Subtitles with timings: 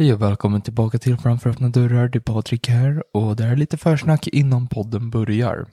[0.00, 2.08] Hej och välkommen tillbaka till Framför öppna dörrar.
[2.08, 5.66] Det är Patrik här och det här är lite försnack innan podden börjar.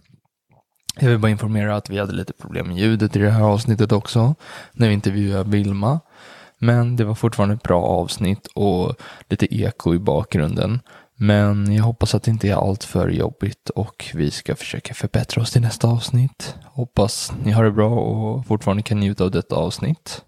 [0.99, 3.91] Jag vill bara informera att vi hade lite problem med ljudet i det här avsnittet
[3.91, 4.35] också
[4.73, 5.99] när vi intervjuade Vilma.
[6.59, 8.95] Men det var fortfarande ett bra avsnitt och
[9.29, 10.79] lite eko i bakgrunden.
[11.15, 15.41] Men jag hoppas att det inte är allt för jobbigt och vi ska försöka förbättra
[15.41, 16.55] oss till nästa avsnitt.
[16.65, 20.21] Hoppas ni har det bra och fortfarande kan njuta av detta avsnitt.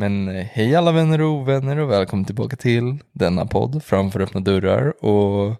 [0.00, 4.40] Men eh, hej alla vänner och ovänner och välkommen tillbaka till denna podd Framför öppna
[4.40, 5.04] dörrar.
[5.04, 5.56] Och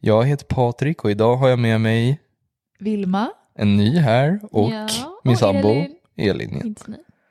[0.00, 2.20] jag heter Patrik och idag har jag med mig
[2.78, 3.30] Vilma.
[3.54, 4.88] en ny här och Ja,
[5.24, 5.96] min och sambo Elin.
[6.16, 6.62] Elin.
[6.66, 6.84] Inte.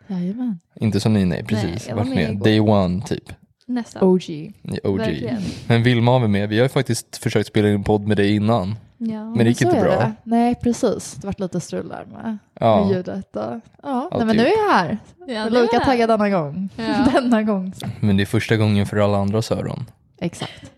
[0.08, 0.60] Jajamän.
[0.76, 1.88] Inte så ny, nej Nej, precis.
[1.88, 2.44] jag var Varit med igår.
[2.46, 3.34] day one typ.
[3.68, 4.04] Nästan.
[4.04, 4.54] OG.
[4.84, 4.98] OG.
[4.98, 5.42] Verkligen.
[5.68, 6.50] Men Vilma har vi med.
[6.50, 8.76] Vi har ju faktiskt försökt spela in en podd med dig innan.
[9.02, 9.24] Ja.
[9.30, 9.96] Men det gick inte bra.
[9.96, 10.14] det.
[10.24, 11.14] Nej, precis.
[11.14, 12.86] Det varit lite strul där med, Ja.
[12.86, 13.36] med ljudet.
[13.36, 13.44] Och,
[13.84, 14.98] ja, nej, men nu är jag här.
[15.28, 16.70] Ja, Jag är lika taggad denna gång.
[16.76, 17.08] Ja.
[17.14, 17.74] denna gång.
[18.00, 19.86] Men det är första gången för alla andras öron.
[20.22, 20.72] Exakt.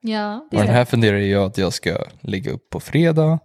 [0.00, 3.38] Ja, det Och den här funderar jag att jag ska lägga upp på fredag.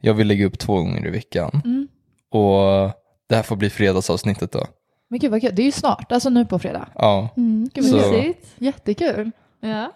[0.00, 1.62] Jag vill lägga upp två gånger i veckan.
[1.64, 1.88] Mm.
[2.30, 2.90] Och
[3.28, 4.66] det här får bli fredagsavsnittet då.
[5.08, 5.54] Men gud vad kul.
[5.54, 6.88] Det är ju snart, alltså nu på fredag.
[6.94, 8.32] Ja, Mm, gud Så- vad.
[8.58, 9.30] Jättekul.
[9.60, 9.92] Ja.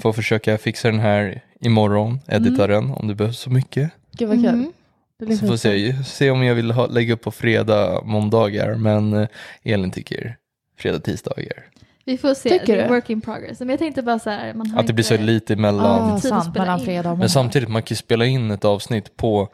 [0.00, 3.90] Får försöka fixa den här imorgon, edita den om det behövs så mycket.
[4.12, 4.48] Gud vad kul.
[4.48, 5.38] Mm.
[5.38, 9.28] Så får se, se om jag vill ha, lägga upp på fredag, måndagar, men eh,
[9.62, 10.36] Elin tycker
[10.78, 11.64] fredag, tisdagar.
[12.04, 12.94] Vi får se, Tycker det är du?
[12.94, 13.58] work in progress.
[13.60, 16.10] Men jag tänkte bara så här, man har Att det blir så lite emellan.
[16.10, 16.84] Ah, att sant, mellan in.
[16.84, 17.18] fredag och måndag.
[17.22, 19.48] Men samtidigt, man kan ju spela in ett avsnitt på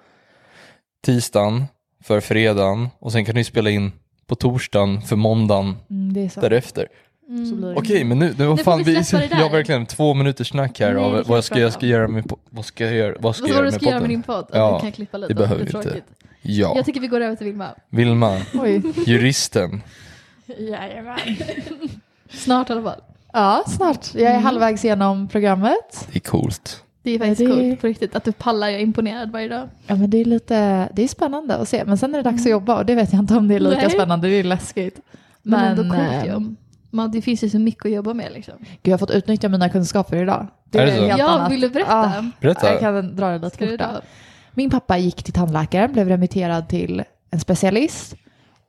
[1.06, 1.64] tisdagen
[2.04, 3.92] för fredagen och sen kan du spela in
[4.26, 6.40] på torsdagen för måndagen Mm, det är så.
[6.40, 6.88] därefter.
[7.28, 7.74] Mm.
[7.76, 10.94] Okej, men nu, nu, får fan, vi vi, jag har verkligen två minuters snack här
[10.94, 13.46] Nej, av vad vi ska jag ska göra med, vad ska jag göra, vad ska
[13.46, 14.46] jag göra du med ska göra med din podd?
[14.52, 15.34] Ja, vi kan klippa lite.
[15.34, 16.00] det behöver vi inte.
[16.42, 17.68] Ja, Jag tycker vi går över till Vilma.
[17.90, 18.82] Vilma, Oj.
[19.06, 19.82] juristen.
[20.58, 21.18] Jajamän.
[22.30, 23.00] Snart i alla fall.
[23.32, 24.14] Ja, snart.
[24.14, 24.42] Jag är Mm.
[24.44, 26.08] halvvägs igenom programmet.
[26.12, 26.82] Det är coolt.
[27.02, 28.68] Det är faktiskt det- coolt på riktigt att du pallar.
[28.68, 29.68] Jag är imponerad varje dag.
[29.86, 31.84] Ja, men det är lite, det är spännande att se.
[31.84, 33.60] Men sen är det dags att jobba och det vet jag inte om det är
[33.60, 33.90] lika Nej.
[33.90, 34.28] spännande.
[34.28, 35.00] Det är läskigt.
[35.42, 36.54] Men, Men, ändå coolt eh, ju.
[36.96, 38.54] Man, det finns ju så mycket att jobba med liksom.
[38.58, 40.46] Gud, jag har fått utnyttja mina kunskaper idag.
[40.72, 41.04] Är det så?
[41.06, 41.52] helt Ja, annat.
[41.52, 41.96] vill du berätta?
[41.96, 42.70] Ah, Berätta.
[42.72, 43.76] jag kan dra det lite då.
[43.76, 44.00] dra?
[44.54, 48.14] Min pappa gick till tandläkaren, blev remitterad till en specialist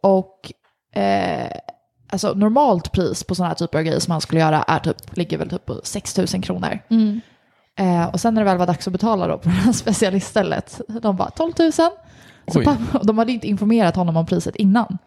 [0.03, 0.51] och
[1.01, 1.47] eh,
[2.09, 5.17] alltså normalt pris på sådana här typer av grejer som han skulle göra är typ,
[5.17, 6.79] ligger väl typ på 6 000 kronor.
[6.89, 7.21] Mm.
[7.79, 10.81] Eh, och sen när det väl var dags att betala då på det här specialiststället,
[11.01, 11.71] de bara 12 000.
[11.71, 11.91] Så
[12.63, 14.97] pappa, de hade inte informerat honom om priset innan.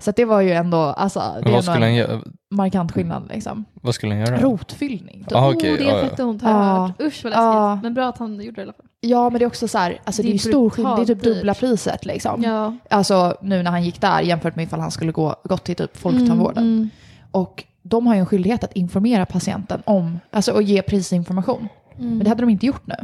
[0.00, 3.64] Så att det var ju ändå, alltså, det är ändå en göra, markant skillnad liksom.
[3.82, 4.40] vad skulle han göra?
[4.40, 5.24] Rotfyllning.
[5.24, 5.32] typ.
[5.38, 6.86] Ah, oh, okej, det är fett ont har jag Ja.
[6.86, 7.00] hört.
[7.00, 7.32] Usch vad läskigt.
[7.32, 7.78] Ja.
[7.82, 8.86] Men bra att han gjorde det i alla fall.
[9.00, 10.98] Ja, men det är också så här, alltså det, Det är är ju stor skillnad,
[10.98, 11.60] det är typ dubbla dyrt.
[11.60, 12.42] priset liksom.
[12.42, 12.76] Ja.
[12.90, 15.96] Alltså nu när han gick där jämfört med ifall han skulle gå, gått till typ
[15.96, 16.62] folktandvården.
[16.64, 16.90] Mm, mm.
[17.30, 21.68] Och de har ju en skyldighet att informera patienten om, alltså och ge prisinformation.
[21.98, 22.10] Mm.
[22.10, 22.94] Men det hade de inte gjort nu.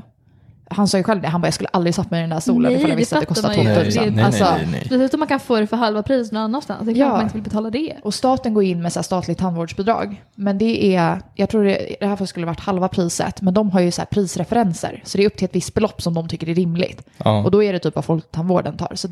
[0.70, 2.40] Han sa ju själv det, han bara jag skulle aldrig satt mig i den där
[2.40, 3.74] stolen Nej, ifall jag visste att det kostar man 12 ju.
[3.74, 3.84] 000.
[3.96, 4.80] nej, nej, alltså, nej, nej.
[4.86, 6.84] Speciellt om man kan få det för halva priset någon annanstans.
[6.86, 7.12] Det är klart Ja.
[7.12, 7.96] man inte vill betala det.
[8.02, 10.22] Och staten går in med så här statligt tandvårdsbidrag.
[10.34, 13.54] Men det är, jag tror det, i det här fallet skulle varit halva priset, men
[13.54, 15.02] de har ju så här prisreferenser.
[15.04, 17.02] Så det är upp till ett visst belopp som de tycker är rimligt.
[17.24, 17.44] Ja.
[17.44, 18.92] Och då är det typ vad folktandvården tar.
[18.94, 19.08] Så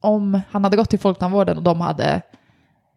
[0.00, 2.22] om han hade gått till folktandvården och de hade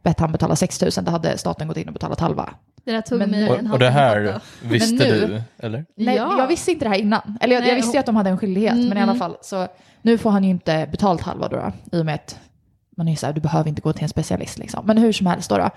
[0.03, 2.49] bett han betala 6 000, då hade staten gått in och betalat halva.
[2.87, 5.65] Det där tog Men mig nu- en Och, och det här visste Men nu- du,
[5.65, 5.85] eller?
[5.95, 6.35] Nej, Ja.
[6.39, 7.37] jag visste inte det här innan.
[7.41, 9.15] Eller jag, Nej, jag visste ju att de hade en skyldighet, Mm, men i alla
[9.15, 9.67] fall så
[10.01, 11.55] nu får han ju inte betalt halva då,
[11.91, 12.39] då i och med att
[12.97, 14.85] man är så här, du behöver inte gå till en specialist liksom.
[14.85, 15.69] Men hur som helst då, då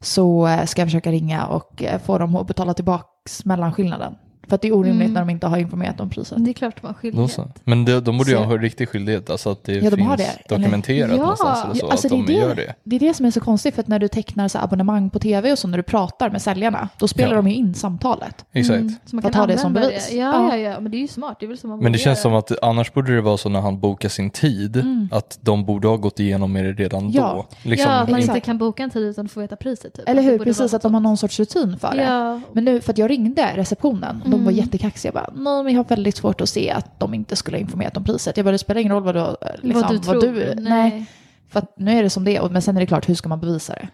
[0.00, 4.14] så eh, ska jag försöka ringa och eh, få dem att betala tillbaks mellanskillnaden.
[4.48, 5.12] För att det är orimligt Mm.
[5.12, 6.44] när de inte har informerat om priset.
[6.44, 7.38] Det är klart de har skyldighet.
[7.64, 10.08] Men de, de borde ju ha en riktig skyldighet, alltså att det Ja, de finns
[10.08, 10.44] har det, eller?
[10.48, 12.96] dokumenterat Ja, någonstans eller så, Ja, alltså att de det, är gör det, det.
[12.96, 15.52] är det som är så konstigt, för att när du tecknar så abonnemang på tv
[15.52, 17.36] och så när du pratar med säljarna, då spelar Ja.
[17.36, 18.44] de ju in samtalet.
[18.52, 18.80] Exakt.
[18.80, 20.08] Mm, så man För kan att ha det som bevis.
[20.10, 20.16] Det.
[20.16, 20.56] Ja, Ja.
[20.56, 21.36] ja, men det är ju smart.
[21.40, 23.48] Det är väl som man Men det känns som att annars borde det vara så
[23.48, 25.08] när han bokar sin tid, Mm.
[25.12, 27.46] att de borde ha gått igenom med det redan Ja.
[27.62, 27.70] då.
[27.70, 28.46] Liksom, ja, att man inte Exakt.
[28.46, 29.94] kan boka en tid utan att få veta priset.
[29.94, 30.08] Typ.
[30.08, 30.38] Eller Det hur?
[30.38, 32.02] Precis, att de har någon sorts rutin för det.
[32.02, 34.64] Ja, Men nu, för att jag ringde receptionen de var Mm.
[34.64, 35.12] jättekaxiga.
[35.14, 37.60] Jag bara, nej men jag har väldigt svårt att se att de inte skulle ha
[37.60, 38.36] informerat om priset.
[38.36, 40.54] Jag bara, det spelar ingen roll vad du, eh, liksom, vad du tror.
[40.60, 41.06] nej.
[41.48, 42.48] För att nu är det som det är.
[42.48, 43.88] Men sen är det klart, hur ska man bevisa det?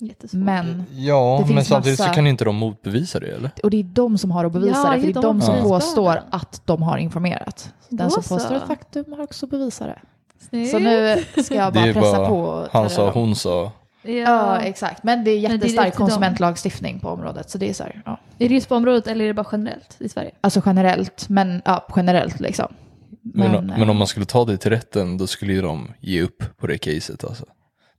[0.00, 0.40] Jättesvårt.
[0.42, 3.50] Men, Ja, Det finns men samtidigt massa- så kan inte de motbevisa det eller?
[3.62, 5.00] och det är de som har att bevisa Ja, det.
[5.00, 5.62] För det är de de som Ja.
[5.62, 7.72] påstår att de har informerat.
[7.88, 8.34] Den Då som så.
[8.34, 9.98] påstår ett faktum har också bevisa det.
[10.48, 10.70] Snyggt.
[10.70, 12.66] Så nu ska jag bara pressa bara på.
[12.72, 13.72] Han sa, hon sa.
[14.02, 14.12] Ja.
[14.12, 15.02] Ja, exakt.
[15.02, 17.50] Men det är Men det är jättestark konsumentlagstiftning på området.
[17.50, 18.20] Så det är så här, ja.
[18.38, 20.30] Är det just på området eller är det bara generellt i Sverige?
[20.40, 22.74] Alltså generellt, men ja, generellt liksom.
[23.22, 25.92] Men, Men, men, eh, om man skulle ta det till rätten, då skulle ju de
[26.00, 27.44] ge upp på det caset alltså.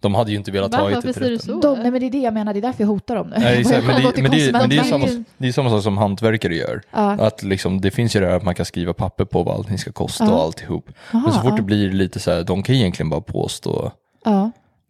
[0.01, 0.89] De hade ju inte velat ta Va?
[0.89, 1.61] it Varför till säger du rätten.
[1.61, 1.75] så?
[1.75, 3.35] De, nej men det är det jag menar, det är därför jag hotar dem nu.
[3.39, 5.07] Nej, exakt, men, det, men, det, men det, är samma,
[5.37, 6.81] det är samma sak som hantverkare gör.
[6.91, 7.11] Ja.
[7.11, 9.77] Att liksom, det finns ju det här att man kan skriva papper på vad allting
[9.77, 10.31] ska kosta Ja.
[10.31, 10.89] och alltihop.
[11.13, 13.91] Aha, Men så fort det blir lite så här, de kan egentligen bara påstå,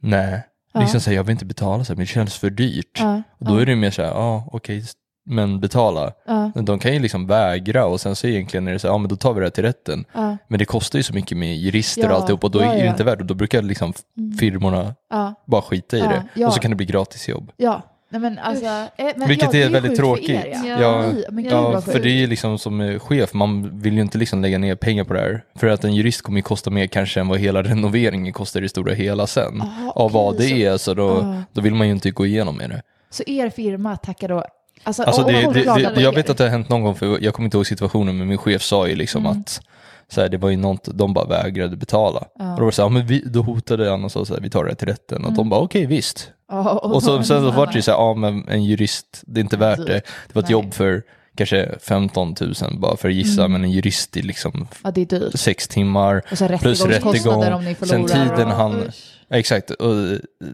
[0.02, 0.80] nej, Ja.
[0.80, 3.00] liksom säga jag vill inte betala så här, men det känns för dyrt.
[3.00, 4.84] ja, Och då är det mer så här, ja okej,
[5.26, 6.12] men betala.
[6.28, 8.98] ja, De kan ju liksom vägra och sen så egentligen är det så här, ja
[8.98, 10.06] men då tar vi det här till rätten.
[10.14, 12.76] ja, Men det kostar ju så mycket med jurister Ja, och alltihop och då är
[12.84, 13.24] det inte värt det.
[13.26, 13.94] Då brukar liksom
[14.40, 16.02] firmorna ja, bara skita i
[16.36, 16.46] det.
[16.46, 17.52] Och så kan det bli gratis jobb.
[17.58, 17.82] ja.
[18.12, 20.30] Nej men alltså, eh, men, Vilket ja, är det väldigt tråkigt.
[20.30, 20.82] er, ja.
[20.82, 21.12] Ja.
[21.32, 24.42] Men Ja, vad för det är liksom som eh, chef, man vill ju inte liksom
[24.42, 25.44] lägga ner pengar på det här.
[25.56, 28.64] För att en jurist kommer ju kosta mer kanske än vad hela renoveringen kostar i
[28.64, 29.62] det stora hela sen.
[29.62, 31.44] Aha, Av vad okej, det är, så då, Ja.
[31.54, 32.82] då vill man ju inte gå igenom med det.
[33.10, 34.44] Så er firma tackar då,
[34.84, 37.34] alltså, Alltså det, det, det, jag vet att det har hänt någon gång, för jag
[37.34, 39.40] kommer inte ihåg situationen, men min chef sa ju liksom Mm.
[39.42, 39.62] att
[40.12, 42.24] så här, det var ju något, de bara vägrade betala.
[42.40, 42.52] Ja.
[42.54, 44.34] Och då var det så här, ja, men vi, då hotade han och sa så
[44.34, 45.26] här, vi tar det till rätten.
[45.26, 46.32] Och de bara, okej visst.
[46.50, 49.40] Ja, Och så, sen så var det ju så här, ja men en jurist, det
[49.40, 49.94] är inte värt det.
[50.28, 50.52] Det var ett Nej.
[50.52, 51.04] jobb för
[51.38, 53.52] kanske 15 000 bara för att gissa, Mm.
[53.52, 56.22] men en jurist i liksom Ja, det är sex timmar.
[56.60, 58.92] Plus rättegång, sen tiden och- han-.
[59.32, 59.96] Ja, exakt, och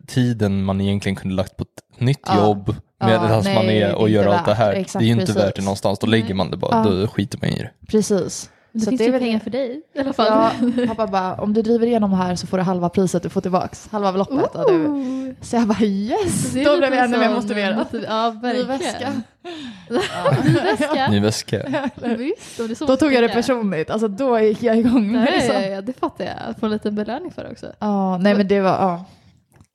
[0.07, 2.37] tiden man egentligen kunde lagt på ett nytt Ja.
[2.47, 4.73] jobb Ja, medan nej, man är och gör allt det här.
[4.73, 5.41] Exakt, det är ju inte precis.
[5.43, 6.89] värt det någonstans, då lägger man det bara, Ja.
[6.89, 7.71] då skiter man i det.
[7.91, 8.49] Precis.
[8.75, 10.51] Det Så finns det är ju väl- pengar för dig i alla fall.
[10.77, 13.29] Ja, pappa bara, om du driver igenom det här så får du halva priset du
[13.29, 13.87] får tillbaks.
[13.91, 14.51] Halva beloppet.
[14.67, 14.73] Du.
[14.87, 15.33] Ooh.
[15.41, 17.77] Så jag bara yes, Det då blev jag ännu mer motiverad.
[17.77, 18.67] motiv- Ja, Ny verkligen.
[18.67, 19.13] väska.
[20.43, 21.07] Ny väska.
[21.11, 21.89] Ny väska.
[22.17, 23.89] Visst, det så Då tog jag det personligt.
[23.89, 25.15] Alltså då gick jag igång.
[25.15, 25.55] Ja, liksom.
[25.55, 26.33] ja, ja, det fattar jag.
[26.49, 27.67] Att få en liten belöning för det också.
[27.79, 29.05] Ja, nej men det var ja,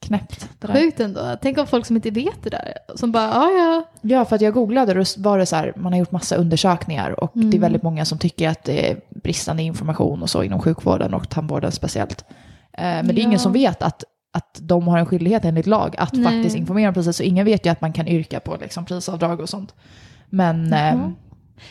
[0.01, 0.49] knäppt.
[0.59, 0.75] Det där.
[0.75, 1.37] Sjukt ändå.
[1.43, 3.85] Tänk om folk som inte vet det där, som bara, ja ja.
[4.03, 6.37] Ja, för att jag googlade och då var det så här, man har gjort massa
[6.37, 7.61] undersökningar och det är Mm.
[7.61, 11.73] väldigt många som tycker att det är bristande information och så inom sjukvården och tandvården
[11.73, 12.25] speciellt.
[12.73, 13.23] Eh, men det är Ja.
[13.27, 16.25] ingen som vet att, att de har en skyldighet enligt lag att Nej.
[16.25, 19.41] faktiskt informera om priset, så ingen vet ju att man kan yrka på liksom, prisavdrag
[19.41, 19.75] och sånt.
[20.31, 20.79] Men Jaha.
[20.81, 21.15] ehm,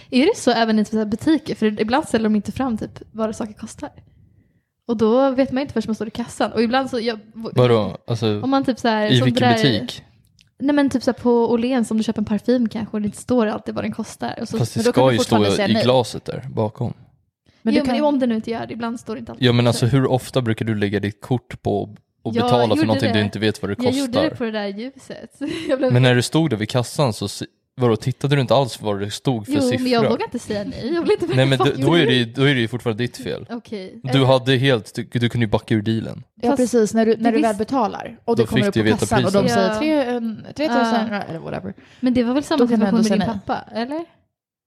[0.09, 1.55] Är det så även i så här butiker?
[1.55, 3.89] För ibland ställer de inte fram typ vad saker kostar.
[4.89, 6.51] Och då vet man inte förrän man står i kassan.
[6.51, 6.99] Och ibland så...
[6.99, 7.97] Jag, Vadå?
[8.07, 10.03] Alltså, Om man typ så här, i som vilken där- butik?
[10.59, 13.17] Nej men typ så på Åhléns om du köper en parfym kanske och det inte
[13.17, 14.37] står alltid vad den kostar.
[14.41, 15.83] Och så, Fast det men då kan ska ju stå i nej.
[15.83, 16.93] glaset där bakom.
[17.61, 19.31] men jo, du kan, men om det nu inte gör det, ibland står det inte
[19.31, 19.47] alltid.
[19.47, 21.81] Ja men alltså hur ofta brukar du lägga ditt kort på
[22.21, 23.19] och Jag betala för någonting det.
[23.19, 24.35] du inte vet vad det jag gjorde det kostar?
[24.37, 25.35] på det där ljuset.
[25.69, 25.93] Jag blev...
[25.93, 27.27] Men när du stod där vid kassan så,
[27.79, 29.83] vadå, tittade du inte alls vad det stod för jo, siffror?
[29.83, 30.93] men jag vågar inte säga nej.
[30.93, 32.67] Jag vill inte Nej men Fuck då, då, är det, ju- då är det ju
[32.67, 33.45] fortfarande ditt fel.
[33.49, 33.99] Okej.
[34.03, 36.23] Du hade helt, du, du kunde ju backa ur dealen.
[36.41, 38.97] ja precis, när du, när du väl betalar och Då det kommer upp du på
[38.97, 39.79] kassan och de säger Ja.
[39.79, 40.77] tre, en- 3 000
[41.11, 41.21] Ja.
[41.21, 41.73] eller whatever.
[41.99, 44.05] Men det var väl samma du situation med din pappa, eller?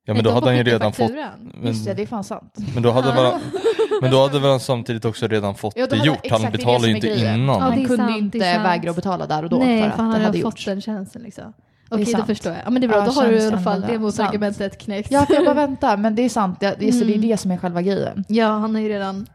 [0.04, 2.24] Ja men då de hade han ju redan fått, men, Just det, det är fan
[2.24, 2.54] sant.
[2.74, 3.32] men, då hade väl,
[4.02, 6.30] men då hade väl han samtidigt också redan fått Ja, det gjort.
[6.30, 7.34] Han betalade ju inte grejen.
[7.40, 7.46] innan.
[7.54, 10.06] Ja, Han kunde sant, inte vägra att betala där och då Nej, för att han
[10.06, 10.64] det hade hade fått gjorts.
[10.64, 11.52] den tjänsten liksom.
[11.92, 12.26] Okej, då sant.
[12.26, 12.62] förstår jag.
[12.64, 13.98] Ja, men det är bra, Ja, då har du i alla fall det det.
[13.98, 15.10] motargumentet knäckt.
[15.10, 16.60] Ja, för jag bara väntar, men det är sant.
[16.60, 17.28] Det, det, är, så det är Mm.
[17.28, 18.24] det som är själva grejen.
[18.28, 19.26] Ja, han har ju redan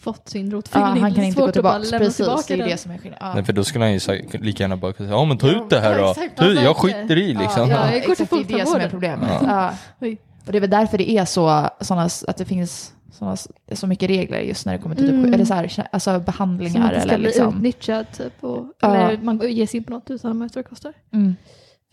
[0.00, 1.02] fått sin Ja, rotfyllning.
[1.02, 1.98] han kan inte gå att tillbaka.
[1.98, 2.68] Precis, tillbaka det är den.
[2.68, 3.28] det som är skillnaden.
[3.28, 3.34] Ja.
[3.34, 5.64] Nej för då skulle han ju säkert lika gärna bara säga, ja men ta Ja,
[5.64, 6.10] ut det här ja, då.
[6.10, 7.68] exakt, Ta ut, jag skiter i liksom.
[7.70, 9.28] Ja, Ja, jag går till exakt, det är det som är problemet.
[9.42, 9.72] Ja.
[10.00, 10.08] Ja.
[10.46, 13.36] Och det är väl därför det är så, såna, att det finns såna,
[13.72, 15.34] så mycket regler just när det kommer till typ, Mm.
[15.34, 17.56] eller så här, alltså Som behandlingar inte ska eller bli liksom.
[17.56, 18.44] utnyttjad typ.
[18.44, 18.94] Och, Ja.
[18.96, 20.92] Eller man ger sig in på något utan att det kostar.
[21.12, 21.36] Mm.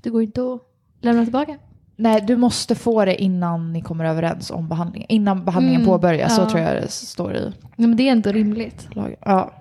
[0.05, 0.61] Det går inte att
[1.01, 1.57] lämna tillbaka.
[1.95, 5.05] Nej, du måste få det innan ni kommer överens om behandlingen.
[5.09, 6.49] Innan behandlingen Mm, påbörjas, så ja.
[6.49, 7.41] tror jag det står i
[7.75, 8.87] Nej, men det är ändå rimligt.
[9.21, 9.53] Ja.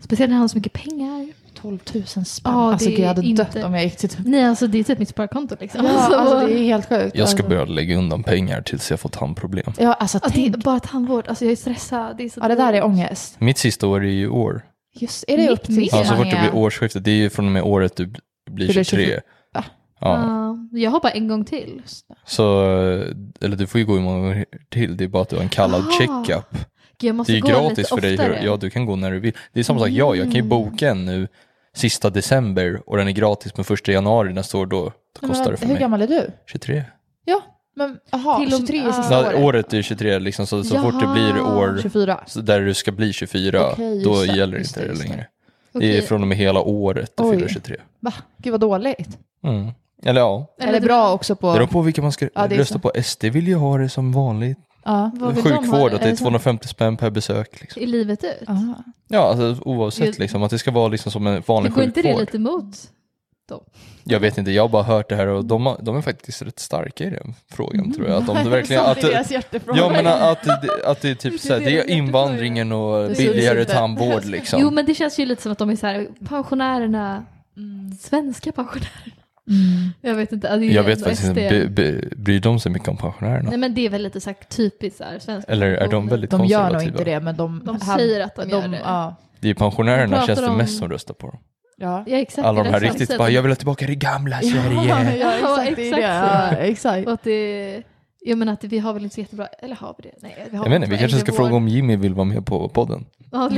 [0.00, 1.28] Speciellt när han har så mycket pengar.
[1.54, 2.24] 12 000 spänn.
[2.44, 4.26] Ja, alltså det gud, jag hade är dött inte- om jag gick till typ...
[4.26, 5.84] Nej, alltså det är typ mitt sparkonto liksom.
[5.84, 7.16] Ja, Alltså, alltså det är helt sjukt.
[7.16, 7.48] Jag ska alltså.
[7.48, 9.72] börja lägga undan pengar tills jag får tandproblem.
[9.78, 10.64] Ja, alltså Ja, det är tänk.
[10.64, 11.28] bara tandvård.
[11.28, 12.16] Alltså jag är stressad.
[12.16, 13.40] Det är så Ja, det där är ångest.
[13.40, 14.62] Mitt sista år är ju i år.
[14.94, 15.88] Just, är det Mitt upp till.
[15.92, 18.06] Ja, så fort det är- blir årsskiftet, det är ju från och med året du
[18.06, 19.20] blir Du blir 23.
[20.04, 20.24] 24.
[20.26, 20.56] Ja.
[20.72, 21.82] Ja, jag har bara en gång till.
[22.26, 22.60] Så,
[23.40, 25.42] eller du får ju gå i många gånger till, det är bara att du har
[25.42, 26.46] en kallad Ah, checkup.
[26.98, 28.36] Gud, jag måste Det är ju gå gratis för dig, oftare.
[28.40, 29.32] hur- ja du kan gå när du vill.
[29.52, 30.48] Det är samma sak jag, jag kan ju Mm.
[30.48, 31.28] boka en nu
[31.76, 35.44] sista december och den är gratis med första januari nästa år, då, då Men kostar
[35.44, 35.80] det vad- för Hur mig.
[35.80, 36.30] gammal är du?
[36.46, 36.84] 23.
[37.24, 37.40] Ja,
[37.76, 39.40] men jaha, Till och- 23 är sista året.
[39.42, 42.20] året är 23 liksom, så, så fort det blir år 24.
[42.26, 44.98] så där du ska bli 24, Okej, just då det, gäller inte det, det det.
[44.98, 45.26] längre.
[45.74, 45.88] Okej.
[45.88, 47.34] Det är från och med hela året du Oj.
[47.36, 47.76] fyller 23.
[48.00, 48.12] Va?
[48.38, 49.18] Gud vad dåligt.
[49.44, 49.70] Mm.
[50.04, 51.46] Eller ja, Eller, bra också på...
[51.52, 52.78] det beror på vilka man ska Ja, det är rösta så.
[52.78, 52.92] på.
[53.02, 54.58] SD vill ju ha det som vanligt.
[54.84, 55.10] Ja.
[55.14, 55.94] Vad vill de ha Sjukvård, det?
[55.96, 56.18] att det är det sant?
[56.26, 57.60] 250 spänn per besök.
[57.60, 57.82] Liksom.
[57.82, 58.48] I livet ut?
[58.48, 58.74] Aha.
[59.08, 62.02] Ja, alltså, oavsett liksom, att det ska vara liksom som en Det vanlig går inte
[62.02, 62.20] det sjukvård.
[62.20, 62.90] lite emot.
[64.04, 66.42] Jag vet inte, jag har bara hört det här och de, har, de är faktiskt
[66.42, 68.16] rätt starka i den frågan tror jag.
[68.16, 69.78] Att de verkligen, Som att, det är deras hjärtefråga.
[69.80, 73.16] ja men att, det- att det är typ såhär, det är invandringen och Det är
[73.16, 74.60] billigare tandvård liksom.
[74.62, 77.24] Jo men det känns ju lite som att de är så här, pensionärerna,
[78.00, 79.12] svenska pensionärer.
[79.50, 79.90] Mm.
[80.00, 80.50] Jag vet inte.
[80.50, 81.68] alltså, jag vet faktiskt inte,
[82.16, 83.48] bryr de sig mycket om pensionärerna?
[83.48, 86.08] Nej men det är väl lite så här typiskt så här, svenska Eller är de
[86.08, 86.92] väldigt De gör nog konservativa?
[86.98, 87.62] inte det, men de...
[87.64, 88.80] De säger att de gör det.
[88.84, 91.38] Ja, Det är pensionärerna De känns det om- mest som röstar på dem.
[91.76, 92.04] ja.
[92.06, 92.46] Ja exakt.
[92.46, 94.88] Alla de är här riktigt bara, jag vill ha tillbaka det gamla Sverige.
[95.20, 95.78] ja, exakt.
[96.02, 97.06] Ja, det är exakt det.
[97.06, 97.82] Och att det,
[98.20, 100.14] jag menar att vi har väl inte så jättebra, eller har vi det?
[100.22, 102.46] Nej, vi har Jag inte, vi kanske ska vår- fråga om Jimmy vill vara med
[102.46, 103.06] på podden.
[103.32, 103.50] Ja,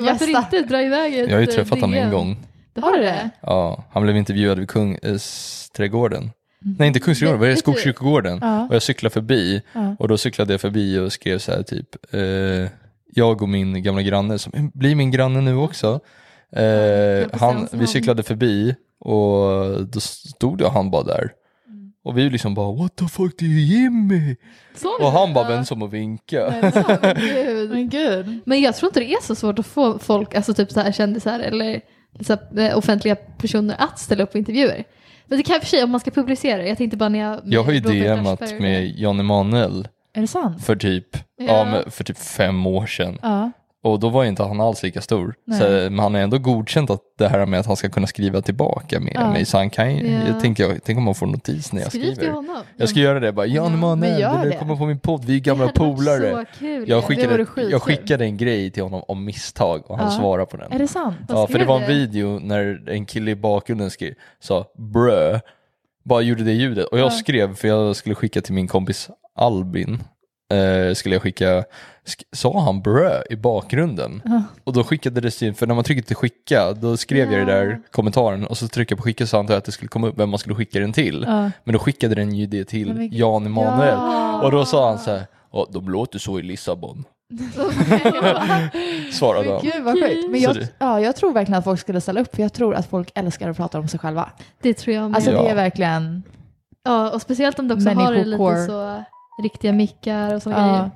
[0.00, 2.36] varför inte dra iväg ett Jag har ju eh, träffat honom en gång.
[2.80, 3.30] Det har du det?
[3.40, 6.30] Ja, han blev intervjuad vid Kungsträdgården.
[6.78, 7.54] Nej, inte Kungsträdgården, vad är det?
[7.56, 8.38] Du- Skogskyrkogården.
[8.42, 8.66] Ja.
[8.68, 9.96] Och jag cyklade förbi Ja.
[9.98, 12.70] och då cyklade jag förbi och skrev så här typ, eh,
[13.14, 16.00] jag och min gamla granne, som blir min granne nu också,
[16.52, 19.44] eh, han, vi cyklade förbi och
[19.86, 21.30] då stod jag han bara där.
[21.68, 21.92] Mm.
[22.04, 24.36] Och vi liksom bara, what the fuck, är ju Jimmy!
[24.76, 26.58] Så Och han bara sig om och vinkade.
[26.62, 26.80] Men, så,
[27.20, 27.70] gud.
[27.74, 28.40] Men gud.
[28.46, 30.92] Men jag tror inte det är så svårt att få folk, alltså typ så här
[30.92, 31.80] kändisar eller
[32.20, 34.84] så här, eh, offentliga personer att ställa upp på intervjuer.
[35.26, 36.68] Men det kan och för sig om man ska publicera det.
[36.68, 37.40] Jag tänkte bara när jag...
[37.44, 40.64] Jag har ju DMat med Jan Emanuel Är det sant?
[40.64, 41.82] för typ, ja.
[41.84, 41.90] Ja.
[41.90, 43.18] för typ fem år sedan.
[43.22, 43.50] Ja.
[43.82, 45.34] Och då var ju inte han alls lika stor.
[45.58, 48.42] Så, men han har ändå godkänt att det här med att han ska kunna skriva
[48.42, 49.30] tillbaka med Ja.
[49.32, 49.44] mig.
[49.44, 50.20] Så han kan ju, Ja.
[50.28, 52.32] jag tänker, jag, tänk om man får notis när jag Skriv till skriver.
[52.32, 52.56] honom.
[52.76, 54.56] Jag ska göra det bara, Jan du vill det.
[54.58, 56.46] komma på min podd, vi är gamla polare.
[56.86, 60.18] Jag skickade, jag skickade en grej till honom om misstag och han Ja.
[60.18, 60.72] svarade på den.
[60.72, 61.16] Är det sant?
[61.28, 61.94] Ja, för det var en du?
[61.94, 65.40] video när en kille i bakgrunden skrev, sa brö,
[66.04, 66.86] bara gjorde det ljudet.
[66.86, 67.10] Och jag Ja.
[67.10, 70.02] skrev, för jag skulle skicka till min kompis Albin,
[70.54, 71.46] eh, skulle jag skicka,
[72.06, 74.22] sk- sa han brö i bakgrunden?
[74.24, 74.42] Ja.
[74.64, 77.52] Och då skickade det till, för när man trycker till skicka, då skrev jag det
[77.52, 80.06] där kommentaren och så tryckte jag på skicka så antar jag att det skulle komma
[80.08, 81.24] upp vem man skulle skicka den till.
[81.26, 81.50] Ja.
[81.64, 83.94] Men då skickade den ju det till Jan Emanuel.
[83.98, 84.42] Ja.
[84.42, 87.04] Och då sa han så här, ja de låter så i Lissabon,
[89.12, 89.60] svarade han.
[89.62, 90.30] gud vad sjukt.
[90.30, 92.86] Men jag, ja, jag tror verkligen att folk skulle ställa upp för jag tror att
[92.86, 94.30] folk älskar att prata om sig själva.
[94.62, 95.14] Det tror jag med.
[95.16, 96.22] Alltså det är verkligen,
[96.84, 99.02] Ja, och speciellt om du också har det lite så
[99.38, 100.72] riktiga mickar och sådana ja.
[100.72, 100.90] grejer.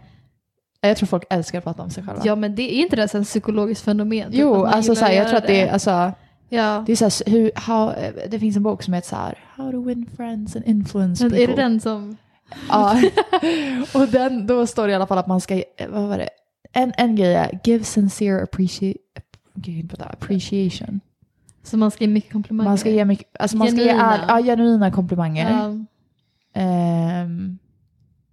[0.80, 2.22] Jag tror folk älskar att prata om sig själva.
[2.24, 4.30] Ja, men det är inte det ett psykologiskt fenomen?
[4.30, 6.12] typ, jo, alltså gillar så här, jag tror att det är, alltså,
[6.48, 7.92] Ja, det är så här, hur, how,
[8.28, 11.30] det finns en bok som heter så här, How to win friends and influence men
[11.30, 11.44] people.
[11.44, 12.16] är det den som...
[12.68, 13.02] Ja,
[13.94, 16.28] och den, då står det i alla fall att man ska, vad var det?
[16.72, 18.96] En, en grej är give sincere appreci-
[19.54, 21.00] gud, vänta, appreciation.
[21.62, 22.70] som man ska ge mycket komplimanger?
[22.70, 24.04] Man ska ge mycket, alltså man ska ge Genuina.
[24.06, 25.50] all, ja, genuina komplimanger.
[25.50, 25.84] Ja.
[26.60, 27.58] Ehm,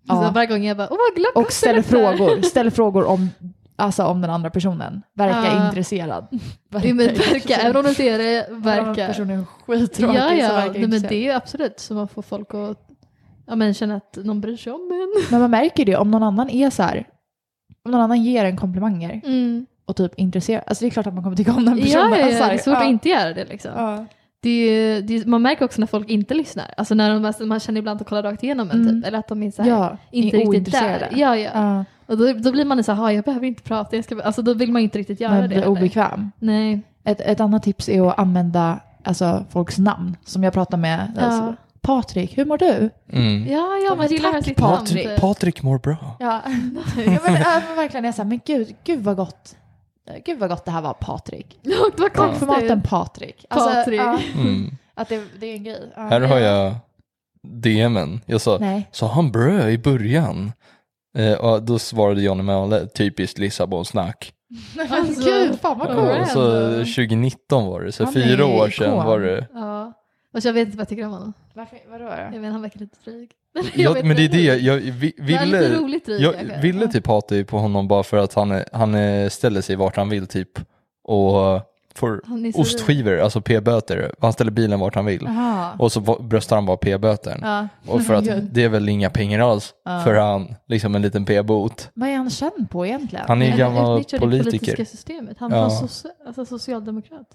[0.10, 0.32] Så ja.
[0.36, 3.30] varje gång jag bara, åh vad glad Och ställer frågor, ställer frågor om,
[3.76, 5.02] alltså om den andra personen.
[5.16, 5.68] Verkar Ja.
[5.68, 6.28] intresserad.
[6.84, 8.84] Jo, men verka, även om du inte är det, Verka.
[8.86, 9.08] verka.
[9.08, 9.46] Personen är
[9.80, 12.54] skittråkig Ja, så ja, verkar nej, men det är ju absolut så man får folk
[12.54, 12.88] att
[13.48, 15.24] ja, men känna att någon bryr sig om en.
[15.32, 17.08] Men man märker det om någon annan är så här,
[17.86, 19.66] om någon annan ger en komplimanger Mm.
[19.88, 22.12] och typ intresserad, alltså det är klart att man kommer tycka om den Ja, personen.
[22.12, 22.80] ja, ja, Alltså, det är svårt ja.
[22.84, 23.72] att inte göra det liksom.
[23.76, 24.06] Ja.
[24.42, 26.74] Det det är, man märker också när folk inte lyssnar.
[26.78, 28.96] Alltså när de, man känner ibland att de kollar rakt igenom en Mm.
[28.96, 29.08] typ.
[29.08, 31.08] Eller att de är så här, Ja, inte är riktigt där.
[31.16, 31.50] Ja, ja.
[31.54, 33.96] Ja, Och då, då blir man så här, "Ha, jag behöver inte prata.
[33.96, 35.48] Jag ska, alltså då vill man inte riktigt göra man det.
[35.48, 35.70] blir heller.
[35.72, 36.32] obekväm.
[36.40, 36.82] Nej.
[37.04, 40.18] Ett, ett annat tips är att använda alltså, folks namn.
[40.26, 41.12] Som jag pratar med.
[41.16, 41.22] Ja.
[41.22, 42.90] Alltså, Patrik, hur mår du?
[43.12, 43.48] Mm.
[43.48, 44.58] Ja, ja, man gillar Tack, sitt.
[44.58, 45.20] Patrik, typ.
[45.20, 45.98] Patrik mår bra.
[46.20, 46.42] Ja,
[47.06, 49.56] ja men, ja, men verkligen är så här, men gud, gud vad gott.
[50.26, 51.60] Gud vad gott det här var Patrik.
[51.62, 52.82] Ja, det var Tack för maten.
[52.82, 53.46] Patrik.
[53.50, 54.00] Patrik.
[54.00, 54.72] ja, Mm.
[54.94, 55.92] att det, det är en grej.
[55.96, 56.02] Ja.
[56.02, 56.76] Här har jag
[57.48, 58.22] DMen.
[58.26, 58.90] Jag sa, Nej.
[58.92, 60.52] sa han brö i början?
[61.18, 64.34] Eh, och då svarade Johnny Mölle, typiskt Lissabon-snack.
[64.90, 66.22] Alltså, gud, fan vad coolt.
[66.22, 66.86] Och så random.
[66.86, 69.06] 2019 var det, så Han fyra år sedan ikon.
[69.06, 69.48] var det.
[69.54, 69.94] Ja.
[70.34, 71.34] Och jag vet inte vad jag tycker om honom.
[71.54, 73.32] Varför, vadå Jag vet, han verkar lite dryg.
[73.76, 76.62] Ja, vet men det är det, jag vi, Han ville, roligt dryg jag kanske.
[76.62, 78.96] ville typ hata på honom bara för att han, han
[79.30, 80.50] ställer sig vart han vill typ
[81.04, 81.62] och
[81.96, 84.12] får Han ostskivor, alltså p-böter.
[84.20, 85.24] Han ställer bilen vart han vill.
[85.26, 85.72] Jaha.
[85.80, 87.40] Och så bröstar han bara p-böten.
[87.42, 87.68] Ja.
[87.88, 90.02] Och för att det är väl inga pengar alls Ja.
[90.04, 91.90] för han, liksom en liten p-bot.
[91.94, 93.26] Vad är han känd på egentligen?
[93.28, 94.52] Han är gammal utnyttjar det politiker.
[94.60, 95.38] politiska systemet.
[95.40, 95.62] Han Ja.
[95.62, 97.28] var soci- alltså socialdemokrat.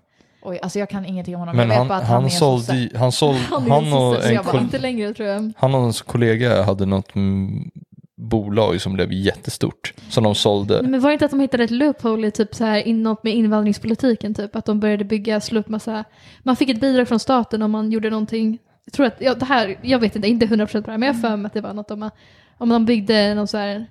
[0.45, 1.57] Oj, alltså jag kan ingenting om honom.
[1.57, 2.77] Men jag vet han, bara att han, han, är sålde, sosse.
[2.77, 5.29] ju- han, såld, Han, är han, och sosse, en jag bara- kol, Inte längre tror
[5.29, 5.53] jag.
[5.57, 7.71] han och hans kollega hade något mm,
[8.17, 9.95] bolag som blev jättestort.
[10.09, 10.83] Som de sålde.
[10.83, 13.35] Men var det inte att de hittade ett loophole i typ så här inom, med
[13.35, 14.35] invandringspolitiken?
[14.35, 16.05] Typ att de började bygga, slå upp massa...
[16.43, 18.59] Man fick ett bidrag från staten om man gjorde någonting.
[18.85, 21.07] Jag tror att, ja, det här, jag vet inte, inte 100% på det här, men
[21.07, 22.11] jag för mig att det var något om, man-
[22.59, 23.87] om de byggde någon så här,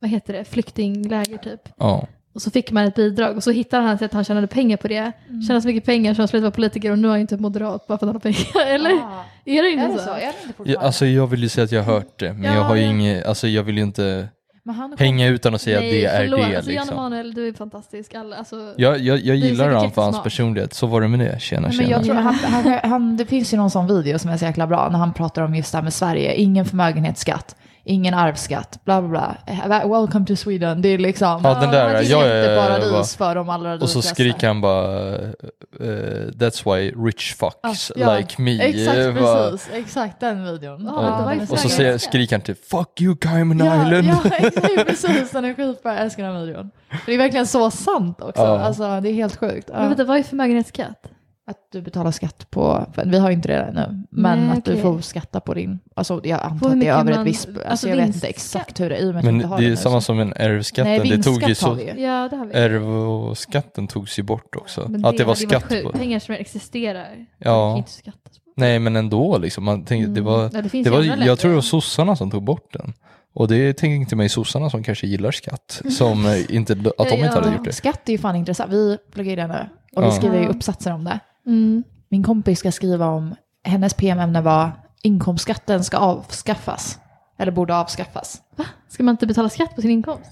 [0.00, 1.60] vad heter det, flyktingläger typ.
[1.78, 2.06] Ja.
[2.36, 4.88] Och så fick man ett bidrag och så hittade han att han tjänade pengar på
[4.88, 5.12] det.
[5.46, 7.86] Tjänade så mycket pengar så han slutade vara politiker och nu är han inte moderat
[7.86, 8.66] bara för att han har pengar.
[8.74, 8.90] Eller?
[8.90, 9.24] Ah.
[9.44, 10.04] Är det inte Är det så?
[10.04, 10.10] så?
[10.10, 12.42] Är det inte Ja, alltså jag vill ju säga att jag har hört det, men
[12.44, 12.90] Ja, jag har ju ja.
[12.90, 14.28] inget, alltså jag vill ju inte
[14.64, 16.40] Men hänga utan att säga att det är förlåt.
[16.40, 16.98] det Alltså, Jan liksom.
[16.98, 18.14] Emanuel, du är fantastisk.
[18.14, 21.40] Alla, alltså, Jag, jag, jag gillar han för hans personlighet, så var det med det.
[21.40, 21.90] Tjena, Men tjena.
[21.90, 24.66] jag tror han, han, han, det finns ju någon sån video som är så jäkla
[24.66, 26.34] bra när han pratar om just det här med Sverige.
[26.34, 29.86] Ingen förmögenhetsskatt, ingen arvsskatt, bla bla bla.
[30.00, 30.82] Welcome to Sweden.
[30.82, 33.74] Det är liksom Ja, den där, är ja, ja, ja, ja, jätteparadis för de allra
[33.74, 34.14] Och så rikaste.
[34.14, 38.62] skriker han bara eh, That's why rich fucks Ja, like me.
[38.62, 39.70] Exakt, Eh, bara- precis.
[39.74, 40.84] Exakt den videon.
[40.84, 44.06] Ja, Och, så ganska- skriker han till Fuck you Cayman Ja, Island.
[44.06, 45.30] ja, exakt, precis.
[45.30, 45.92] Den är skitbra.
[45.94, 46.70] Jag älskar den videon.
[46.90, 48.42] För det är verkligen så sant också.
[48.42, 48.58] Ja.
[48.60, 49.68] Alltså, det är helt sjukt.
[49.72, 49.78] Ja.
[49.78, 51.02] Men vänta, vad är förmögenhetsskatt?
[51.48, 54.64] Att du betalar skatt på, för vi har ju inte det ännu, men Nej, att
[54.64, 54.82] du okej.
[54.82, 57.88] får skatta på din, alltså jag antar att det är över ett visst, alltså, alltså
[57.88, 59.58] jag vet inte exakt hur det är, i och med att Men vi inte har
[59.58, 60.92] det är nu, samma så- som en ärvskatten.
[60.92, 62.06] Nej, det tog ju vinstskatt har så, vi ju.
[62.06, 62.54] Ja, det har vi.
[62.54, 64.86] Ärvskatten togs ju bort också.
[64.88, 65.92] Men att det var hade ju varit skatt sjukt.
[65.92, 65.98] på.
[65.98, 67.08] Pengar som existerar.
[67.38, 67.64] Ja.
[67.66, 68.50] Det kan inte skattas på.
[68.56, 69.64] Nej men ändå liksom.
[69.64, 70.32] Man tänkte, det Mm.
[70.32, 72.42] var, Ja, det finns det ju var, andra jag tror det var sossarna som tog
[72.44, 72.92] bort den.
[73.34, 75.82] Och det tänkte mig sossarna som kanske gillar skatt.
[75.90, 77.72] Som eh, inte, att de inte hade gjort det.
[77.72, 79.54] Skatt är ju fan intressant, vi pluggar ju det nu
[79.96, 80.12] och vi Ja.
[80.12, 81.20] skriver ju uppsatser om det.
[81.46, 81.84] Mm.
[82.08, 83.34] Min kompis ska skriva om,
[83.64, 84.70] hennes PM-ämne var
[85.02, 86.98] inkomstskatten ska avskaffas,
[87.38, 88.42] eller borde avskaffas.
[88.88, 90.30] Ska man inte betala skatt på sin inkomst?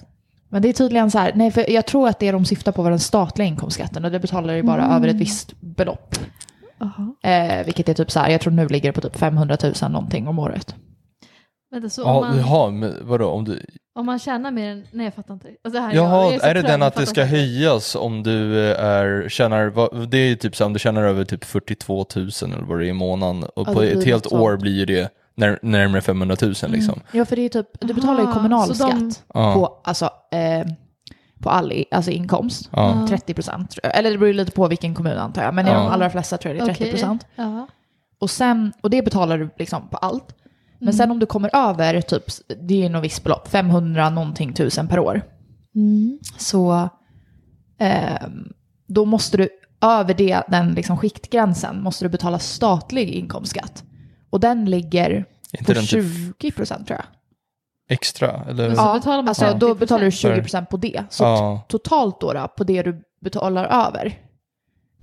[0.49, 2.83] Men det är tydligen så här, nej för jag tror att det de syftar på
[2.83, 4.97] var den statliga inkomstskatten och det betalar ju bara Mm.
[4.97, 6.15] över ett visst belopp.
[6.79, 7.15] Jaha.
[7.33, 9.91] Eh, vilket är typ så här, jag tror nu ligger det på typ 500 000
[9.91, 10.75] någonting om året.
[11.75, 13.67] Vänta, så om Ja, man, jaha, men vadå om du...
[13.95, 14.87] om man tjänar mer än...
[14.93, 15.49] Nej, jag fattar inte.
[15.65, 17.37] Alltså, det här, jag, Jaha, så är det den jag att det fattar ska inte.
[17.37, 20.79] höjas om du eh, är, tjänar, vad- det är ju typ så här, om du
[20.79, 23.87] tjänar över typ 42 000 eller vad det är i månaden och Ja, på det
[23.87, 27.01] blir ett helt något år blir ju det när, närmare 500 000 liksom.
[27.13, 29.55] Ja, för det är typ, du betalar ju Aha, kommunalskatt så de- Ja.
[29.55, 30.67] på, alltså, eh,
[31.43, 32.69] på all i, alltså inkomst.
[32.73, 33.07] Ja.
[33.09, 35.75] 30 procent, eller det beror ju lite på vilken kommun antar jag, men i Ja.
[35.77, 36.93] de allra flesta tror jag det är 30 Okej.
[36.93, 37.27] procent.
[37.37, 37.67] Ja.
[38.21, 40.35] Och, sen, och det betalar du liksom på allt.
[40.85, 40.97] Men Mm.
[40.99, 42.25] sen om du kommer över, typ,
[42.63, 45.23] det är ju något visst belopp, 500 någonting tusen per år.
[45.75, 46.19] Mm.
[46.39, 46.89] Så
[47.81, 48.27] eh,
[48.89, 49.49] då måste du,
[49.81, 53.85] över det, den liksom skiktgränsen, måste du betala statlig inkomstskatt.
[54.31, 55.25] Och den ligger
[55.67, 56.05] på den typ
[56.41, 57.07] 20 procent tror jag.
[57.97, 58.45] extra?
[58.49, 58.75] Eller?
[58.75, 59.59] Så betalar man alltså, 50%.
[59.59, 61.05] då betalar du 20 procent på det.
[61.11, 61.67] Så Ja.
[61.69, 64.19] totalt då, då, på det du betalar över,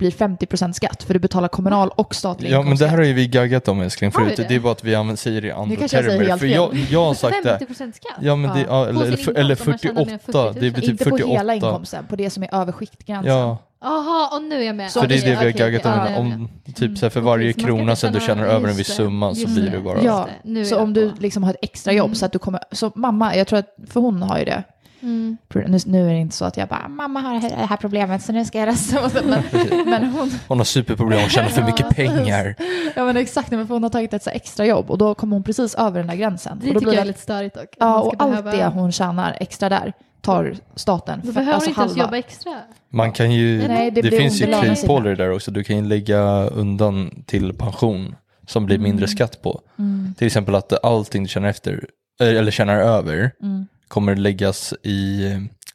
[0.02, 1.02] blir 50 procent skatt.
[1.02, 3.80] För du betalar kommunal och statlig Ja men det här har ju vi gaggat om
[3.80, 4.36] älskling förut.
[4.36, 4.48] det?
[4.48, 4.54] Det?
[4.54, 6.24] är bara att vi använder, säger det i andra jag säger termer.
[6.24, 7.58] helt För jag, jag har sagt det.
[7.68, 8.16] 50% skatt?
[8.20, 8.88] Ja men det, Ja.
[8.88, 10.54] eller, eller inkomst än 48, 40 000.
[10.54, 11.38] det blir typ Inte på 48.
[11.38, 13.32] hela inkomsten, på det som är över skiktgränsen.
[13.32, 14.90] Ja, Jaha, och nu är jag med.
[14.90, 15.92] Så för det är det vi har gaggat om.
[15.92, 18.86] Ja, är om typ så här, för varje krona sen du tjänar över en viss
[18.88, 19.70] det, summa så blir det.
[19.70, 20.02] det bara.
[20.02, 22.14] Ja, det, nu är så om du liksom har ett extra jobb Mm.
[22.14, 24.62] så att du kommer, så mamma, jag tror att, för hon har ju det,
[25.02, 25.36] Mm.
[25.66, 28.32] nu, nu är det inte så att jag bara, mamma har det här problemet så
[28.32, 28.98] nu ska jag så.
[29.24, 29.42] Men,
[29.90, 32.54] men hon, Hon har superproblem och tjänar för mycket pengar.
[32.96, 35.42] ja men exakt, men för hon har tagit ett extra jobb och då kommer hon
[35.42, 36.60] precis över den där gränsen.
[36.62, 37.68] Det och då tycker blir jag är lite störigt dock.
[37.78, 41.20] Ja, och allt behöva- det hon tjänar extra där tar staten.
[41.24, 42.04] Då behöver alltså inte ens halva.
[42.06, 42.52] jobba extra.
[42.92, 45.50] Man kan ju, Nej, det det, finns ju kryphål där också.
[45.50, 48.14] Du kan ju lägga undan till pension
[48.46, 49.60] som blir mindre skatt på.
[49.78, 51.84] Mm, Till exempel att allting du tjänar efter,
[52.20, 53.66] eller tjänar över, mm.
[53.92, 55.20] Kommer läggas i,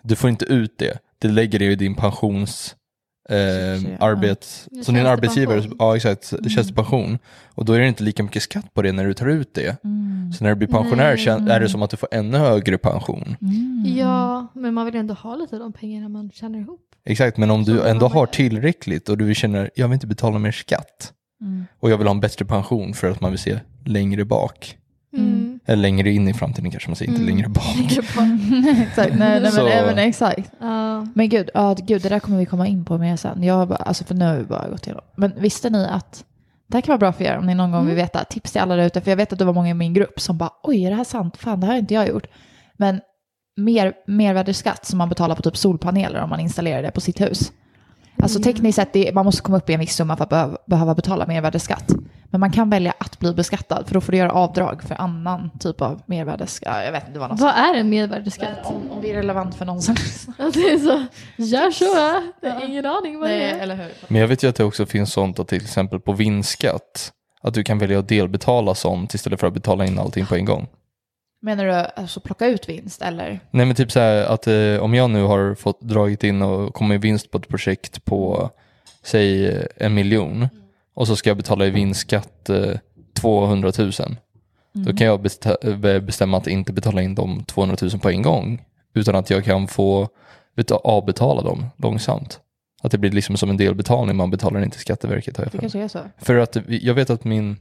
[0.02, 0.98] du får inte ut det.
[1.20, 2.76] Det lägger det i din pensions
[3.30, 3.80] eh, Ja.
[4.00, 6.50] arbets, Ja, så din arbetsgivare, ja exakt, Mm.
[6.50, 7.20] tjänstepension.
[7.56, 9.84] Och då är det inte lika mycket skatt på det när du tar ut det.
[9.84, 10.34] Mm.
[10.34, 11.26] Så när du blir pensionär Nej.
[11.26, 13.36] kän- är det som att du får ännu högre pension.
[13.42, 13.84] Mm.
[13.98, 16.82] Ja, men man vill ändå ha lite av de pengarna man tjänar ihop.
[17.06, 20.08] Exakt, men om Så du ändå man har tillräckligt och du känner, jag vill inte
[20.08, 21.66] betala mer skatt Mm.
[21.80, 24.78] och jag vill ha en bättre pension för att man vill se längre bak.
[25.68, 25.74] Mm.
[25.74, 27.36] Eller längre in i framtiden kanske man säger, inte Mm.
[27.36, 27.76] längre bak.
[28.88, 30.52] exakt, nej, nej, Så- men, nej, men exakt.
[30.60, 31.08] Ja.
[31.16, 33.44] Men gud, ja, gud, det där kommer vi komma in på mer sen.
[33.44, 35.04] Jag har bara, alltså för nu har vi bara gått igenom.
[35.16, 36.24] Men visste ni att
[36.68, 37.88] det här kan vara bra för er om ni någon gång Mm.
[37.88, 38.24] vill veta.
[38.24, 40.20] Tips till alla där ute, för jag vet att det var många i min grupp
[40.20, 41.38] som bara oj, är det här sant?
[41.38, 42.28] Fan, det här har inte jag gjort.
[42.78, 43.02] Men
[43.58, 47.52] mer, mervärdesskatt som man betalar på typ solpaneler om man installerar det på sitt hus.
[48.22, 48.44] Alltså Ja.
[48.44, 50.96] tekniskt sett, det, man måste komma upp i en viss summa för att behöva, behöva
[50.96, 51.92] betala mervärdesskatt.
[52.30, 55.50] Men man kan välja att bli beskattad, för då får du göra avdrag för annan
[55.60, 56.86] typ av mervärdesskatt.
[56.86, 58.66] Jag vet inte, det var något Vad är en mervärdesskatt?
[58.66, 61.06] om, om det är relevant för någon som så,
[61.38, 62.22] gör så.
[62.42, 63.60] Jag har ingen aning vad det Nej, är.
[63.60, 63.92] eller hur?
[64.08, 67.54] Men jag vet ju att det också finns sånt att till exempel på vinstskatt, att
[67.54, 70.68] du kan välja att delbetala sånt istället för att betala in allting på en gång.
[71.48, 73.40] Menar du alltså plocka ut vinst eller?
[73.52, 76.74] Nej men typ så här att eh, om jag nu har fått dragit in och
[76.74, 78.50] kommit i vinst på ett projekt på
[79.04, 80.48] säg eh, en miljon
[80.96, 82.72] och så ska jag betala i vinstskatt eh,
[83.20, 83.92] 200 000.
[84.74, 85.26] Då kan jag
[85.64, 88.62] eh, bestämma att inte betala in de 200 000 på en gång
[88.96, 90.08] utan att jag kan få
[90.58, 92.40] beta- avbetala dem långsamt.
[92.82, 95.58] Att det blir liksom som en delbetalning, man betalar inte Skatteverket har jag Det för
[95.58, 95.72] mig.
[95.72, 96.26] kanske är så.
[96.26, 97.58] För att vi- jag vet att min,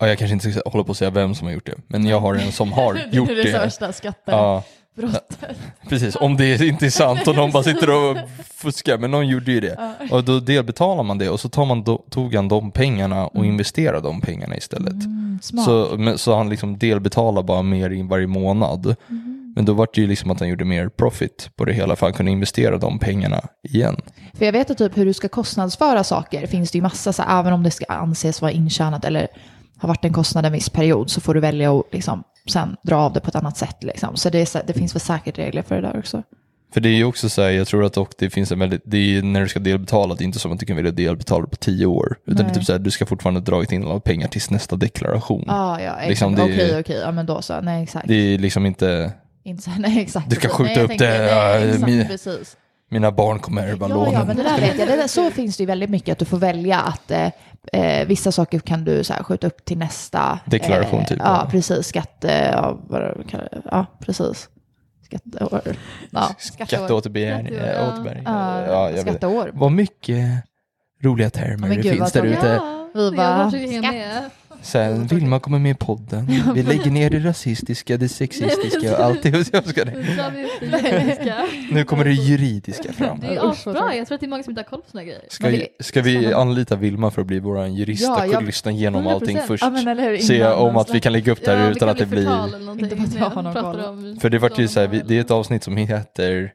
[0.00, 2.06] ja jag kanske inte ska hålla på att säga vem som har gjort det, men
[2.06, 3.70] jag har en som har gjort det är det det.
[3.70, 5.38] största skattebrottet.
[5.40, 5.48] Ja,
[5.88, 6.16] precis.
[6.16, 8.16] Om det inte är sant och någon bara sitter och
[8.54, 9.96] fuskar, men någon gjorde ju det.
[10.10, 13.46] Och då delbetalar man det och så tar man då, tog han de pengarna och
[13.46, 14.92] investerade de pengarna istället.
[14.92, 15.38] Mm.
[15.42, 18.96] Så, men, så han liksom delbetalar bara mer i varje månad.
[19.54, 22.06] Men då var det ju liksom att han gjorde mer profit på det hela för
[22.06, 24.00] han kunde investera de pengarna igen.
[24.34, 27.22] För jag vet att typ hur du ska kostnadsföra saker finns det ju massa, så
[27.22, 29.28] även om det ska anses vara intjänat eller
[29.80, 32.96] har varit en kostnad en viss period så får du välja att liksom, sen dra
[32.96, 33.76] av det på ett annat sätt.
[33.82, 34.16] Liksom.
[34.16, 36.22] Så det, är, det finns väl säkert regler för det där också.
[36.72, 38.82] För det är ju också så här, jag tror att och det finns en väldigt,
[38.84, 41.46] det är när du ska delbetala, det är inte som att du kan välja delbetala
[41.46, 42.16] på tio år.
[42.26, 42.54] Utan det är Nej.
[42.54, 45.44] typ så här, du ska fortfarande dra in alla pengar tills nästa deklaration.
[45.48, 45.92] Ah, ja.
[46.08, 47.60] Liksom, det Okej, okej, ja men då så.
[47.60, 48.08] Nej, exakt.
[48.08, 49.12] Det är liksom inte,
[49.44, 50.30] Inte så, nej, exakt.
[50.30, 50.52] Du precis.
[50.52, 52.56] skjuta nej, upp tänker, det, Nej, ja, exakt, min- precis.
[52.90, 54.12] Mina barn kommer ärva Ja, lånen.
[54.12, 54.88] ja, men det där vet jag.
[54.88, 57.28] Det där, så finns det ju väldigt mycket att du får välja att eh,
[57.72, 61.40] eh, vissa saker kan du så här, skjuta upp till nästa Deklaration, eh, typ, Ja,
[61.44, 61.48] ja.
[61.50, 61.86] precis.
[61.86, 63.14] Skatte, ja, vad det?
[63.70, 64.48] ja precis.
[65.04, 65.62] Skatteår.
[66.10, 67.46] Ja, Skatteåterbäring.
[67.46, 68.90] Skatteår, ja.
[68.92, 69.50] Ja, skatteår.
[69.54, 70.26] Vad mycket
[71.02, 72.46] roliga termer det gud, finns där ute.
[72.46, 74.32] Ja, Vi bara, skatt.
[74.62, 76.26] Sen Vilma kommer med i podden.
[76.54, 79.28] Vi lägger ner det rasistiska, det sexistiska och allt det.
[79.52, 81.46] Jag ska Nu det.
[81.72, 83.20] det kommer det juridiska fram.
[83.20, 85.04] Det är asbra, jag tror att det är många som inte har koll på såna
[85.04, 85.20] grejer.
[85.28, 88.44] Ska, vi, det- ska vi anlita Vilma för att bli vår jurist Ja, och jag-
[88.44, 89.46] lyssna igenom allting 100%.
[89.46, 89.62] först?
[89.64, 90.18] Ja, men?
[90.18, 92.46] Se om att vi kan lägga upp det här Ja, utan att det blir...
[92.80, 93.84] Inte för att jag har någon Pratar koll.
[93.84, 96.52] om- För det vart ju så här, vi, det är ett avsnitt som heter,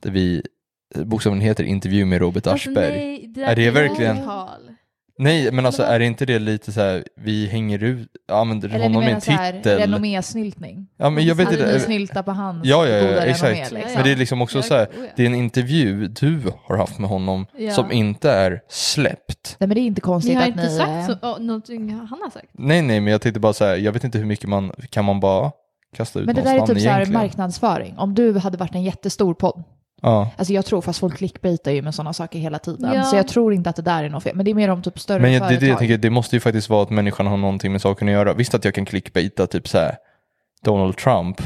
[0.00, 0.42] där vi,
[0.94, 2.90] bokstaven heter intervju med Robert Alltså, Aschberg.
[2.96, 4.60] nej, det Är det där verkligen- förtal.
[5.18, 8.84] Nej, men alltså är inte det lite så här, vi hänger ut, använder Eller ni
[8.84, 9.78] honom i en titel?
[9.78, 10.86] renommésnyltning?
[10.96, 11.80] Ja, men jag vet Att ni inte.
[11.80, 13.50] snyltar på hans Ja, ja, ja, goda exakt.
[13.58, 13.70] renommé.
[13.70, 13.92] Liksom.
[13.94, 15.10] Men det är liksom också så här, oh ja.
[15.16, 17.72] det är en intervju du har haft med honom Ja.
[17.72, 19.56] som inte är släppt.
[19.58, 20.76] Nej, men det är inte Ni konstigt har att inte ni...
[20.76, 22.46] sagt eh, så, oh, någonting han har sagt?
[22.52, 25.04] Nej, nej, men jag tänkte bara så här, jag vet inte hur mycket man, kan
[25.04, 25.52] man bara
[25.96, 27.94] kasta ut Men det där är typ så här marknadsföring.
[27.98, 29.64] Om du hade varit en jättestor podd.
[30.02, 30.30] Ja.
[30.36, 32.92] Alltså jag tror, fast folk clickbaitar ju med sådana saker hela tiden.
[32.94, 33.02] Ja.
[33.04, 34.36] Så jag tror inte att det där är något fel.
[34.36, 35.60] Men det är mer om typ större Men jag, det, företag.
[35.60, 38.12] det jag tänker, det måste ju faktiskt vara att människan har någonting med saken att
[38.12, 38.34] göra.
[38.34, 39.96] Visst att jag kan clickbaita typ så här
[40.64, 41.40] Donald Trump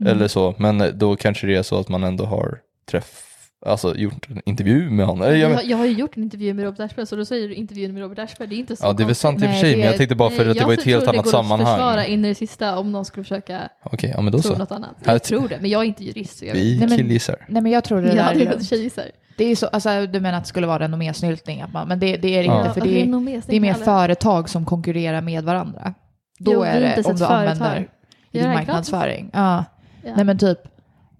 [0.00, 0.12] Mm.
[0.12, 2.58] eller så, men då kanske det är så att man ändå har
[2.90, 3.27] träff,
[3.66, 5.26] alltså gjort en intervju med honom.
[5.28, 7.54] Jag, Jag, jag har ju gjort en intervju med Robert Aschberg, så då säger du
[7.54, 8.48] intervjun med Robert Aschberg.
[8.48, 9.86] Det är inte så ja, det är väl sant i och för sig, det men
[9.86, 11.38] jag tänkte bara för Nej, att det jag var ett helt tror annat det går
[11.40, 12.06] att försvara sammanhang.
[12.06, 14.58] in i det sista om någon skulle försöka Okej, ja men då tro så.
[14.58, 14.90] något annat.
[15.04, 16.38] Här- Jag tror det, men jag är inte jurist.
[16.38, 16.54] Så jag.
[16.54, 17.36] Vi Nej, men- killgissar.
[17.48, 18.54] Nej men jag tror det Ja, där det är är...
[18.56, 19.04] en tjejgissar.
[19.38, 21.60] Det är så, alltså du menar att det skulle vara renommésnyltning?
[21.62, 22.60] att man- Men det, det är det Ja.
[22.62, 25.94] inte, för det är, det är mer företag som konkurrerar med varandra.
[26.38, 27.36] Då Jo, det är det om du företag.
[27.36, 27.88] använder
[28.30, 29.30] Jag din marknadsföring.
[29.32, 29.64] Ja.
[30.04, 30.12] Ja.
[30.16, 30.58] Nej men typ,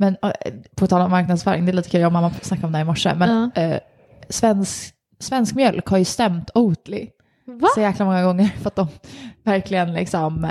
[0.01, 0.17] men
[0.77, 2.85] på tal om marknadsföring, det är lite kul, jag och mamma snackade om det här
[2.85, 3.79] i morse, men äh,
[4.29, 7.09] svensk, svensk mjölk har ju stämt Oatly
[7.47, 7.69] Va?
[7.75, 8.89] så jäkla många gånger för att de
[9.45, 10.45] verkligen liksom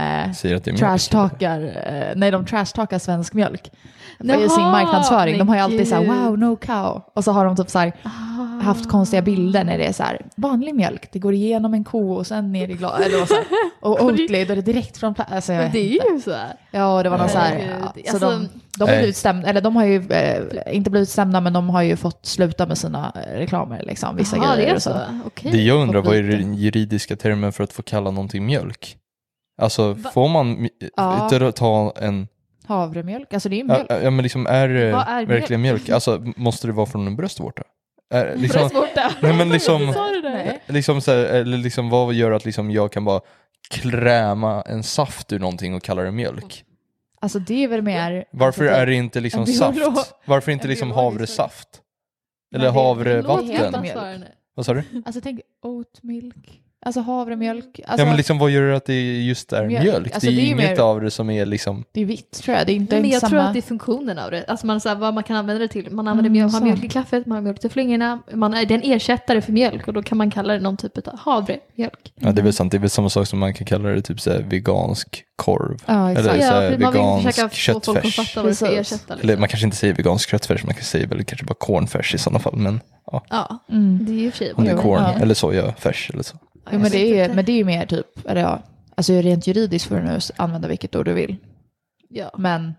[0.72, 0.80] mjölk.
[0.80, 3.68] trashtalkar, äh, nej de trashtalkar svensk mjölk.
[3.68, 5.38] I Jaha, sin marknadsföring.
[5.38, 7.02] De har ju alltid så här, wow, no cow.
[7.16, 8.37] Och så har de typ så här, Ah.
[8.44, 12.12] Haft konstiga bilder när det är så här, vanlig mjölk, det går igenom en ko
[12.14, 13.00] och sen ner i glas.
[13.02, 13.46] Eller vad så här.
[13.82, 15.32] Och Oatly, då är det direkt från plats.
[15.32, 16.54] Alltså, det är ju så här.
[16.72, 18.98] Ja, och det var någon så här, ja, så Alltså- de, de har Nej.
[18.98, 22.26] blivit stämda, eller de har ju eh, inte blivit stämda, men de har ju fått
[22.26, 24.68] sluta med sina eh, reklamer, liksom, vissa Jaha, grejer.
[24.68, 24.96] det är och så.
[25.26, 25.52] Okej.
[25.52, 28.98] Det jag undrar, vad är den juridiska termen för att få kalla någonting mjölk?
[29.62, 30.10] Alltså, Va?
[30.14, 31.52] får man Ja.
[31.56, 32.28] ta en
[32.68, 33.86] Havremjölk, alltså det är ju mjölk.
[33.90, 35.82] Ja, ja men liksom är det är verkligen mjölk?
[35.82, 35.90] mjölk?
[35.90, 37.64] Alltså måste det vara från en bröstvårta?
[38.36, 39.12] Liksom, Bröstvårta.
[39.22, 39.86] nej men liksom,
[40.24, 40.60] det?
[40.74, 43.22] Liksom så här, eller liksom vad gör att liksom jag kan bara
[43.70, 46.64] kräma en saft ur någonting och kalla det mjölk?
[47.22, 48.26] Alltså det är väl mer...
[48.32, 49.80] Varför alltså, är det inte liksom saft?
[50.26, 51.68] Varför inte liksom havresaft?
[52.56, 54.24] Eller det- det havrevatten?
[54.56, 54.84] Vad sa du?
[55.06, 57.80] Alltså tänk oat milk, alltså havremjölk.
[57.86, 59.84] Alltså, ja men liksom vad gör att det just är Mjölk.
[59.84, 60.14] mjölk?
[60.14, 62.06] Alltså, det är det är ju inget mer- av det som är liksom, Det är
[62.06, 63.30] vitt tror jag, det är inte men jag samma...
[63.30, 64.46] tror att det är funktionen av det.
[64.48, 65.92] Alltså man, så här, vad man kan använda det till.
[65.92, 66.64] Man använder Mm, mjölk, har sant.
[66.66, 68.20] mjölk i kaffet, man har mjölk till flingorna.
[68.34, 70.78] Man, är- det är en ersättare för mjölk och då kan man kalla det någon
[70.78, 72.14] typ av havremjölk.
[72.20, 74.02] ja det är väl sant, det är väl samma sak som man kan kalla det
[74.02, 75.78] typ så här vegansk korv.
[75.86, 76.28] Ja, exakt.
[76.30, 78.60] Eller så här, för man vill vegansk försöka få folk att köttfärs.
[78.60, 79.14] det ersätta.
[79.14, 79.40] Eller Liksom.
[79.40, 82.40] man kanske inte säger vegansk köttfärs, man kan säga väl kanske bara cornfärs i sådana
[82.40, 82.56] fall.
[82.56, 82.80] Men
[83.12, 84.00] ja, Ja, Mm.
[84.06, 85.14] det är ju i och för sig om det är corn ja.
[85.22, 86.38] eller sojafärs eller så.
[86.72, 88.62] Ja, Jo, men, det är, men det är ju mer typ, eller ja,
[88.96, 91.36] alltså rent juridiskt får du nu använda vilket ord du vill.
[92.10, 92.32] Ja.
[92.38, 92.74] Men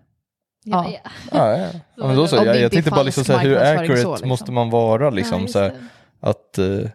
[0.65, 0.99] Ja, Ja.
[1.05, 1.11] ja.
[1.33, 1.69] Ja, ja.
[1.97, 2.37] ja men då så.
[2.37, 4.29] Jag, jag tänkte bara liksom så här, hur accurate så, liksom.
[4.29, 5.73] måste man vara Ja, liksom just så här,
[6.21, 6.91] att eh,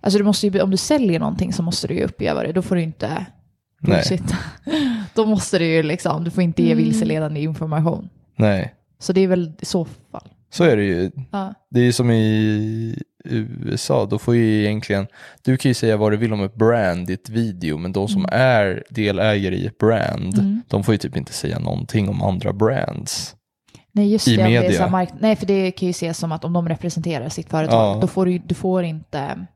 [0.00, 2.52] alltså du måste ju, om du säljer någonting så måste du ju uppge vad det.
[2.52, 3.26] Då får du inte
[3.80, 4.02] nej.
[5.14, 6.84] Då måste du ju liksom, du får inte ge Mm.
[6.84, 8.08] vilseledande information.
[8.36, 8.74] Nej.
[8.98, 10.28] Så det är väl i så fall.
[10.50, 11.10] Så är det ju.
[11.30, 11.54] Ja.
[11.70, 15.06] Det är ju som i USA, då får ju egentligen,
[15.42, 18.08] du kan ju säga vad du vill om ett brand i ett video, men de
[18.08, 20.62] som är delägare i ett brand, Mm.
[20.68, 23.36] de får ju typ inte säga någonting om andra brands.
[23.92, 24.42] Nej, just I det.
[24.42, 24.72] Det media.
[24.72, 27.50] så här mark- Nej, för det kan ju ses som att om de representerar sitt
[27.50, 28.00] företag, Ja.
[28.00, 29.46] då får du, du får inte...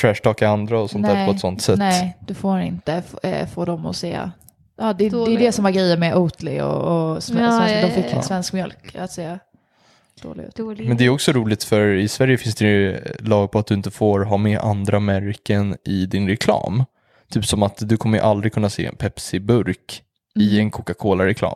[0.00, 1.78] Trashtalka andra och sånt där på ett sånt sätt.
[1.78, 4.18] Nej, du får inte f- eh, få dem att se...
[4.80, 6.72] Ja, det, det är det som var grejen med Oatly och,
[7.12, 9.38] och sve- Ja, svensk, ja, de fick svensk mjölk att se
[10.22, 10.54] dålig ut.
[10.56, 10.88] Dålig.
[10.88, 13.74] Men det är också roligt för i Sverige finns det ju lag på att du
[13.74, 16.84] inte får ha med andra märken i din reklam.
[17.30, 20.02] Typ som att du kommer ju aldrig kunna se en Pepsi-burk
[20.40, 20.60] i Mm.
[20.66, 21.54] en Coca-Cola-reklam.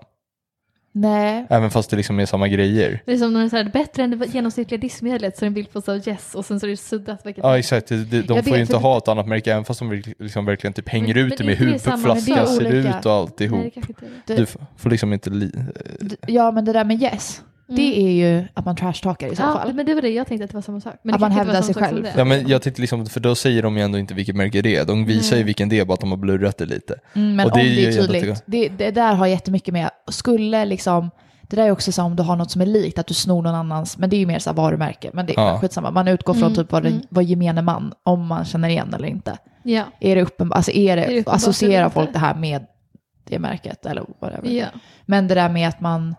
[0.94, 3.02] Nej, Även fast det liksom är samma grejer.
[3.06, 5.54] Det är som när det är bättre än det genomsnittliga diskmedlet så är det en
[5.54, 7.26] bild på så Yes och sen så är det suddat.
[7.26, 9.80] Vilket Ja exakt, de, de, får vet, ju inte ha ett annat märke även fast
[9.80, 12.98] de liksom verkligen typ hänger Men- ut men med hur flaskan ser olika.
[12.98, 13.58] ut och alltihop.
[13.58, 13.94] Nej, det
[14.26, 14.36] det.
[14.36, 15.52] Du f- får liksom inte li-
[16.26, 17.42] ja men det där med yes,
[17.76, 19.74] det är ju att man trashtalkar i så Ja, fall.
[19.74, 20.94] men det var det jag tänkte att det var samma sak.
[21.02, 22.02] Men Att det man hävdar sig själv.
[22.02, 22.12] det.
[22.16, 24.76] Ja men jag tänkte liksom, för då säger de ju ändå inte vilket märke det
[24.76, 24.84] är.
[24.84, 25.46] De visar ju Nej.
[25.46, 26.94] vilken det är, bara att de har blurrat det lite.
[27.14, 29.72] Mm, men Och det om är det ju är tydligt, det, det där har jättemycket
[29.74, 31.10] med, skulle liksom,
[31.42, 33.42] det där är också så om du har något som är likt, att du snor
[33.42, 35.58] någon annans, men det är ju mer så här varumärke, men det är Ja.
[35.58, 35.90] skitsamma.
[35.90, 37.02] Man utgår från Mm, typ vad, det, mm.
[37.08, 39.38] vad gemene man, om man känner igen eller inte.
[39.62, 42.18] Ja, Är det uppenbart, alltså är det, Är det associerar folk inte?
[42.18, 42.66] det här med
[43.24, 44.48] det märket eller whatever.
[44.50, 44.66] ja.
[45.06, 46.14] Men det där med att man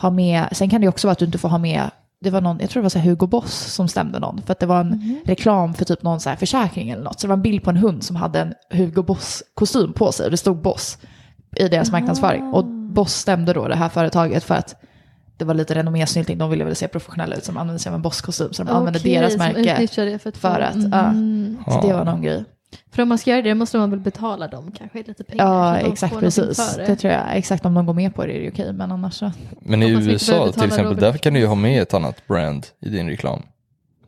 [0.00, 2.40] har med, sen kan det också vara att du inte får ha med, det var
[2.40, 4.66] någon, jag tror det var så här Hugo Boss som stämde någon, för att det
[4.66, 5.18] var en Mhm.
[5.24, 7.20] reklam för typ någon så här försäkring eller något.
[7.20, 10.24] Så det var en bild på en hund som hade en Hugo Boss-kostym på sig
[10.24, 10.98] och det stod Boss
[11.56, 12.42] i deras marknadsföring.
[12.42, 14.74] Och Boss stämde då det här företaget för att
[15.36, 18.02] det var lite renommésnyltning, de ville väl se professionella ut som använde sig av en
[18.02, 18.52] Boss-kostym.
[18.52, 19.86] Så de använde Okej, deras märke.
[20.04, 21.04] det för att, för att, ja.
[21.04, 21.56] Mm.
[21.68, 22.44] Så det var någon grej.
[22.92, 25.44] För om man ska göra det måste man väl betala dem kanske lite pengar.
[25.44, 26.74] Ja, exakt precis.
[26.74, 27.36] för Det tror jag.
[27.36, 29.82] Exakt om de går med på det är det ju okej, men annars så, Men
[29.82, 31.00] i USA till exempel, Robert.
[31.00, 33.42] där kan du ju ha med ett annat brand i din reklam.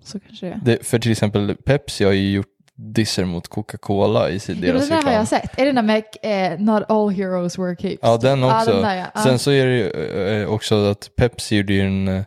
[0.04, 0.60] så kanske det är.
[0.64, 2.46] Det, för till exempel Pepsi har ju gjort
[2.76, 5.14] disser mot Coca-Cola i sin, Ja, men deras den där har reklam.
[5.14, 5.58] jag sett.
[5.58, 7.98] Är det den med eh, Not all heroes wear capes?
[8.02, 8.70] Ja, den också.
[8.70, 9.06] Ja, den där, ja.
[9.14, 9.20] Ja.
[9.22, 12.22] Sen så är det ju eh, också att Pepsi gjorde ju en eh,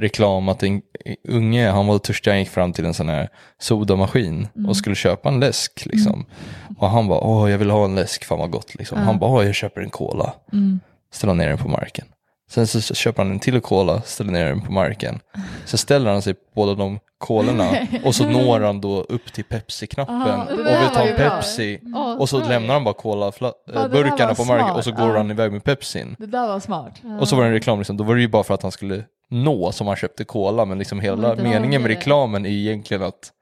[0.00, 0.82] reklam att en
[1.28, 3.28] unge, han var törstig, han gick fram till en sån här
[3.60, 4.68] sodamaskin Mm.
[4.68, 6.26] och skulle köpa en läsk liksom.
[6.78, 8.98] Och han bara, åh jag vill ha en läsk, fan vad gott liksom.
[8.98, 10.32] Han bara, åh jag köper en cola.
[10.52, 10.80] Mm.
[11.12, 12.04] Ställer ner den på marken.
[12.50, 15.20] Sen så köper han en till cola, ställer ner den på marken.
[15.64, 17.70] Så ställer han sig på båda de kolorna
[18.04, 21.30] och så når han då upp till Pepsi-knappen och vill ta en bra.
[21.30, 21.80] Pepsi.
[21.82, 22.48] Ja, Och så bra.
[22.48, 25.16] lämnar han bara colaburkarna på marken och så går Ja.
[25.16, 26.16] han iväg med Pepsin.
[26.18, 26.92] Det där var smart.
[27.20, 28.72] Och så var det en reklam, liksom, då var det ju bara för att han
[28.72, 33.02] skulle nå som han köpte cola, men liksom hela inte meningen med reklamen är egentligen
[33.02, 33.32] att...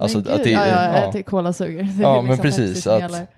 [0.00, 1.06] Alltså men att gud, det, ja, ja, ja.
[1.06, 1.82] att det är colasuger.
[1.96, 3.28] Det är Ja, liksom men precis, att-.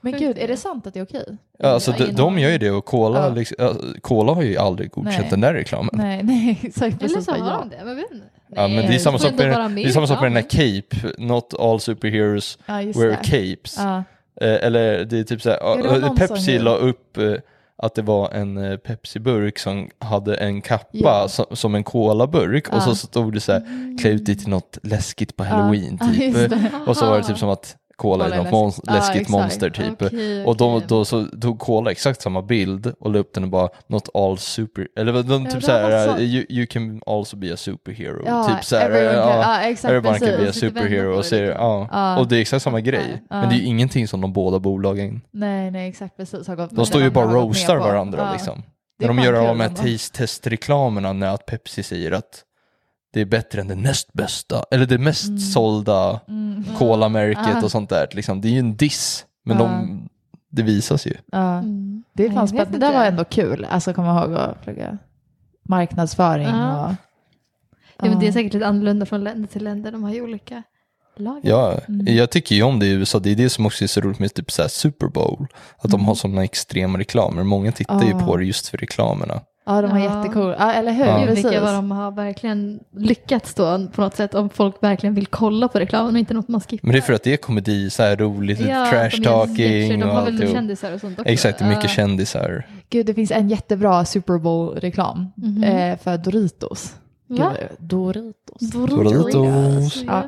[0.00, 1.36] Men gud, är det sant att det är okej?
[1.58, 3.28] Ja, alltså de, gör ju det och Cola, Ja.
[3.28, 5.26] liksom, ja, Cola har ju aldrig godkänt Nej.
[5.30, 5.90] den där reklamen.
[5.92, 7.02] Nej, nej, exakt.
[7.02, 7.58] Eller så har ja.
[7.60, 8.26] de det, men vet inte.
[8.48, 10.50] Ja, men det är samma sak med, med det är samma sak med den här.
[10.82, 13.16] Cape, Not all superheroes Ja, wear det.
[13.16, 13.74] capes.
[13.78, 13.96] Ja.
[14.40, 17.32] Eh, eller det är typ såhär, Ja, någon Pepsi la upp eh,
[17.82, 21.28] att det var en eh, Pepsi-burk som hade en kappa Ja.
[21.28, 22.80] som, som en colaburk och Ja.
[22.80, 23.62] så stod det såhär,
[24.00, 26.34] klä ut dig till något läskigt på halloween Ja, typ.
[26.50, 26.70] det.
[26.86, 29.14] och så var det typ som att Cola är Cola är något mon- läskigt.
[29.14, 29.28] Ja, exakt.
[29.30, 30.02] monster typ.
[30.02, 30.86] Okej, Och då, okej.
[30.88, 34.38] då så tog Cola exakt samma bild och la upp den och bara Not all
[34.38, 36.18] super, eller vad- de, Ja, typ såhär, så.
[36.22, 38.22] you, you can also be a superhero.
[38.26, 40.62] Ja, typ såhär, everyone can- ja, ja, exakt, everyone can be a precis.
[40.62, 41.88] Vända superhero och det ser, ja.
[41.92, 42.18] Ja.
[42.18, 43.22] Och det är exakt samma grej.
[43.30, 43.40] Ja.
[43.40, 46.46] Men det är ju ingenting som de båda bolagen, Nej, nej, exakt precis.
[46.46, 48.32] Gått, de står ju bara gått roastar med varandra Ja.
[48.32, 48.62] liksom.
[49.00, 49.76] När de gör de ändå.
[49.82, 52.42] taste test-reklamerna när att Pepsi säger att
[53.12, 56.64] det är bättre än det näst bästa, eller det mest sålda Mm.
[56.78, 57.64] Cola-märket Ah.
[57.64, 58.08] och sånt där.
[58.12, 58.40] Liksom.
[58.40, 59.62] Det är ju en diss, men Ja.
[59.62, 60.08] de,
[60.50, 61.14] det visas ju.
[61.32, 62.04] Mm.
[62.12, 62.70] Det är Nej, fan jag spännande.
[62.70, 63.64] vet Det där var ändå kul.
[63.70, 64.98] Alltså komma ihåg att plugga
[65.68, 66.86] marknadsföring Ja.
[66.86, 66.94] och...
[68.02, 69.92] Ja, men det är säkert lite annorlunda från länder till länder.
[69.92, 70.62] De har ju olika
[71.16, 71.40] lagar.
[71.44, 72.16] Ja, Mm.
[72.16, 73.18] jag tycker ju om det i USA.
[73.18, 75.46] Det är det som också är så roligt med typ så här Super Bowl.
[75.78, 76.06] Att de Mm.
[76.06, 77.42] har sådana extrema reklamer.
[77.42, 78.18] Många tittar ju Ah.
[78.26, 79.40] på det just för reklamerna.
[79.68, 80.04] Ja, de har Ja.
[80.22, 80.54] jättecool.
[80.58, 81.04] Ja, eller hur?
[81.06, 81.24] Ja.
[81.26, 81.44] Precis.
[81.44, 85.68] vilka vad de har verkligen lyckats då på något sätt om folk verkligen vill kolla
[85.68, 86.86] på reklamen och inte något man skippar.
[86.86, 89.10] Men det är för att det är komedi, så här roligt, Ja, trash de gör
[89.10, 90.54] sketcher, talking De och har väl alltihop.
[90.54, 91.32] kändisar och sånt också.
[91.32, 91.88] Exakt, mycket Ja.
[91.88, 92.66] kändisar.
[92.90, 95.64] Gud, det finns en jättebra Super Bowl-reklam Mhm.
[95.64, 96.94] eh, för Doritos.
[97.28, 97.52] Gud, Va?
[97.78, 98.70] vad- Doritos.
[98.70, 100.02] Doritos.
[100.06, 100.22] Ja.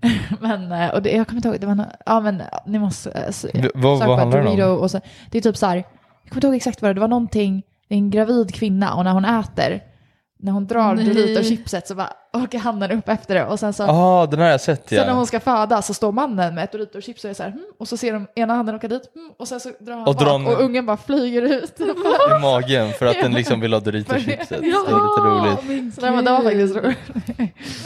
[0.40, 2.78] Men, eh, och det, jag kommer inte ihåg, det var nå- ja men ja, ni
[2.78, 3.32] måste.
[3.54, 4.56] V- vad- vad handlar det om?
[4.56, 5.84] Dorito och så, Det är typ så här, jag
[6.28, 9.12] kommer inte ihåg exakt vad det var, det var någonting, en gravid kvinna och när
[9.12, 9.80] hon äter
[10.40, 11.04] när hon drar Nej.
[11.04, 14.60] Dorito-chipset så bara åker handen upp efter det och sen så, Ja, den har jag
[14.60, 15.12] sett sen när ja.
[15.12, 17.88] hon ska föda så står mannen med ett Dorito-chips och är så här, hmm, och
[17.88, 20.24] så ser de ena handen åka dit hmm, och sen så drar han Och bak
[20.24, 21.80] drar- och ungen bara flyger ut.
[22.38, 24.48] I magen för att den liksom vill ha Dorito-chipset.
[24.48, 25.94] Det är lite roligt.
[25.94, 26.98] Så det var, det var faktiskt roligt.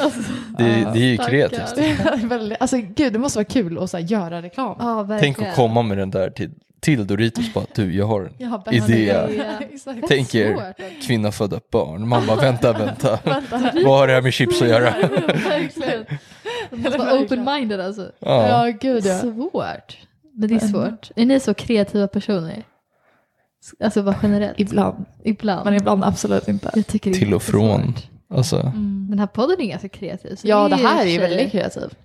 [0.00, 0.20] Alltså,
[0.58, 1.30] Det, det är ju Stackars.
[1.30, 1.74] kreativt.
[1.76, 4.76] Det är alltså gud, det måste vara kul att så här, göra reklam.
[4.78, 5.34] ja, verkligen.
[5.34, 6.50] Tänk att komma med den där till,
[6.82, 9.04] till Doritos bara du, jag har en Jag har idé.
[9.06, 9.44] Ja.
[9.60, 10.00] Exakt.
[10.08, 10.74] Tänk er
[11.06, 12.08] kvinna föda barn.
[12.08, 13.18] Man bara vänta, vänta.
[13.24, 13.72] Vänta.
[13.84, 14.94] Vad har det här med chips att göra?
[16.70, 18.10] Open-minded alltså.
[18.18, 18.48] Ja.
[18.66, 19.18] Ja, gud ja.
[19.18, 19.98] Svårt.
[20.34, 21.10] Men det är svårt.
[21.16, 22.62] Är ni så kreativa personer?
[23.84, 24.60] Alltså bara generellt?
[24.60, 25.64] Ibland, Ibland.
[25.64, 26.82] men ibland absolut inte.
[26.82, 27.94] Till och från.
[28.30, 28.72] Alltså,
[29.10, 30.36] Den här podden är ganska kreativ.
[30.36, 31.96] så Ja, det är här är ju väldigt kreativt.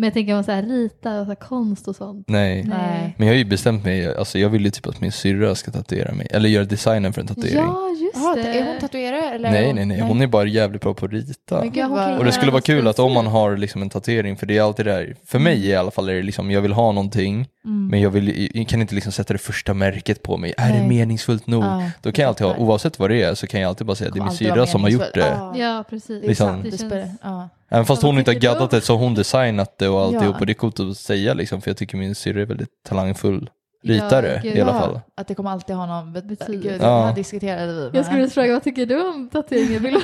[0.00, 2.24] Men jag tänker om så här rita och så här konst och sånt.
[2.28, 2.64] nej.
[2.64, 3.14] Nej.
[3.18, 5.70] Men jag har ju bestämt mig, alltså jag vill ju typ att min syrra ska
[5.70, 6.26] tatuera mig.
[6.30, 7.56] Eller göra designen för en tatuering.
[7.56, 8.58] Ja, just Jaha, det.
[8.58, 9.50] är hon tatuerare eller?
[9.50, 10.00] nej, nej, nej.
[10.00, 11.60] Hon är bara jävligt bra på att rita.
[11.60, 11.84] Men gud,
[12.18, 14.62] Och det skulle vara kul att om man har liksom en tatuering, för det är
[14.62, 17.48] alltid det här, för mig i alla fall är det liksom, jag vill ha någonting,
[17.64, 17.88] Mm.
[17.88, 20.54] men jag, vill, jag kan inte liksom sätta det första märket på mig.
[20.56, 20.88] Är det Nej.
[20.88, 21.64] meningsfullt nog?
[21.64, 23.94] Ja, Då kan jag alltid ha, oavsett vad det är, så kan jag alltid bara
[23.96, 25.20] säga att det är min syrra som har gjort det.
[25.38, 25.54] Ja.
[25.58, 26.22] Ja, precis.
[26.22, 27.10] Det Liksom- det Det känns...
[27.22, 27.48] ja.
[27.68, 30.40] Även fast hon inte har gaddat det så har hon designat det och alltihop Ja.
[30.40, 33.50] och det är coolt att säga liksom, för jag tycker min syrra är väldigt talangfull
[33.84, 35.00] ritare Ja, i alla Ja, fall.
[35.16, 36.68] Att det kommer alltid ha någon bet- Betydelse.
[36.68, 37.12] Gud, Ja.
[37.16, 37.82] diskuterade vi.
[37.84, 39.82] Jag med- skulle fråga, vad tycker du om tatueringen?
[39.82, 40.00] Vill du-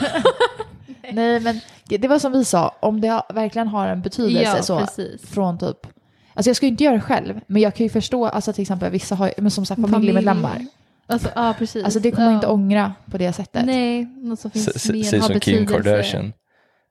[1.12, 4.78] Nej, men det var som vi sa, om det verkligen har en betydelse ja, så
[4.78, 5.26] precis.
[5.30, 5.86] från typ
[6.36, 8.62] Alltså jag ska ju inte göra det själv, men jag kan ju förstå, alltså till
[8.62, 10.50] exempel vissa har men som sagt familjemedlemmar.
[10.50, 10.68] Familj.
[11.06, 11.84] Alltså, ja, precis.
[11.84, 12.34] Alltså det kommer jag ja.
[12.34, 13.66] inte ångra på det sättet.
[13.66, 15.90] Nej, något som finns S- mer, Säg har som Kim betydelse.
[15.90, 16.32] Kardashian.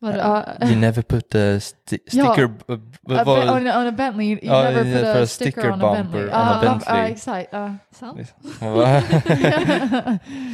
[0.04, 0.18] Vadå?
[0.18, 2.34] Ja, You never put a sti- Ja.
[2.34, 2.48] sticker...
[2.48, 5.52] b- A, on, on a Bentley, you Ja, never ja, put för a a sticker,
[5.52, 6.24] sticker on a Bentley.
[6.24, 6.98] on a Ja, Bentley.
[7.00, 7.50] Ja, exakt.
[7.52, 7.76] Ja.
[8.00, 8.20] Sant.
[8.62, 9.02] Va?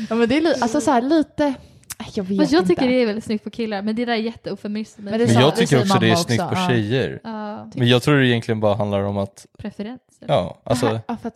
[0.09, 1.53] ja, men det är li- alltså så här lite,
[2.13, 2.69] jag vet Fast jag inte.
[2.69, 4.99] tycker det är väldigt snyggt på killar, men det där är jätteofeministiskt.
[5.03, 6.67] Men det Men jag tycker också det är snyggt också, på ja.
[6.69, 7.19] tjejer.
[7.23, 10.01] Ja, Men jag tror det egentligen bara handlar om att, preferens.
[10.27, 11.35] ja, alltså, här- ja, för att,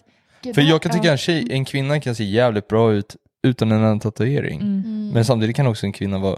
[0.56, 1.12] för jag kan tycka ja.
[1.12, 3.16] en tjej, en kvinna kan se jävligt bra ut
[3.48, 4.62] utan en annan tatuering.
[4.62, 4.84] Mm.
[4.86, 5.10] Mm.
[5.14, 6.38] Men samtidigt kan också en kvinna vara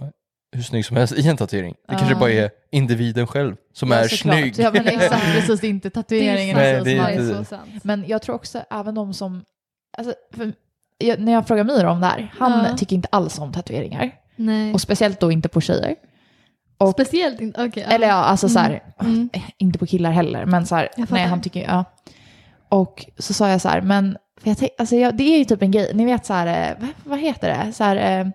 [0.55, 1.75] hur snygg som helst i en tatuering.
[1.87, 2.19] Det kanske Ja.
[2.19, 4.37] bara är individen själv som Ja, är såklart.
[4.39, 4.53] snygg.
[4.59, 6.57] Ja, men exakt, precis, det är inte tatueringen.
[6.57, 7.83] Nej, alltså, det som är är- inte- så sant.
[7.83, 9.43] Men jag tror också även de som,
[9.97, 10.53] alltså, för,
[10.97, 12.77] jag, när jag frågar Miro om det här, han Ja.
[12.77, 14.11] tycker inte alls om tatueringar.
[14.35, 14.73] Nej.
[14.73, 15.95] Och speciellt då inte på tjejer.
[16.77, 17.85] Och, Speciellt inte, okej.
[17.89, 19.29] eller ja, alltså så här, Mm.
[19.33, 21.83] eh, inte på killar heller, men så här, nej han tycker ja.
[22.69, 25.45] Och så sa jag så här, men för jag tänk, alltså jag, det är ju
[25.45, 27.73] typ en grej, ni vet så här, eh, vad, vad heter det?
[27.73, 28.31] Så här,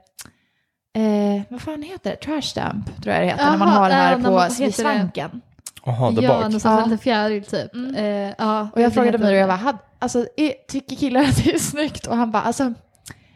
[0.96, 2.16] eh, vad fan heter det?
[2.16, 5.40] Trash stamp tror jag det heter, när man har det här när på man- svanken.
[5.85, 6.42] Jaha, där Ja, bak.
[6.42, 6.85] någon sån Ja.
[6.85, 7.74] lite fjäril typ.
[7.74, 7.94] Mm.
[7.94, 9.37] Eh, ja, Och jag frågade Miro, det.
[9.37, 12.07] jag bara, "Had- alltså, är, tycker killar att det är snyggt?
[12.07, 12.74] Och han bara, alltså,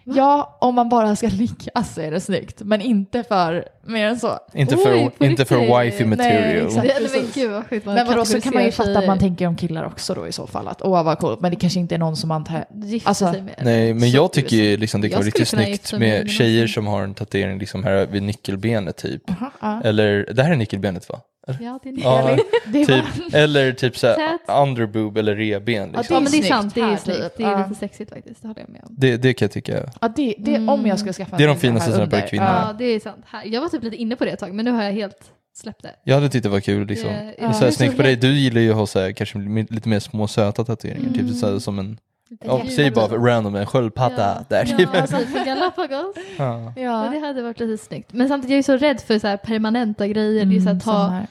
[0.04, 4.18] ja, om man bara ska ligga så är det snyggt, men inte för mer än
[4.18, 4.38] så.
[4.54, 6.66] Inte Oj, för, på inte för wifey Nej, material.
[6.66, 6.88] exakt.
[6.88, 9.46] Det, men gud vad sjukt Men vadå, så kan man ju fatta att man tänker
[9.46, 11.94] om killar också då i så fall, att åh vad coolt, men det kanske inte
[11.94, 12.64] är någon som man tar...
[12.74, 13.54] Gifta Alltså, sig med.
[13.62, 16.86] Nej, men jag tycker ju liksom det kan vara riktigt snyggt med med tjejer som
[16.86, 19.30] har en tatuering liksom här vid nyckelbenet typ.
[19.30, 19.82] Aha, ja.
[19.84, 21.20] Eller, det här är nyckelbenet va?
[21.46, 22.36] Ja, det är Ja,
[22.72, 24.40] Det är typ, eller typ såhär Tät.
[24.62, 26.14] underboob eller reben Ja, liksom.
[26.14, 26.74] Ja, men det är sant.
[26.74, 27.18] Det är snyggt.
[27.22, 27.36] typ.
[27.36, 27.66] Det är Ja.
[27.68, 28.42] lite sexigt faktiskt.
[28.42, 28.94] Det håller jag med om.
[28.98, 29.90] det, det kan jag tycka.
[30.00, 32.26] Ja, det, det, om jag skulle skaffa Det är de en finaste som är på
[32.28, 32.44] kvinnor.
[32.46, 33.24] Ja, det är sant.
[33.26, 33.44] Här.
[33.46, 35.82] Jag var typ lite inne på det ett tag, men nu har jag helt släppt
[35.82, 35.90] det.
[36.04, 37.10] Jag hade tyckt det var kul liksom.
[37.10, 37.52] Ja, Det ja.
[37.52, 39.38] så här, Det så snyggt på dig, du gillar ju att ha så här, kanske
[39.70, 41.08] lite mer små söta tatueringar.
[41.08, 41.14] Mm.
[41.28, 41.98] Typ så här, som en,
[42.44, 44.66] ja, säg bara random, en sköldpadda där.
[44.70, 44.94] Ja, typ.
[44.94, 46.16] alltså på Galapagos.
[46.38, 46.72] Ja.
[46.76, 46.82] Ja.
[46.82, 48.12] Ja, det hade varit lite snyggt.
[48.12, 50.44] Men samtidigt jag är så rädd för så här permanenta grejer.
[50.44, 51.22] det är så här, Mm, ta,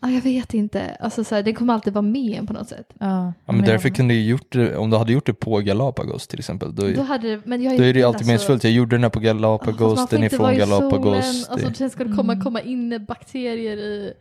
[0.00, 0.96] ah, jag vet inte.
[1.00, 2.86] Alltså, så här, det kommer alltid vara med en på något sätt.
[3.00, 6.26] Ja, Ja, men därför kunde du gjort det, om du hade gjort det på Galapagos
[6.26, 8.64] till exempel, då, Då, hade men jag då är det ju alltid alltså, meningsfullt.
[8.64, 11.02] Jag gjorde den här på ah, Galapagos, får den är inte från Galapagos.
[11.02, 12.44] solen, Alltså, det, sen ska det komma, Mm.
[12.44, 14.12] komma in bakterier i...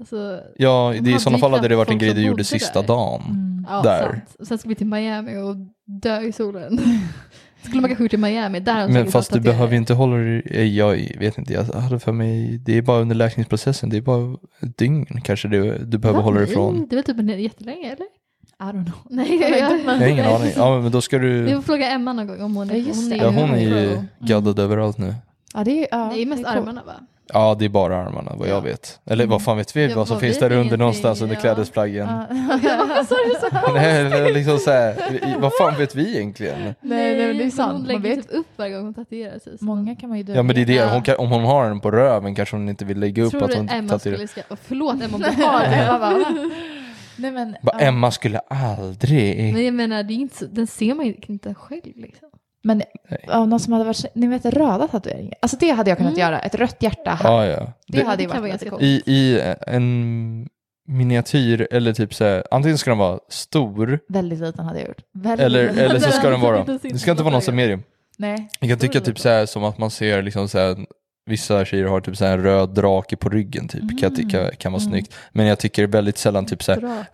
[0.00, 2.80] Alltså, ja, de det, i sådana fall hade det varit en grej du gjorde sista
[2.80, 2.88] där.
[2.88, 3.22] dagen.
[3.30, 3.53] Mm.
[3.68, 4.02] Ja, Där.
[4.36, 4.48] sant.
[4.48, 6.78] Sen ska vi till Miami och dö i solen.
[7.62, 10.42] Skulle man kanske gjort i Miami, där Men fast du behöver ju inte hålla dig,
[10.50, 14.00] eh, jag vet inte, jag hade för mig, det är bara under läkningsprocessen, det är
[14.00, 16.24] bara ett dygn kanske du, du behöver Va?
[16.24, 16.86] hålla dig ifrån.
[16.90, 18.06] Det är väl typ en- jättelänge eller?
[18.60, 18.98] I don't know.
[19.10, 20.52] Nej, Jag vet jag, har ingen aning.
[20.56, 22.80] Ja men då ska Vi du, får fråga Emma någon gång om hon är Ja,
[22.86, 23.16] just det.
[23.16, 25.14] ja hon är ju gaddad överallt nu.
[25.54, 26.56] Ja, det är, ja, Det är mest det coolt.
[26.58, 26.94] armarna va?
[27.32, 28.60] Ja det är bara armarna vad jag Ja.
[28.60, 29.00] vet.
[29.04, 31.40] Eller vad fan vet vi Ja, vad som finns där under någonstans under ja.
[31.40, 32.06] klädesplaggen.
[32.88, 33.72] Vad sa du så?
[33.74, 36.62] Nej, liksom så här, i- vad fan vet vi egentligen?
[36.62, 37.72] Nej, nej, men det är sant.
[37.72, 39.58] Hon Man lägger vet- typ upp varje gång hon tatuerar sig.
[39.58, 40.38] så Många kan man ju dölja.
[40.38, 42.68] Ja men det är det, hon kan, om hon har den på röven kanske hon
[42.68, 44.16] inte vill lägga upp Tror att hon Emma tatuerar.
[44.16, 44.56] skulle skaffa...
[44.62, 46.24] Förlåt Emma om du har det.
[47.16, 47.56] Nej men.
[47.62, 47.78] Ja.
[47.80, 49.52] Emma skulle aldrig.
[49.54, 52.28] Men jag menar, det är inte, så- den ser man ju inte själv liksom.
[52.64, 52.82] Men
[53.26, 55.34] ja, någon som hade varit, ni vet röda tatueringar.
[55.42, 56.20] Alltså det hade jag kunnat Mm.
[56.20, 57.30] göra, ett rött hjärta här.
[57.32, 57.72] Ja, ja.
[57.88, 58.82] det, Det- hade ju varit ganska coolt.
[58.82, 60.48] I, I en
[60.88, 65.00] miniatyr eller typ så här, antingen ska den vara stor Väldigt liten hade jag gjort.
[65.14, 65.78] Väldigt eller, liten.
[65.78, 67.82] eller så ska den vara, Det ska inte vara någon som medium.
[68.18, 68.48] Nej.
[68.60, 70.76] Jag kan tycka typ så här som att man ser liksom så här,
[71.26, 74.72] vissa tjejer har typ så en röd drake på ryggen typ, kan jag tycka kan
[74.72, 74.92] vara Mm.
[74.92, 75.14] snyggt.
[75.32, 77.04] Men jag tycker väldigt sällan typ så här,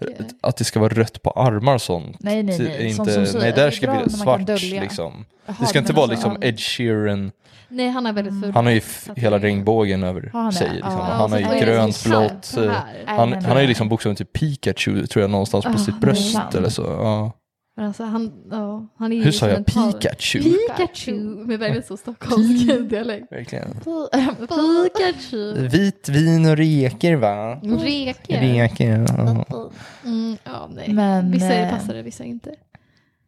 [0.40, 2.16] att det ska vara rött på armar och sånt.
[2.20, 2.86] Nej, nej, nej.
[2.90, 3.38] Inte, som syr.
[3.38, 5.24] nej, Det är där ska det bli kan svart liksom.
[5.46, 7.30] Jaha, Det ska inte vara alltså, liksom Ed Sheeran,
[7.68, 8.52] Nej, han är väldigt ful.
[8.54, 8.80] han har ju
[9.16, 10.70] hela regnbågen över han sig.
[10.72, 10.92] Liksom.
[10.92, 12.54] Ja, han har ju det grönt, blått.
[12.56, 12.68] Nej,
[13.06, 13.66] Han, nej, han har ju nej.
[13.66, 17.32] liksom bokstaven till Pikachu tror jag någonstans på sitt bröst eller så.
[17.80, 20.42] Men alltså, han, ja, han är Hur sa jag som en par- Pikachu?
[20.42, 21.12] Pikachu
[21.46, 23.32] med väldigt så stockholmsk dialekt.
[23.32, 23.68] Verkligen.
[23.74, 25.68] Pikachu.
[25.68, 27.54] Vit vin och reker va?
[27.62, 28.40] Reker.
[28.40, 29.70] Reker, ja.
[30.04, 30.92] Mm, ja, nej.
[30.92, 32.54] Men, vissa är eh, det passade, vissa inte.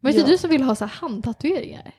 [0.00, 0.24] Men det ja.
[0.24, 1.90] är du som vill ha så här handtatueringar?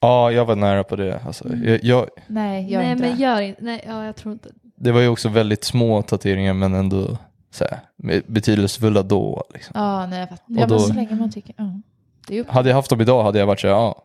[0.00, 1.20] Ja, jag var nära på det.
[1.26, 3.22] Alltså, jag, jag, Nej, gör nej, inte men det.
[3.22, 3.64] gör inte.
[3.64, 4.48] Nej, ja, jag tror inte.
[4.76, 7.18] det var ju också väldigt små tatueringar men ändå
[7.56, 9.44] så här, betydelsefulla då.
[9.54, 9.72] Liksom.
[9.74, 10.44] Ja, nej, jag fattar.
[10.44, 11.54] Och Ja, men då- så länge man tycker...
[11.58, 11.80] Ja.
[12.28, 12.48] Det är upp.
[12.48, 14.02] Hade jag haft dem idag hade jag varit så här, ja.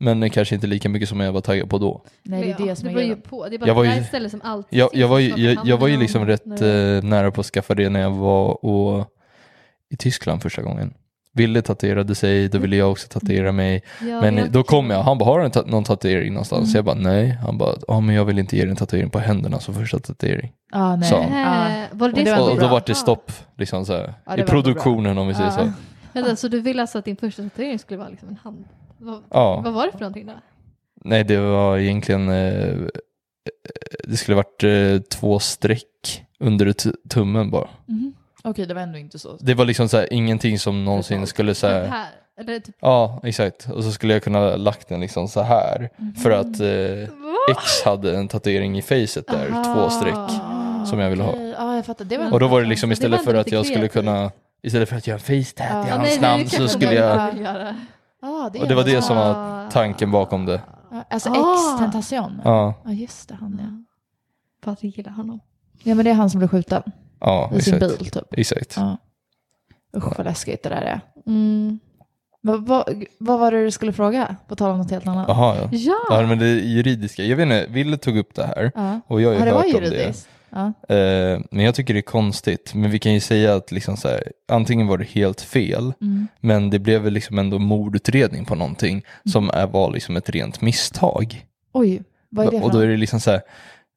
[0.00, 2.02] Men kanske inte lika mycket som jag var taggad på då.
[2.22, 3.20] Nej, det är ja, det som det är grejen.
[3.20, 3.48] på.
[3.48, 5.66] Det är bara Jag var det ju- stället som alltid Jag, jag, var, ju, jag,
[5.66, 9.04] jag var ju liksom rätt eh, nära på att skaffa det när jag var och,
[9.90, 10.94] i Tyskland första gången.
[11.36, 13.82] Ville tatuerade sig, då ville jag också tatuera mig.
[14.00, 16.64] Ja, Men jag- då kom jag, han bara, har du ta- någon tatuering någonstans?
[16.68, 16.74] Mm.
[16.76, 17.38] Jag bara, nej.
[17.44, 19.98] Han bara, ja men jag vill inte ge dig en tatuering på händerna som första
[19.98, 20.52] tatuering.
[20.72, 21.08] Ja, nej.
[21.10, 21.14] Så.
[21.14, 21.68] Ja.
[21.68, 22.94] Eh, Var det det var Och då var det Ah.
[22.94, 25.56] stopp, liksom så här, Ja, det i produktionen om vi säger Ja.
[25.56, 25.72] så.
[26.12, 28.64] Vänta, så du vill alltså att din första tatuering skulle vara liksom en hand?
[28.98, 29.60] Vad, Ja.
[29.64, 30.32] vad var det för någonting då?
[31.04, 32.74] Nej, det var egentligen, eh,
[34.04, 37.68] det skulle varit eh, två streck under t- tummen bara.
[37.86, 38.12] Mhm.
[38.46, 39.36] Okej, det var ändå inte så.
[39.40, 41.86] Det var liksom så här, ingenting som någonsin skulle Så säga.
[41.86, 42.06] här?
[42.40, 42.74] Eller typ...
[42.80, 43.68] Ja, exakt.
[43.70, 45.90] Och så skulle jag kunna lagt den liksom så här.
[46.22, 47.08] För att eh,
[47.50, 49.64] X hade en tatuering i facet där, Aha.
[49.74, 50.14] två streck.
[50.14, 51.30] Ah, Som jag ville ha.
[51.30, 51.54] okej.
[51.58, 52.04] Ja, jag fattar.
[52.04, 54.30] Det var Och då var det liksom Det istället var för att jag skulle kunna,
[54.62, 55.86] istället för att göra en face Ja.
[55.86, 57.74] i hans nej, namn det så skulle jag, göra.
[58.22, 59.32] Ja, det och det var det som Ah.
[59.32, 60.60] var tanken bakom det.
[61.10, 61.54] Alltså Ah.
[61.54, 62.40] X-tentation.
[62.44, 63.34] Ja, Ja, just det.
[63.34, 63.84] Han ja.
[64.64, 65.40] Patrik gillar honom.
[65.82, 66.82] Ja, men det är han som blev skjuten
[67.26, 67.98] ja i sin exakt.
[67.98, 68.24] bil typ.
[68.30, 68.74] Exakt.
[68.76, 68.96] Ja.
[69.96, 71.00] Usch vad läskigt det där är.
[71.26, 71.78] Mm.
[72.40, 74.36] Vad, vad, vad var det du skulle fråga?
[74.48, 75.28] På tal om något helt annat.
[75.28, 75.68] Jaha, ja.
[75.72, 75.96] Ja!
[76.10, 77.22] Ja, men det juridiska.
[77.24, 79.00] Jag vet inte, Ville tog upp det här Ja.
[79.06, 79.86] och jag har ju Ja, det var hört om det.
[79.96, 80.28] juridiskt.
[80.88, 82.74] Eh, men jag tycker det är konstigt.
[82.74, 86.28] Men vi kan ju säga att liksom så här, antingen var det helt fel, Mm.
[86.40, 89.32] men det blev väl liksom ändå mordutredning på någonting Mm.
[89.32, 91.46] som är, var liksom ett rent misstag.
[91.72, 93.40] Oj, vad är det för och då är det liksom så här,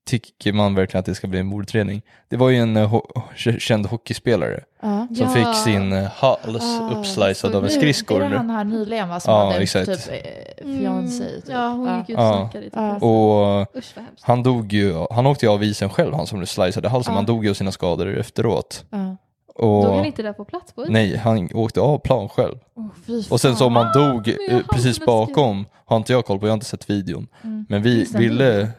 [0.10, 2.01] tycker man verkligen att det ska bli en mordutredning?
[2.30, 5.07] Det var ju en eh, ho- känd hockeyspelare Ja.
[5.07, 5.30] som Ja.
[5.30, 8.24] fick sin eh, hals Ah, uppslicead så av en skridskor.
[8.24, 9.86] Är det han här nyligen va, som Ja, hade exakt.
[9.86, 10.24] typ
[10.57, 11.24] eh, fiancé?
[11.24, 11.43] Typ.
[11.49, 12.49] Ja, hon gick ut Ja.
[12.53, 12.70] lite.
[12.80, 12.95] Ja.
[13.07, 13.78] Och.
[13.78, 17.16] Usch han dog ju, han åkte ju av isen själv, han som sliceade halsen, Ja.
[17.18, 18.86] han dog ju av sina skador efteråt.
[18.89, 19.18] Ja.
[19.55, 22.55] Och, Dog han inte där på plats på nej, han åkte av plan själv.
[22.76, 22.86] Oh,
[23.30, 26.51] Och sen så om han dog har precis bakom, har inte jag koll på, jag
[26.51, 27.28] har inte sett videon.
[27.43, 27.66] Mm.
[27.70, 28.70] Men vi ville,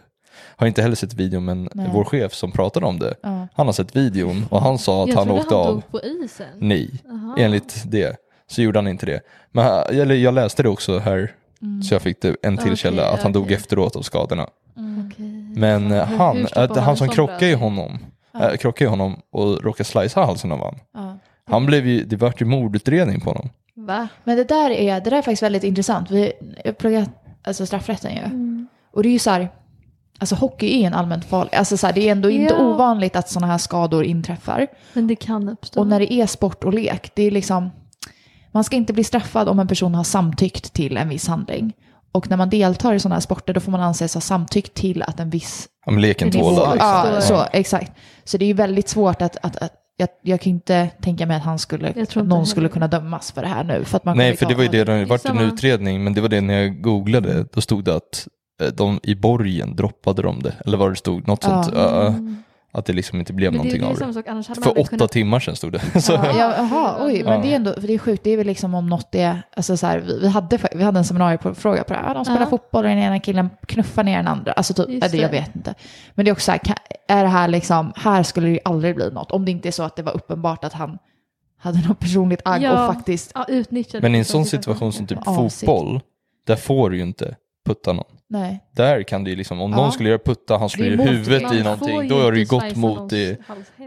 [0.56, 1.90] har inte heller sett videon, men Nej.
[1.92, 3.48] vår chef som pratade om det, Ja.
[3.54, 5.74] han har sett videon och han sa att jag han trodde åkte han av.
[5.74, 6.46] dog på isen.
[6.58, 7.34] Nej, Aha.
[7.38, 8.16] enligt det
[8.46, 9.20] så gjorde han inte det.
[9.52, 11.32] Men han- eller jag läste det också här,
[11.62, 11.82] Mm.
[11.82, 13.56] så jag fick det en till Okej, källa, att han dog okej.
[13.56, 14.46] efteråt av skadorna.
[14.76, 15.12] Mm.
[15.56, 17.58] Men eh, Hur- han, hur att, man han en som krockade blödning?
[17.60, 17.98] honom,
[18.32, 18.50] Ja.
[18.50, 20.76] äh, krockade honom och råkade slicea halsen av honom.
[20.94, 21.18] Ja.
[21.44, 23.48] Han blev ju, det vart ju mordutredning på honom.
[23.74, 24.08] Va?
[24.24, 26.10] Men det där, är, det där är faktiskt väldigt intressant.
[26.10, 26.32] Vi
[26.64, 27.10] har pluggat
[27.44, 28.18] alltså straffrätten ju.
[28.22, 28.68] Mm.
[28.92, 29.48] Och det är ju så här,
[30.20, 32.60] alltså hockey är en allmänt farlig, alltså så här, det är ändå inte Ja.
[32.64, 34.66] ovanligt att sådana här skador inträffar.
[34.92, 35.80] Men det kan uppstå.
[35.80, 37.70] Och när det är sport och lek, det är liksom,
[38.52, 41.72] man ska inte bli straffad om en person har samtyckt till en viss handling.
[42.12, 45.02] Och när man deltar i sådana här sporter då får man anses ha samtyckt till
[45.02, 46.88] att en viss men leken tålade liksom.
[47.14, 47.92] Ja, så, exakt.
[48.24, 51.36] Så det är ju väldigt svårt att, att, att jag, jag kan inte tänka mig
[51.36, 53.84] att han skulle, att någon skulle kunna dömas för det här nu.
[53.84, 56.20] För att man Nej, för det var ju det, det vart en utredning, men det
[56.20, 58.28] var det när jag googlade, då stod det att
[58.76, 61.62] de i borgen droppade de det, eller vad det stod, något Ja.
[61.62, 61.76] sånt.
[61.76, 62.36] Ja, Mm.
[62.72, 64.42] att det liksom inte blev Men det är någonting ju av samma det.
[64.44, 65.12] sak, För åtta kunnat...
[65.12, 66.00] timmar sedan stod det.
[66.00, 67.40] Så, Ja, jaha, oj, men Ja.
[67.42, 69.76] det är ändå, för det är sjukt, det är väl liksom om något är, alltså
[69.76, 72.40] så här, vi, vi, hade, vi hade en seminariefråga på det här, ja, de spelar
[72.40, 72.46] Ja.
[72.46, 75.40] fotboll och den ena killen knuffar ner den andra, alltså typ, Just eller jag det.
[75.40, 75.74] vet inte.
[76.14, 76.76] Men det är också så här, kan,
[77.08, 79.72] är det här liksom, här skulle det ju aldrig bli något, om det inte är
[79.72, 80.98] så att det var uppenbart att han
[81.58, 82.88] hade något personligt agg Ja.
[82.88, 85.60] och faktiskt, Ja, utnyttjade men i en sån situation som typ Avsikt.
[85.70, 86.00] fotboll,
[86.46, 87.36] där får du ju inte
[87.66, 88.04] putta någon.
[88.30, 88.60] Nej.
[88.72, 89.76] Där kan det ju liksom, om Ja.
[89.76, 92.76] någon skulle göra putta, han slår ju huvudet i någonting, då har det ju gått
[92.76, 93.38] mot det.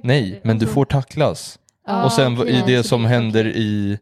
[0.04, 1.60] Nej, men du får tacklas.
[1.88, 2.54] Ja, och sen okej.
[2.54, 3.62] i det som det händer okej.
[3.62, 3.98] i,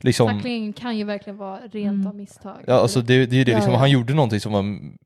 [0.00, 2.06] liksom, Tacklingen kan ju verkligen vara rent Mm.
[2.06, 2.56] av misstag.
[2.66, 3.78] ja, alltså det, det är det, liksom, ja.
[3.78, 4.98] han gjorde någonting som var en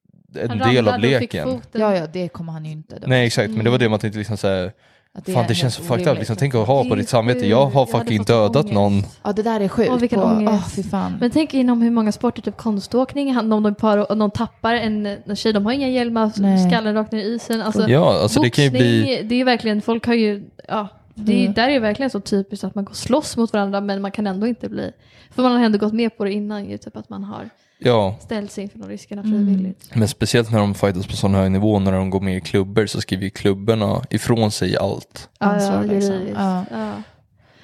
[0.48, 1.60] Han del av leken.
[1.72, 2.94] Ja, ja, det kommer han ju inte.
[2.94, 3.06] döma.
[3.06, 3.84] Nej exakt, men det var Mm.
[3.84, 4.72] det man tänkte liksom såhär,
[5.14, 7.46] Att fan det känns så fucked up, liksom, tänk att ha Det på ditt samvete,
[7.46, 8.72] jag har fucking dödat ångest.
[8.74, 9.02] någon.
[9.22, 9.90] Ja, det där är sjukt.
[9.92, 10.74] Åh, vilken på, ångest.
[10.76, 11.16] fy fan.
[11.20, 14.74] Men tänk inom hur många sporter, typ konståkning, han- om de, par, om de tappar
[14.74, 16.70] en, en tjej, de har inga hjälmar, Nej.
[16.70, 17.62] skallen rakt ner i isen.
[17.62, 20.44] Alltså, Ja, alltså det kan ju boxning, bli, det är ju verkligen, folk har ju,
[20.68, 21.52] ja, det är, Mm.
[21.52, 24.26] där är det verkligen så typiskt att man går slåss mot varandra men man kan
[24.26, 24.90] ändå inte bli,
[25.34, 27.50] för man har ändå gått med på det innan ju, typ att man har
[27.84, 29.32] ja, ställt sig inför de riskerna Mm.
[29.46, 29.90] frivilligt.
[29.94, 32.86] men speciellt när de fightas på sån hög nivå, när de går med i klubbor
[32.86, 35.28] så skriver ju klubborna ifrån sig allt.
[35.38, 36.14] Ansvar, liksom.
[36.14, 36.36] juridiskt.
[36.38, 36.64] Ja.
[36.70, 36.92] Ja.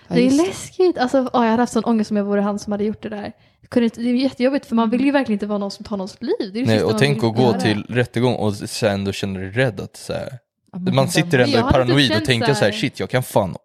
[0.09, 0.99] Ja, Det är läskigt.
[0.99, 3.09] Alltså, åh, jag hade haft sån ångest om jag vore han som hade gjort det
[3.09, 3.33] där.
[3.71, 6.33] Det är jättejobbigt för man vill ju verkligen inte vara någon som tar någons liv.
[6.53, 7.61] Det är det Nej, och tänk att gå göra.
[7.61, 10.39] till rättegång och sen då känner dig rädd att så här,
[10.73, 13.57] Ja, man sitter ändå i paranoid och tänker så här- shit jag kan fan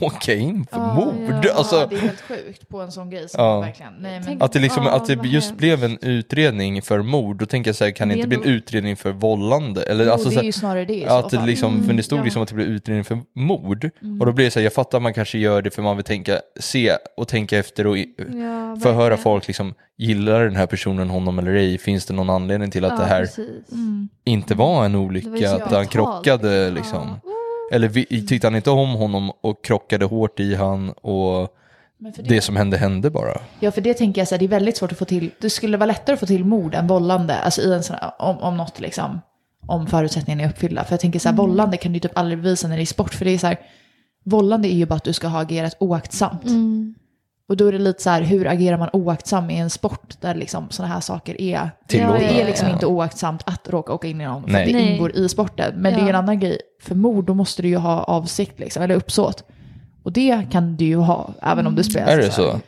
[0.00, 1.44] åka in för mord.
[1.44, 1.52] ja.
[1.54, 3.28] Alltså, det är helt sjukt på en sån grej.
[3.28, 3.60] Som Ja.
[3.60, 7.46] verkligen, nej, men, Att det, liksom, att det just blev en utredning för mord, då
[7.46, 9.82] tänker jag så här, kan det Det inte bli en utredning för vållande?
[9.82, 12.18] Eller, jo, alltså, det är ju snarare det att det liksom, Mm, men det stod
[12.18, 12.24] ja.
[12.24, 13.90] liksom att det blev utredning för mord.
[14.02, 14.20] Mm.
[14.20, 15.96] Och då blir det så här, jag fattar att man kanske gör det för man
[15.96, 21.10] vill tänka, se och tänka efter och Ja, förhöra folk, liksom, gillar den här personen
[21.10, 21.78] honom eller ej?
[21.78, 23.28] Finns det någon anledning till att Ja, det här.
[23.72, 24.08] Mm.
[24.24, 27.20] inte var en var olycka, så att han krockade liksom.
[27.72, 31.52] Eller vi, tyckte han inte om honom och krockade hårt i han och
[32.14, 33.40] för det som hände hände bara?
[33.60, 35.30] Ja, för det tänker jag så här, det är väldigt svårt att få till.
[35.40, 38.12] Det skulle vara lättare att få till mord än vållande, alltså i en sån här,
[38.18, 39.20] om, om något liksom,
[39.66, 40.84] om förutsättningarna är uppfyllda.
[40.84, 43.14] För jag tänker så här, vållande kan du typ aldrig bevisa när det är sport,
[43.14, 43.58] för det är så här,
[44.24, 46.44] vållande är ju bara att du ska ha agerat oaktsamt.
[46.44, 46.94] Mm.
[47.48, 50.34] Och då är det lite så här, hur agerar man oaktsam i en sport där
[50.34, 52.18] liksom sådana här saker är Tillåtna.
[52.18, 52.74] Det är liksom Ja.
[52.74, 54.62] inte oaktsamt att råka åka in i någon, för Nej.
[54.66, 55.74] att det ingår i sporten.
[55.76, 56.08] Men det är Ja.
[56.08, 59.44] en annan grej, för mord då måste du ju ha avsikt liksom, eller uppsåt.
[60.02, 62.06] Och det kan du ju ha, även om du spelar.
[62.12, 62.30] Är det här.
[62.30, 62.60] så?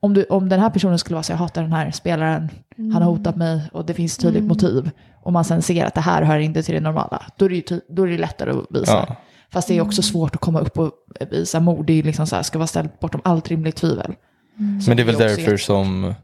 [0.00, 2.92] Om, du, om den här personen skulle vara så jag hatar den här spelaren, han
[2.92, 4.48] har hotat mig och det finns tydligt Mm.
[4.48, 4.90] motiv.
[5.22, 7.54] Och man sen ser att det här hör inte till det normala, då är det,
[7.72, 9.06] ju då är det lättare att visa.
[9.08, 9.16] Ja.
[9.50, 9.86] Fast det är Mm.
[9.86, 10.92] också svårt att komma upp och
[11.30, 14.14] visa mord, det är liksom så här, ska vara ställt bortom allt rimligt tvivel.
[14.84, 16.14] Så Men det är väl därför som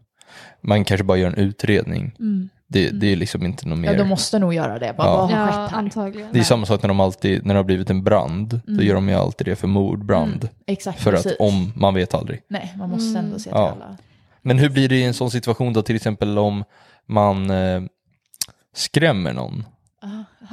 [0.60, 2.14] man kanske bara gör en utredning.
[2.18, 2.48] Mm.
[2.68, 3.98] Det, det är liksom inte något Ja, mer.
[3.98, 4.94] de måste nog göra det.
[4.98, 5.16] Bara, Ja.
[5.16, 5.78] Vad har Ja, skett här?
[5.78, 6.28] antagligen.
[6.32, 8.60] Det är samma sak när, de alltid, när det har blivit en brand.
[8.66, 8.86] Då Mm.
[8.86, 10.34] gör de ju alltid det för mordbrand.
[10.44, 11.32] Mm, exakt, För precis.
[11.32, 12.40] att om, man vet aldrig.
[12.48, 13.24] Nej, man måste Mm.
[13.24, 13.70] ändå se till Ja.
[13.70, 13.96] alla.
[14.42, 16.64] Men hur blir det i en sån situation då till exempel om
[17.06, 17.82] man eh,
[18.74, 19.64] skrämmer någon?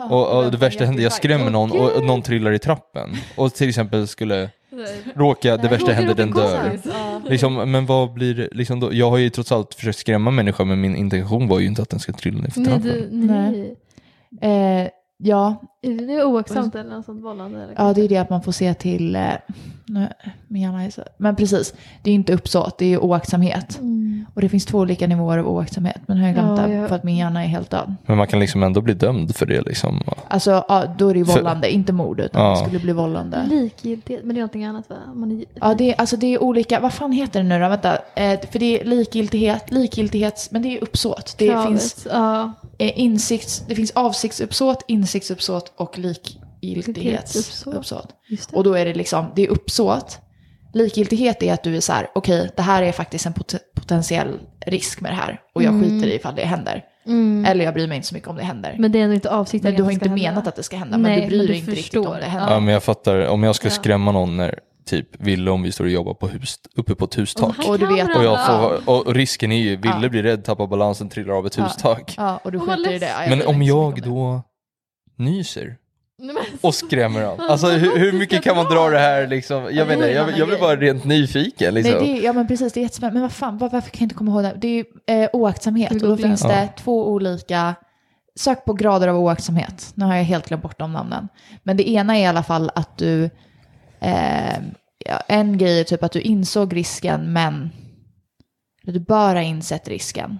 [0.09, 3.09] Och, och det värsta händer, jag skrämmer någon och, och någon trillar i trappen.
[3.35, 4.49] Och till exempel skulle
[5.15, 6.79] råka, det värsta händer, den råka dör.
[7.29, 10.81] Liksom, men vad blir liksom då, jag har ju trots allt försökt skrämma människor men
[10.81, 12.83] min intention var ju inte att den ska trilla ner för Nej, trappen.
[12.83, 13.75] du, nej.
[14.41, 17.63] Eh, ja, Är det oaktsamt eller något sånt vållande?
[17.63, 17.73] Eller?
[17.77, 19.15] ja, det är det att man får se till...
[19.15, 19.21] Eh,
[19.85, 20.07] nu,
[20.47, 21.73] min hjärna är så, men precis,
[22.03, 23.79] det är inte uppsåt, det är oaktsamhet.
[23.79, 24.25] Mm.
[24.33, 26.73] Och det finns två olika nivåer av oaktsamhet, men nu har jag glömt Ja, det
[26.73, 27.95] jag- för att min hjärna är helt död.
[28.05, 30.03] Men man kan liksom ändå bli dömd för det liksom.
[30.27, 32.51] Alltså, ja, då är det ju För- vållande, inte mord, utan Ja.
[32.51, 33.45] det skulle bli vållande.
[33.49, 34.95] Likgiltighet, men det är någonting annat va?
[35.15, 37.69] Man är, Ja, det är, alltså det är olika, vad fan heter det nu då?
[37.69, 41.35] Vänta, eh, för det är likgiltighet, likgiltighets, men det är uppsåt.
[41.37, 41.67] Det kravet.
[41.67, 48.13] finns Ja, eh, insikts, det finns avsiktsuppsåt, insiktsuppsåt och Likgiltighetsuppsåt.
[48.53, 50.19] Och då är det liksom, det är uppsåt.
[50.73, 54.39] Likgiltighet är att du är så här, okej, det här är faktiskt en pot- potentiell
[54.65, 55.41] risk med det här.
[55.55, 55.89] Och jag Mm.
[55.89, 56.83] skiter i ifall det händer.
[57.07, 57.45] Mm.
[57.45, 58.71] Eller jag bryr mig inte så mycket om det händer.
[58.71, 59.75] Men, Men det är ändå inte avsikten.
[59.75, 60.23] du har inte hända.
[60.23, 62.15] menat att det ska hända, men Nej, du bryr men dig du inte riktigt om
[62.19, 62.53] det händer.
[62.53, 63.71] Ja men jag fattar, om jag ska Ja.
[63.71, 64.59] skrämma någon när
[64.89, 67.55] typ Ville om vi står och jobbar på hus, uppe på ett hustak.
[67.67, 70.09] Och du vet- Och, jag får, och, risken är ju, Ville Ja.
[70.09, 71.63] blir rädd, tappar balansen, trillar av ett Ja.
[71.63, 72.13] hustak.
[72.17, 73.11] Ja, och du skiter i det.
[73.29, 74.41] Men om jag då
[75.19, 75.77] nyser
[76.61, 77.39] och skrämmer dem.
[77.49, 79.69] Alltså hur, hur mycket kan man dra det här liksom?
[79.71, 81.93] Jag, vet inte, jag, jag blir bara rent nyfiken liksom.
[81.93, 83.13] Nej, det är, ja men precis, det är jättespännande.
[83.13, 84.53] Men vad fan, var, varför kan jag inte komma ihåg det?
[84.57, 84.75] Det är
[85.15, 86.49] ju eh, oaktsamhet och då finns Ja.
[86.49, 87.75] det två olika,
[88.35, 89.91] sök på grader av oaktsamhet.
[89.95, 91.27] Nu har jag helt glömt bort de namnen.
[91.63, 93.29] Men det ena är i alla fall att du,
[93.99, 94.57] eh,
[95.05, 97.69] ja, en grej är typ att du insåg risken men
[98.83, 100.39] du bör ha insett risken.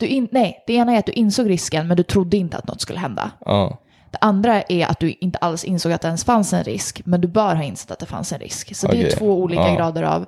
[0.00, 2.66] Du in, nej, det ena är att du insåg risken men du trodde inte att
[2.68, 3.30] något skulle hända.
[3.44, 3.78] Ja.
[4.10, 7.20] Det andra är att du inte alls insåg att det ens fanns en risk, men
[7.20, 8.76] du bör ha insett att det fanns en risk.
[8.76, 9.10] Så det är Okej.
[9.18, 9.74] två olika Ja.
[9.76, 10.26] grader av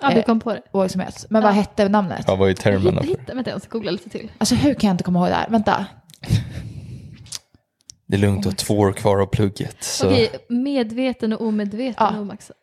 [0.00, 0.62] Ja, du kom på det.
[0.72, 1.26] oaktsamhet.
[1.30, 1.54] Men vad Ja.
[1.54, 2.24] hette namnet?
[2.26, 3.08] ja, vad är termerna för?
[3.08, 4.30] Hitta, vänta, jag ska googla lite till.
[4.38, 5.48] Alltså hur kan jag inte komma ihåg det här?
[5.48, 5.86] Vänta.
[8.06, 9.76] Det är lugnt, du har två år kvar av plugget.
[9.84, 10.06] Så.
[10.06, 12.06] Okej, medveten och omedveten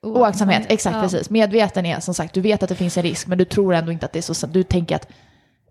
[0.01, 0.09] Ja.
[0.09, 1.01] Oaktsamhet, exakt Ja.
[1.01, 1.29] precis.
[1.29, 3.91] Medveten är som sagt, du vet att det finns en risk, men du tror ändå
[3.91, 4.47] inte att det är så.
[4.47, 5.07] Du tänker att,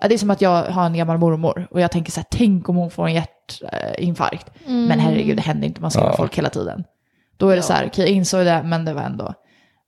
[0.01, 2.27] ja, det är som att jag har en gammal mormor och jag tänker så här,
[2.31, 4.51] tänk om hon får en hjärtinfarkt.
[4.67, 4.85] Mm.
[4.87, 6.17] Men herregud, det händer inte, man skrämmer Ja.
[6.17, 6.85] folk hela tiden.
[7.37, 7.63] Då är det Ja.
[7.63, 9.35] så här, okej, jag insåg det, men det var ändå.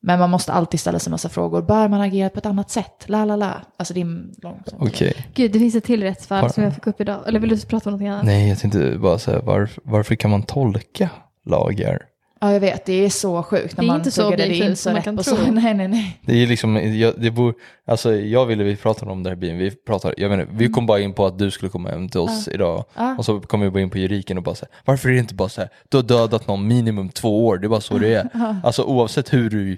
[0.05, 1.63] Men man måste alltid ställa sig en massa frågor.
[1.63, 3.05] Bör man agera på ett annat sätt?
[3.09, 3.53] La la la.
[3.77, 4.63] Alltså det är en lång
[4.99, 5.15] grej.
[5.35, 7.21] Gud, det finns ett till rättsfall som jag fick upp idag.
[7.27, 8.25] Eller vill du prata om någonting annat?
[8.25, 11.11] Nej, jag tänkte bara säga varför, varför kan man tolka
[11.47, 12.03] lagar?
[12.45, 12.85] Ja, jag vet.
[12.87, 14.57] Det är så sjukt när Det man inte så pluggar det.
[14.57, 15.37] Inte så rätt kan på tro.
[15.37, 15.43] så.
[15.53, 16.21] Nej, nej, nej.
[16.27, 17.55] Det är liksom, jag, det bor,
[17.87, 20.87] alltså jag ville vi pratade om det här bilen, vi pratar, jag menar, vi kom
[20.87, 23.15] bara in på att du skulle komma hem till oss idag Ja.
[23.19, 25.19] och så kom vi bara in på juridiken och bara så här, varför är det
[25.19, 27.99] inte bara så här, du har dödat någon minimum två år, det är bara så
[27.99, 28.29] det är.
[28.65, 29.77] Alltså oavsett hur du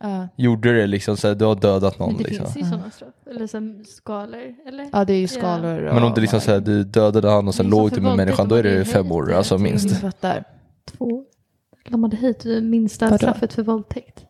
[0.00, 0.28] Ja.
[0.36, 2.46] gjorde det liksom, så här, du har dödat någon Men det liksom.
[2.52, 3.08] finns ju sådana straff.
[3.30, 4.88] Eller som skalor, eller?
[4.92, 5.80] ja, det är ju skalor.
[5.94, 8.48] Men om det liksom så här, du dödade han och sen låg du med människan,
[8.48, 9.90] då är det fem år, alltså minst.
[9.90, 10.44] Jag fattar.
[10.98, 11.24] Två.
[11.90, 13.18] De hade hit minsta Vadå?
[13.18, 14.24] straffet för våldtäkt.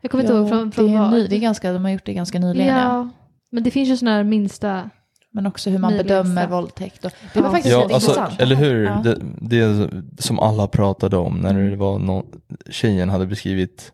[0.00, 2.06] Jag kommer inte ihåg från, från det, är ny, det är ganska, de har gjort
[2.06, 2.68] det ganska nyligen.
[2.76, 2.82] Ja.
[2.82, 3.08] ja,
[3.50, 4.90] men det finns ju sådana här minsta.
[5.34, 6.50] Men också hur man bedömer straff.
[6.50, 7.04] våldtäkt.
[7.04, 7.52] Och, det var Ja.
[7.52, 8.40] faktiskt Ja, alltså, intressant.
[8.40, 8.84] eller hur?
[8.84, 9.00] Ja.
[9.04, 12.24] Det, det som alla pratade om när det var någon,
[12.70, 13.92] tjejen hade beskrivit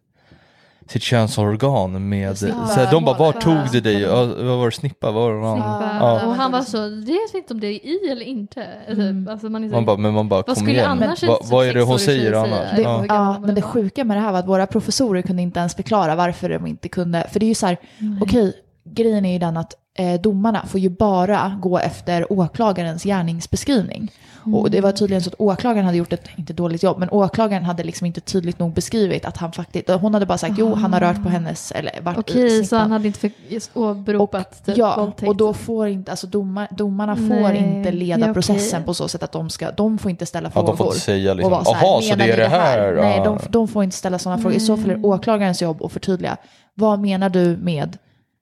[0.89, 2.67] sitt könsorgan med, Snippa.
[2.67, 4.01] så här, de bara, var tog du dig?
[4.01, 5.11] Ja, vad var det, snippa?
[5.11, 5.55] Vad var det?
[5.57, 5.97] Snippa.
[6.01, 6.27] Ja.
[6.27, 8.63] Och han var så, det vet inte om det är i eller inte.
[8.63, 9.25] Mm.
[9.25, 9.33] Typ.
[9.33, 10.91] Alltså man är så, Man bara, men man bara, vad kom skulle igen.
[10.91, 12.77] annars Va, vad är det hon säger annars?
[12.77, 13.05] Det, Ja.
[13.09, 16.15] Ja, men det sjuka med det här var att våra professorer kunde inte ens förklara
[16.15, 17.27] varför de inte kunde.
[17.33, 17.77] För det är ju så här,
[18.23, 18.53] okej,
[18.85, 24.13] grejen är ju den att eh, domarna får ju bara gå efter åklagarens gärningsbeskrivning.
[24.55, 27.65] Och det var tydligen så att åklagaren hade gjort ett, inte dåligt jobb, men åklagaren
[27.65, 30.93] hade liksom inte tydligt nog beskrivit att han faktiskt, hon hade bara sagt jo, han
[30.93, 33.31] har rört på hennes, eller varit Okej, i så han hade inte för,
[33.75, 35.29] åberopat typ Ja, våldtäkt.
[35.29, 39.09] och då får inte, alltså domar, domarna får Nej, inte leda ja, processen på så
[39.09, 40.67] sätt att de ska, de får inte ställa Ja, frågor.
[40.69, 42.95] de får inte säga liksom, vara så här, jaha, så "Menar det är det här?
[42.95, 43.25] Nej, Ja.
[43.25, 44.57] de, de får inte ställa sådana frågor.
[44.57, 46.37] I så fall är det åklagarens jobb att förtydliga.
[46.75, 47.99] Vad menar du med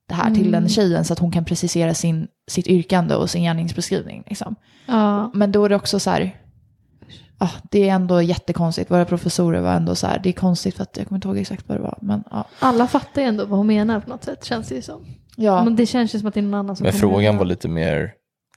[0.09, 3.43] det här till den tjejen så att hon kan precisera sin, sitt yrkande och sin
[3.43, 4.23] gärningsbeskrivning.
[4.27, 4.55] Liksom.
[4.87, 5.31] Ja.
[5.35, 6.41] Men då är det också så här,
[7.39, 8.91] ah, det är ändå jättekonstigt.
[8.91, 11.39] Våra professorer var ändå så här, det är konstigt för att jag kommer inte ihåg
[11.39, 11.99] exakt vad det var.
[12.03, 14.83] Men ja, Alla fattar ju ändå vad hon menar på något sätt, känns det ju
[14.83, 15.07] som.
[15.37, 17.37] ja Men det känns ju som att det är någon annan som Men frågan ihåg.
[17.39, 18.13] var lite mer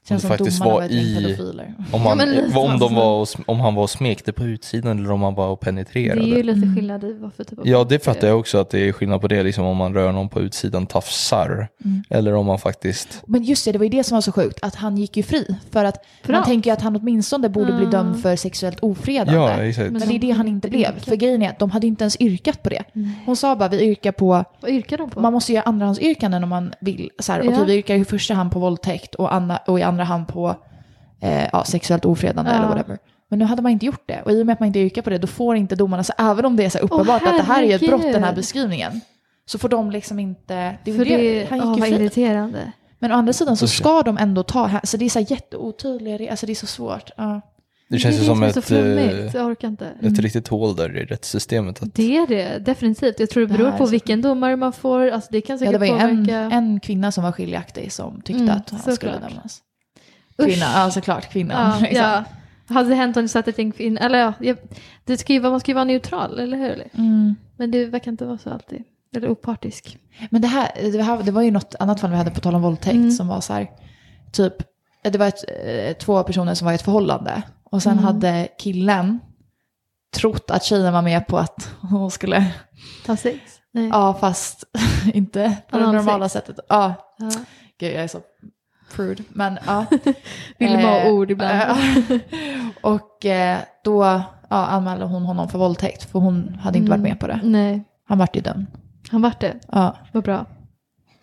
[0.08, 1.36] känns det som faktiskt var i-
[1.92, 4.98] om, Ja, han, lite om, de var och, om han var och smekte på utsidan
[4.98, 6.20] eller om han var och Det penetrerade.
[6.20, 6.76] är ju lite Mm.
[6.76, 9.20] skillnad i vad för typ av Ja, det fattar jag också att det är skillnad
[9.20, 11.68] på det, liksom om man rör någon på utsidan tafsar.
[11.84, 12.02] Mm.
[12.10, 13.22] Eller om man faktiskt...
[13.26, 15.22] Men just det, det var ju det som var så sjukt, att han gick ju
[15.22, 15.56] fri.
[15.70, 17.90] För att För man tänker ju att han åtminstone borde bli Ah.
[17.90, 19.32] dömd för sexuellt ofredande.
[19.34, 19.90] Ja, exakt.
[19.90, 20.98] Men det är det han inte blev.
[21.00, 22.82] För grejen är att de hade inte ens yrkat på det.
[22.92, 23.10] Nej.
[23.26, 25.20] Hon sa bara vi yrkar på, Vad yrkar de på?
[25.20, 27.10] man måste göra andrahandsyrkanden om man vill.
[27.18, 27.50] Så här, Ja.
[27.52, 30.54] Okej, vi yrkar i första hand på våldtäkt och, andra, och i andra hand på
[31.20, 32.56] eh, ja, sexuellt ofredande Ja.
[32.56, 32.98] eller whatever.
[33.28, 34.22] Men nu hade man inte gjort det.
[34.22, 36.12] Och i och med att man inte yrkar på det, då får inte domarna, så
[36.18, 39.00] även om det är så uppenbart att det här är ett brott, den här beskrivningen,
[39.46, 40.76] så får de liksom inte...
[40.84, 42.04] Det är För det, det, han gick vad ju fri.
[42.04, 42.72] irriterande.
[42.98, 46.18] Men å andra sidan så ska de ändå ta, så det är så här jätteotydliga,
[46.18, 47.10] det- alltså det är så svårt.
[47.16, 47.40] Ja.
[47.90, 49.86] Det känns ju är som det så ett, eh, jag orkar inte.
[50.02, 51.82] ett riktigt hål där i rättssystemet.
[51.82, 53.20] Att, Det är det, definitivt.
[53.20, 55.10] Jag tror det Det beror här på så- vilken domare man får.
[55.10, 56.56] Alltså det kan Ja, säkert det var ju en, påverka.
[56.56, 59.20] en kvinna som var skiljaktig som tyckte Mm, att han skulle såklart.
[59.30, 59.60] dömas.
[60.40, 60.46] Usch.
[60.46, 61.70] Kvinna, ja såklart kvinnan.
[61.70, 62.04] Ja, liksom.
[62.04, 62.24] ja.
[62.74, 64.54] Hade det hänt om det satt ett gäng kvinnor, eller ja,
[65.04, 66.88] det ska ju vara, man ska ju vara neutral, eller hur?
[66.94, 67.34] Mm.
[67.56, 68.82] Men det verkar inte vara så alltid.
[69.16, 69.98] Eller opartisk.
[70.30, 72.54] Men det här, det här, det var ju något annat fall vi hade på tal
[72.54, 73.10] om våldtäkt Mm.
[73.10, 73.70] som var så här,
[74.32, 74.54] typ,
[75.02, 77.42] det var ett, eh, två personer som var i ett förhållande.
[77.64, 78.04] Och sen Mm.
[78.04, 79.20] hade killen
[80.16, 82.46] trott att tjejen var med på att hon skulle,
[83.06, 83.40] Ta sex?
[83.72, 83.88] Nej.
[83.88, 84.64] ja fast
[85.14, 86.58] inte på det normala sättet.
[86.68, 87.30] Ja, Ja.
[87.80, 88.20] gud jag är så
[88.96, 89.22] prude.
[89.28, 89.86] Men ja.
[90.58, 91.52] Vill ha Eh, ord ibland?
[91.52, 91.76] eh,
[92.80, 97.10] och eh, då ja, anmälde hon honom för våldtäkt för hon hade inte varit Mm.
[97.10, 97.40] med på det.
[97.42, 98.66] Nej, Han vart ju dömd.
[99.10, 99.54] han vart det.
[99.72, 99.96] Ja.
[100.12, 100.46] Vad bra.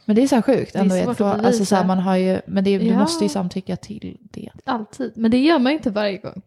[0.05, 0.95] Men det är så här sjukt Det är ändå.
[0.95, 2.99] i ett svårt att alltså så här, man har ju, men det, du Ja.
[2.99, 4.49] måste ju samtycka till det.
[4.65, 5.11] Alltid.
[5.15, 6.41] Men det gör man ju inte varje gång.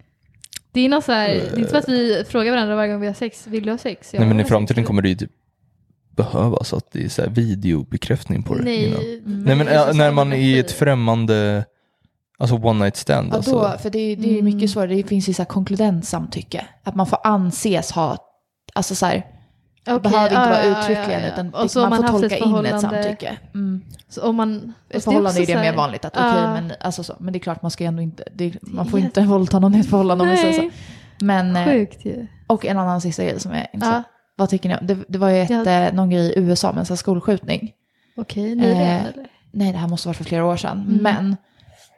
[0.72, 3.06] Det är så här, det är inte för att vi frågar varandra varje gång vi
[3.06, 4.14] har sex, vill du ha sex?
[4.14, 5.30] Ja, nej men i jag framtiden kommer det ju typ
[6.22, 8.62] behövas att det är så här videobekräftning på det.
[8.62, 9.00] Nej, innan.
[9.02, 9.44] Mm.
[9.44, 11.64] Nej men äh, när man är i ett främmande,
[12.38, 13.50] alltså one night stand Ja, alltså.
[13.52, 14.44] då, för det, är- det är Mm.
[14.44, 14.94] mycket svårare.
[14.94, 16.64] Det finns ju så här konkludent samtycke.
[16.84, 18.16] Att man får anses ha,
[18.74, 19.26] alltså så här,
[19.84, 21.32] det Okej, behöver inte ja, vara uttryckligen ja, ja.
[21.32, 23.36] utan Och så man har får tolka ett in ett samtycke.
[23.54, 23.82] Mm.
[24.08, 26.52] Så om man, Ett förhållande är det mer vanligt att okej, Ja.
[26.54, 29.20] men, alltså så, men det är klart man ska ändå inte, det, man får inte
[29.20, 30.60] våldta någon i ett förhållande om vi säger så.
[30.62, 30.70] Nej,
[31.20, 32.26] Men, eh, sjukt ju.
[32.46, 34.06] och en annan sista grej som är intressant.
[34.40, 34.76] Vad tycker ni?
[34.82, 35.66] Det, det var ju ett, Ja.
[35.70, 37.72] eh, någon grej i USA med en skolskjutning.
[38.16, 39.26] okej, nyligen Eh, eller?
[39.52, 40.78] Nej, det här måste ha varit för flera år sedan.
[40.88, 41.02] Mm.
[41.02, 41.36] Men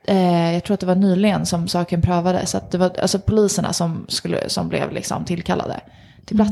[0.04, 2.54] eh, jag tror att det var nyligen som saken prövades.
[2.54, 5.80] Att det var alltså poliserna som, skulle, som blev liksom tillkallade
[6.24, 6.46] till Mm.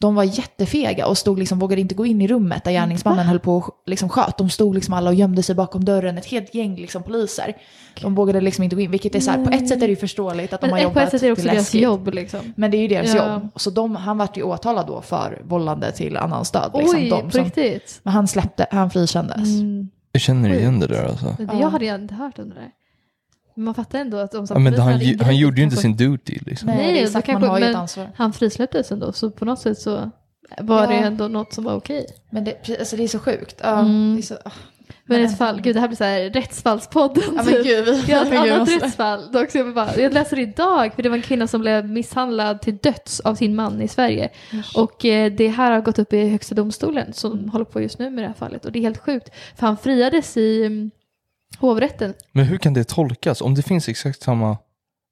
[0.00, 3.38] De var jättefega och stod liksom, vågade inte gå in i rummet där gärningsmannen höll
[3.38, 4.38] på och liksom sköt.
[4.38, 7.56] De stod liksom alla och gömde sig bakom dörren, ett helt gäng liksom poliser.
[8.02, 9.86] De vågade liksom inte gå in, vilket är så här, på ett sätt är det
[9.90, 12.14] ju förståeligt att de har Men på jobbat ett sätt är det också deras jobb
[12.14, 12.40] liksom.
[12.56, 13.32] Men det är ju deras Ja.
[13.32, 13.48] jobb.
[13.56, 16.70] Så de, han vart ju åtalad då för vållande till annan stöd.
[16.74, 18.00] Liksom, Oj, de på som, riktigt?
[18.02, 19.48] men han släppte, han frikändes.
[19.60, 19.88] Mm.
[20.12, 21.36] Jag känner igen det där alltså.
[21.38, 22.68] Jag hade inte hört om det där.
[23.54, 25.82] Men man fattar ändå att om Ja, men han, han ingripit gjorde ju inte kanske-
[25.82, 26.66] sin duty liksom.
[26.66, 28.08] Nej, Nej, det är så sagt, man kanske- har ju ett ansvar.
[28.16, 30.10] Han frisläpptes ändå, så på något sätt så
[30.60, 31.00] var det Ja.
[31.00, 32.06] ändå något som var okej.
[32.30, 33.60] Men det, alltså, det är så sjukt.
[33.62, 34.14] Ja, Mm.
[34.14, 34.50] det är så, ah.
[35.04, 37.64] Men Men- ett fall, gud det här blir så här rättsfallspodden ja, men typ.
[37.64, 39.32] gud, vi, Vi har ett annat måste- rättsfall.
[39.32, 42.76] Dock, jag, bara, jag läser idag, för det var en kvinna som blev misshandlad till
[42.76, 44.28] döds av sin man i Sverige.
[44.76, 47.48] Och eh, det här har gått upp i Högsta domstolen som Mm.
[47.48, 48.64] håller på just nu med det här fallet.
[48.64, 50.90] Och det är helt sjukt, för han friades i mm,
[51.60, 52.14] hovrätten.
[52.32, 53.40] Men hur kan det tolkas?
[53.40, 54.56] Om det finns exakt samma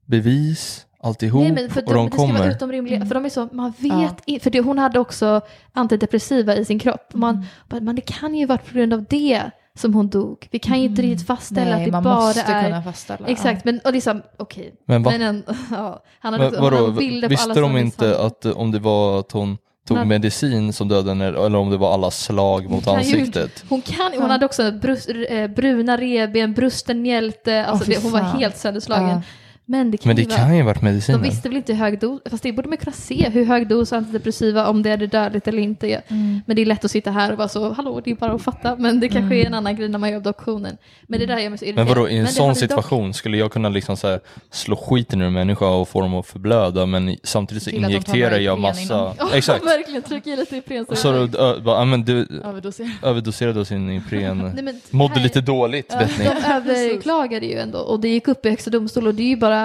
[0.07, 2.51] bevis, alltihop, Nej, men för och de, de det ska vara kommer.
[2.51, 4.15] utom rimliga, för de är så, man vet Ja.
[4.27, 5.41] i- för det, hon hade också
[5.73, 7.15] antidepressiva i sin kropp.
[7.15, 7.35] Man,
[7.71, 7.85] Mm.
[7.85, 9.43] men det kan ju vara på grund av det
[9.75, 10.49] som hon dog.
[10.51, 12.63] Vi kan ju inte riktigt fastställa att det man bara måste är...
[12.65, 13.27] kunna fastställa.
[13.29, 14.75] Exakt, men och liksom, okej.
[14.87, 15.11] Men va?
[15.11, 18.27] Men en, ja, han hade, Men, hade vadå, bilder på alla visste de inte misshandlade.
[18.27, 19.59] att eh, om det var att hon
[19.89, 22.99] tog Men- medicin som dödade henne eller om det var alla slag mot kan ju
[22.99, 23.65] ansiktet?
[23.69, 28.13] Hon, kan, hon hade också brus, eh, bruna revben, brusten mjälte, alltså fy det, hon
[28.13, 29.09] var helt sönderslagen.
[29.09, 29.23] Ja.
[29.71, 30.39] Men det kan Men det ju vara...
[30.39, 31.23] kan ju ha varit De medicinen.
[31.23, 33.93] visste väl inte hur hög dos, fast det borde man kunna se, hur hög dos
[33.93, 35.87] antidepressiva, om det är det dödligt eller inte.
[36.09, 36.41] Mm.
[36.47, 38.43] Men det är lätt att sitta här och vara så, hallå, det är bara att
[38.43, 40.77] fatta, men det kanske är en annan grej när man gör obduktionen.
[41.07, 41.89] Men det där gör mig så Men irriterad.
[41.89, 44.77] vadå, i en det sån hade dock- situation skulle jag kunna liksom så här, slå
[44.77, 48.59] skiten ur en människa och få dem att förblöda men samtidigt så de injekterar jag
[48.61, 48.83] massa...
[48.83, 49.15] innan.
[49.35, 49.65] Exakt.
[49.65, 50.85] verkligen, trycka i lite Ipren.
[50.89, 52.91] Och så då, ö, bara, men du Överdoser.
[53.03, 54.51] överdoserade sin Ipren.
[54.55, 56.25] Nej, men Mådde här- lite dåligt, vet ni.
[56.25, 59.37] De överklagade ju ändå och det gick upp i Högsta domstol och det är ju
[59.37, 59.58] bara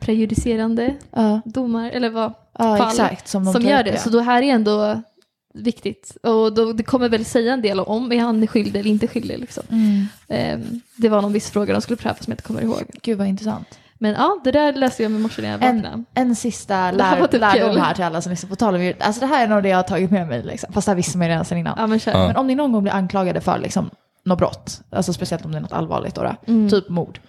[0.00, 3.28] prejudicerande Ja, domar, eller vad, ja Fall exakt.
[3.28, 3.90] Som, de som gör upp, det.
[3.90, 3.98] ja.
[3.98, 5.02] Så då här är ändå
[5.54, 6.16] viktigt.
[6.22, 9.38] Och då, det kommer väl säga en del om är han skyldig eller inte skyldig.
[9.38, 9.62] Liksom.
[9.70, 10.06] Mm.
[10.28, 12.82] Ehm, det var någon viss fråga de skulle pröva som jag inte kommer ihåg.
[13.02, 13.78] Gud vad intressant.
[13.98, 15.88] Men ja, det där läste jag med morse när jag vaknade.
[15.88, 18.92] En, en sista lär, typ lärdom här till alla som lyssnar på tal om.
[19.00, 20.42] Alltså det här är nog det jag har tagit med mig.
[20.42, 20.72] Liksom.
[20.72, 21.74] Fast det här visste man ju redan sedan innan.
[21.78, 22.00] Ja, men.
[22.06, 22.26] Ja.
[22.26, 23.90] Men om ni någon gång blir anklagade för liksom,
[24.24, 26.70] något brott, alltså speciellt om det är något allvarligt, då, då, Mm.
[26.70, 27.20] typ mord,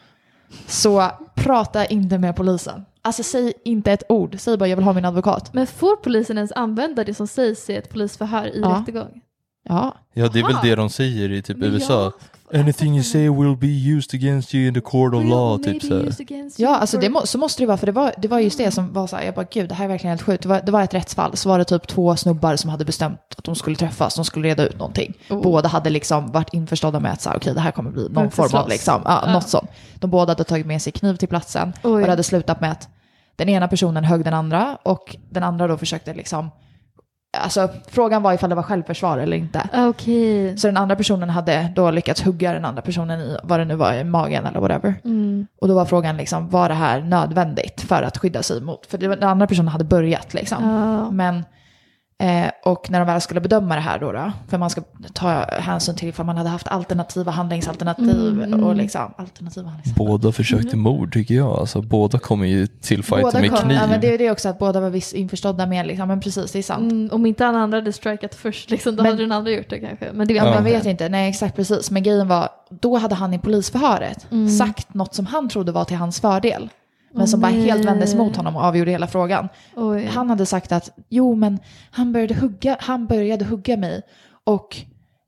[0.68, 2.86] så prata inte med polisen.
[3.02, 5.54] Alltså säg inte ett ord, säg bara jag vill ha min advokat.
[5.54, 8.70] Men får polisen ens använda det som sägs i ett polisförhör i Ja.
[8.82, 9.22] rättegång?
[9.70, 10.62] Ja, Ja, det är väl Aha.
[10.64, 12.04] det de säger i typ USA.
[12.04, 12.14] jag-
[12.54, 16.06] Anything you say will be used against you in the court of law, typ så
[16.58, 18.72] ja alltså det må, så måste det vara, för det var, det var just det
[18.72, 20.44] som var så här, jag bara gud det här är verkligen helt sjukt.
[20.44, 23.20] Det var, det var ett rättsfall, så var det typ två snubbar som hade bestämt
[23.38, 25.14] att de skulle träffas, de skulle reda ut någonting.
[25.30, 25.42] Oh.
[25.42, 28.14] Båda hade liksom varit införstådda med att så här, okej det här kommer bli någon
[28.14, 29.34] Varför form av liksom, ja, Ja.
[29.34, 29.70] något sånt.
[29.96, 31.92] De båda hade tagit med sig kniv till platsen Oj.
[31.92, 32.90] och det hade slutat med att
[33.36, 36.50] den ena personen högg den andra och den andra då försökte liksom,
[37.34, 39.70] alltså frågan var ifall det var självförsvar eller inte.
[39.74, 40.58] Okej.
[40.58, 43.76] Så den andra personen hade då lyckats hugga den andra personen i vad det nu
[43.76, 44.96] var, i magen eller whatever.
[45.04, 45.48] Mm.
[45.62, 48.86] Och då var frågan liksom, var det här nödvändigt för att skydda sig mot?
[48.86, 50.64] För det den andra personen hade börjat liksom.
[50.64, 51.12] Ja.
[51.12, 51.44] Men,
[52.24, 54.82] eh, och när de väl skulle bedöma det här då, då, för man ska
[55.14, 58.64] ta hänsyn till ifall man hade haft alternativa handlingsalternativ Mm, mm.
[58.64, 59.94] och liksom alternativa handlingsalternativ.
[59.96, 61.60] Båda försökte mord tycker jag.
[61.60, 63.78] Alltså, båda kommer ju till fighten med kom- kniv.
[63.82, 66.52] Ja, men det är det också att båda var viss införstådda med, liksom, men precis,
[66.52, 66.92] det är sant.
[66.92, 69.70] Mm, om inte den andra hade strikat först, liksom, då Men- hade den andra gjort
[69.70, 70.10] det kanske.
[70.14, 71.92] Men det vet Ja, man vet inte, nej exakt precis.
[71.92, 74.50] Men grejen var, då hade han i polisförhöret Mm.
[74.50, 76.70] sagt något som han trodde var till hans fördel.
[77.14, 79.50] Men som bara helt vändes mot honom och avgjorde hela frågan.
[79.76, 80.06] Oj.
[80.06, 81.60] Han hade sagt att jo men
[81.92, 84.02] han började hugga, han började hugga mig
[84.44, 84.78] och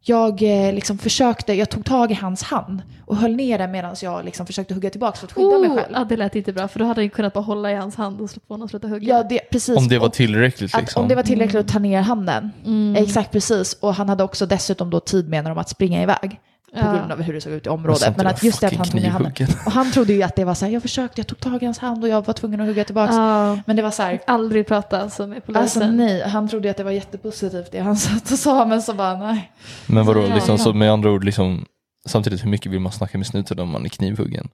[0.08, 3.96] jag eh, liksom försökte, jag tog tag i hans hand och höll ner den medan
[4.02, 5.94] jag liksom försökte hugga tillbaka för att skydda mig Oh, själv.
[5.94, 8.22] ja, det lät inte bra, för då hade han kunnat bara hålla i hans hand
[8.22, 9.18] och slå på honom och sluta hugga.
[9.18, 9.78] Ja, det, precis.
[9.78, 11.02] Om det var tillräckligt att, liksom.
[11.02, 12.52] Om det var tillräckligt att ta ner handen.
[12.66, 12.96] Mm.
[13.04, 13.74] Exakt precis.
[13.74, 16.40] Och han hade också dessutom då tid menar de att springa iväg.
[16.76, 16.93] På Ja.
[16.93, 18.17] grund av hur det såg ut i området.
[18.17, 19.34] Men att just det att han tog ner handen.
[19.65, 21.65] Och han trodde ju att det var så här, jag försökte, jag tog tag i
[21.65, 23.13] hans hand och jag var tvungen att hugga tillbaka.
[23.13, 23.59] Ja.
[23.65, 25.61] Men det var så här, Aldrig prata alltså med polisen.
[25.63, 28.82] alltså nej, han trodde ju att det var jättepositivt det han satt och sa, men
[28.82, 29.51] så bara nej.
[29.88, 30.57] Men vadå, liksom, ja.
[30.57, 31.65] så med andra ord, liksom,
[32.07, 34.49] samtidigt hur mycket vill man snacka med snuten om man är knivhuggen?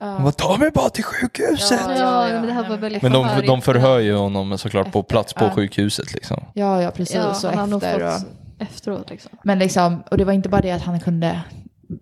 [0.00, 0.06] Ja.
[0.06, 1.80] Han bara, ta mig bara till sjukhuset!
[1.86, 4.92] Ja, Ja, ja, men det här var väldigt Men de, de förhör ju honom såklart
[4.92, 5.50] på plats på Ja.
[5.50, 6.44] sjukhuset liksom.
[6.54, 7.16] Ja, ja precis.
[7.16, 8.10] Ja, och han har nog efter.
[8.10, 9.30] fått Och, efteråt liksom.
[9.44, 11.40] men liksom, och det var inte bara det att han kunde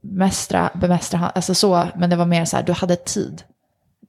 [0.03, 3.43] mästra, bemästra, han- alltså så, men det var mer så här, du hade tid.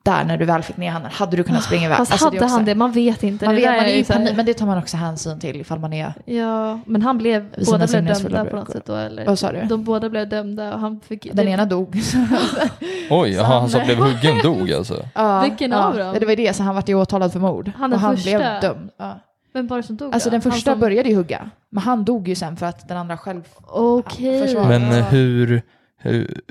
[0.04, 1.98] Där när du väl fick ner handen, hade du kunnat springa iväg.
[1.98, 2.76] Fast Alltså, hade är också- han det?
[2.76, 3.46] Man vet inte.
[3.46, 5.80] Man det vet, man är ju panik, men det tar man också hänsyn till ifall
[5.80, 6.14] man är...
[6.26, 9.26] Ja, men han blev, båda blev dömda på något sätt då eller?
[9.26, 9.62] Vad sa du?
[9.62, 11.28] De båda blev dömda och han fick...
[11.34, 11.96] Den det- ena dog.
[13.10, 15.06] Oj, Så han han- som blev huggen dog alltså.
[15.16, 15.84] ja, Vilken ja.
[15.84, 16.16] av dem?
[16.20, 17.72] Det var ju det, så han vart ju åtalad för mord.
[17.78, 18.30] Han och han första?
[18.30, 18.90] blev dömd.
[18.98, 19.20] Ja.
[19.54, 20.32] Vem var det som dog Alltså då?
[20.32, 21.50] den första som- började ju hugga.
[21.70, 23.41] Men han dog ju sen för att den andra själv...
[23.68, 24.41] Okej.
[24.41, 24.68] Försvar.
[24.68, 25.62] Men eh, hur,
[25.97, 26.41] hur,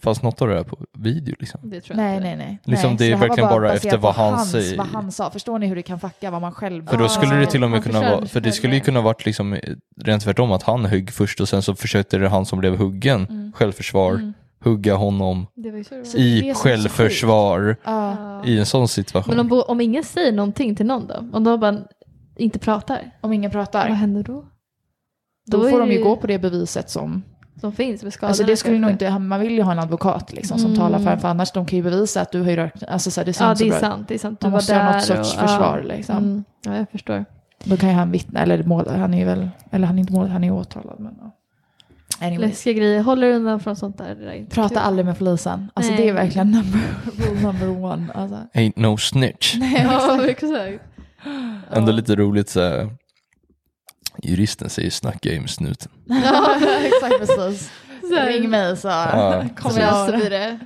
[0.00, 1.60] fast något av det här på video liksom.
[1.70, 2.28] Det tror jag Nej, inte.
[2.28, 2.58] nej, nej.
[2.64, 2.98] Liksom, nej.
[2.98, 4.78] det är verkligen bara baserat efter vad han hans, säger.
[4.78, 5.30] Vad han sa.
[5.30, 6.86] Förstår ni hur det kan fucka vad man själv...
[6.88, 9.26] För då skulle det till och med kunna vara, för det skulle ju kunna varit
[9.26, 9.60] liksom eh,
[10.00, 13.26] rent tvärtom att han högg först och sen så försökte det han som blev huggen,
[13.30, 13.52] Mm.
[13.52, 14.32] självförsvar, Mm.
[14.64, 16.04] hugga honom Det var ju så det var.
[16.04, 17.76] Så det är i självförsvar
[18.44, 19.36] i en sån situation.
[19.36, 21.14] Men om, om ingen säger någonting till någon då?
[21.32, 21.78] Om de bara
[22.40, 23.10] inte pratar?
[23.20, 23.88] Om ingen Vad pratar.
[23.88, 24.44] händer då?
[25.46, 27.22] Då, är får de ju gå på det beviset som...
[27.60, 28.28] Som finns med skadorna.
[28.28, 29.18] Alltså det skulle nog inte...
[29.18, 30.78] Man vill ju ha en advokat liksom som Mm.
[30.78, 31.20] talar för en.
[31.20, 32.82] För annars de kan ju bevisa att du har ju rört...
[32.88, 34.08] Alltså så här, det ser Ja, inte det så är bra sant.
[34.08, 34.40] Det är sant.
[34.40, 34.84] Du Man var måste där.
[34.84, 35.94] ha något sorts och, försvar ja.
[35.96, 36.16] liksom.
[36.16, 36.44] Mm.
[36.64, 37.24] Ja, jag förstår.
[37.64, 39.50] Då kan ju han vittna, eller mål, han är ju väl...
[39.70, 41.14] Eller han är inte mål, han är åtalad men...
[41.20, 41.30] Ja.
[42.26, 42.50] Anyways.
[42.50, 43.02] Läskiga grejer.
[43.02, 44.46] Håller undan från sånt där.
[44.50, 44.78] Prata kul.
[44.78, 45.70] aldrig med polisen.
[45.74, 46.02] Alltså Nej.
[46.02, 46.80] det är verkligen number,
[47.18, 48.12] rule number one.
[48.14, 48.36] Alltså.
[48.54, 49.56] Ain't no snitch.
[49.84, 50.82] Ja, exakt.
[51.70, 52.90] Ändå lite roligt så här,
[54.22, 55.92] juristen säger snacka ju med snuten.
[56.24, 57.70] Ja, exakt precis.
[58.26, 60.12] Ring mig så Ja, kommer jag...
[60.12, 60.58] vi det.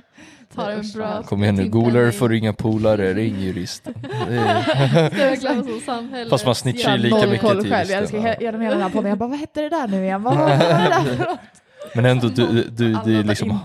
[0.55, 3.93] Tar en bra Kom igen nu, golare får ringa polare, ring juristen.
[4.29, 6.29] Är, jag.
[6.29, 7.69] Fast man snitchar ju Jag lika mycket till.
[7.71, 8.23] Jag juristen, ska ja.
[8.23, 9.09] he- genom hela den här podden.
[9.09, 10.23] Jag bara, vad hette det där nu igen?
[10.23, 11.39] Vad var det där för något?
[11.95, 13.59] Men ändå, du, du, du, är liksom,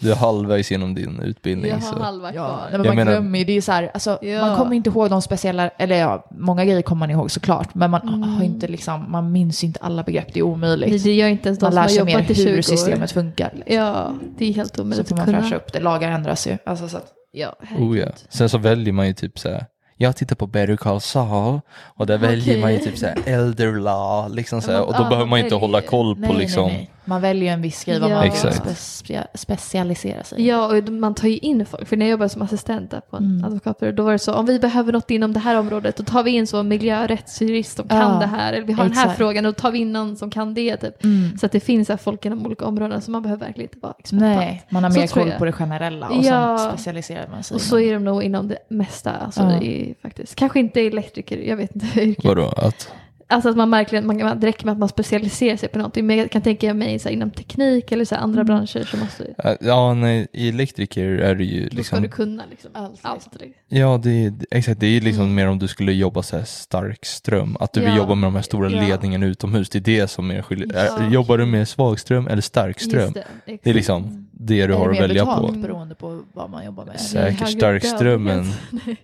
[0.00, 1.70] du är halvvägs genom din utbildning.
[1.70, 2.02] Jag har Så.
[2.02, 2.58] halva Ja, kvar.
[2.70, 3.44] nej, men Jag man menar- glömmer ju.
[3.44, 4.46] Det är så här, alltså, Ja.
[4.46, 7.74] man kommer inte ihåg de speciella, eller ja, många grejer kommer man ihåg såklart.
[7.74, 8.22] Men man Mm.
[8.22, 10.26] har inte liksom, man minns inte alla begrepp.
[10.32, 11.04] Det är omöjligt.
[11.04, 13.50] det gör inte ens de man lär sig mer jobbat i 20 hur systemet funkar.
[13.54, 13.74] Liksom.
[13.76, 15.80] Ja, det är helt Så omöjligt får man fräscha upp det.
[15.80, 16.58] Lagar ändras ju.
[16.66, 18.06] Alltså, så att, Ja, Oh, ja.
[18.28, 19.66] Sen så väljer man ju typ så här.
[19.98, 23.72] Jag tittar på Better Call Saul och där väljer man ju typ så här elder
[23.72, 26.64] law liksom så här, och då Ja, behöver man inte hålla koll på nej, liksom.
[26.66, 26.90] nej, nej.
[27.08, 28.14] Man väljer en viss grej vad Ja.
[28.14, 28.66] man vill Exakt.
[28.66, 30.48] spe- specialisera sig i.
[30.48, 31.88] Ja, och man tar ju in folk.
[31.88, 33.44] För när jag jobbade som assistent där på en Mm.
[33.44, 36.22] advokatbyrå, då var det så, om vi behöver något inom det här området, då tar
[36.22, 38.52] vi in så miljörättsjurist som kan det här.
[38.52, 39.18] Eller vi har den här exakt.
[39.18, 40.76] frågan, då tar vi in någon som kan det.
[40.76, 41.04] Typ.
[41.04, 41.38] Mm.
[41.38, 43.78] Så att det finns så här folk inom olika områden, så man behöver verkligen inte
[43.82, 44.24] vara expert på.
[44.24, 46.58] Nej, man har mer koll på det generella och Ja.
[46.58, 47.54] sen specialiserar man sig.
[47.54, 49.60] Och så är de nog inom det mesta, alltså, Ja.
[49.62, 50.34] i, faktiskt.
[50.34, 52.00] Kanske inte elektriker, jag vet inte.
[52.00, 52.24] yrket.
[52.24, 52.48] Vadå?
[52.56, 52.92] Att,
[53.28, 56.06] Alltså att man verkligen, man, man, det räcker med att man specialiserar sig på någonting.
[56.06, 58.46] Men jag kan tänka mig så här, inom teknik eller så här, andra Mm.
[58.46, 62.02] branscher så måste ja, nej, i elektriker är det ju då ska liksom.
[62.02, 63.28] du kunna liksom, Allt, allt.
[63.32, 63.52] liksom.
[63.68, 64.80] Ja, det är, exakt.
[64.80, 65.34] Det är liksom Mm.
[65.34, 67.56] mer om du skulle jobba så här stark ström.
[67.60, 67.96] Att du vill Ja.
[67.96, 68.80] jobba med de här stora Ja.
[68.80, 69.70] ledningarna utomhus.
[69.70, 70.86] Det är det som är skillnaden.
[70.98, 71.08] Ja.
[71.12, 73.00] Jobbar du med svagström eller starkström?
[73.02, 75.58] Just Det, det, är liksom det du har att välja betalt på.
[75.60, 77.00] beroende på vad man jobbar med?
[77.00, 78.44] Säkert starkströmmen.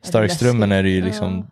[0.02, 1.04] Starkströmmen är det ju Ja.
[1.04, 1.46] liksom,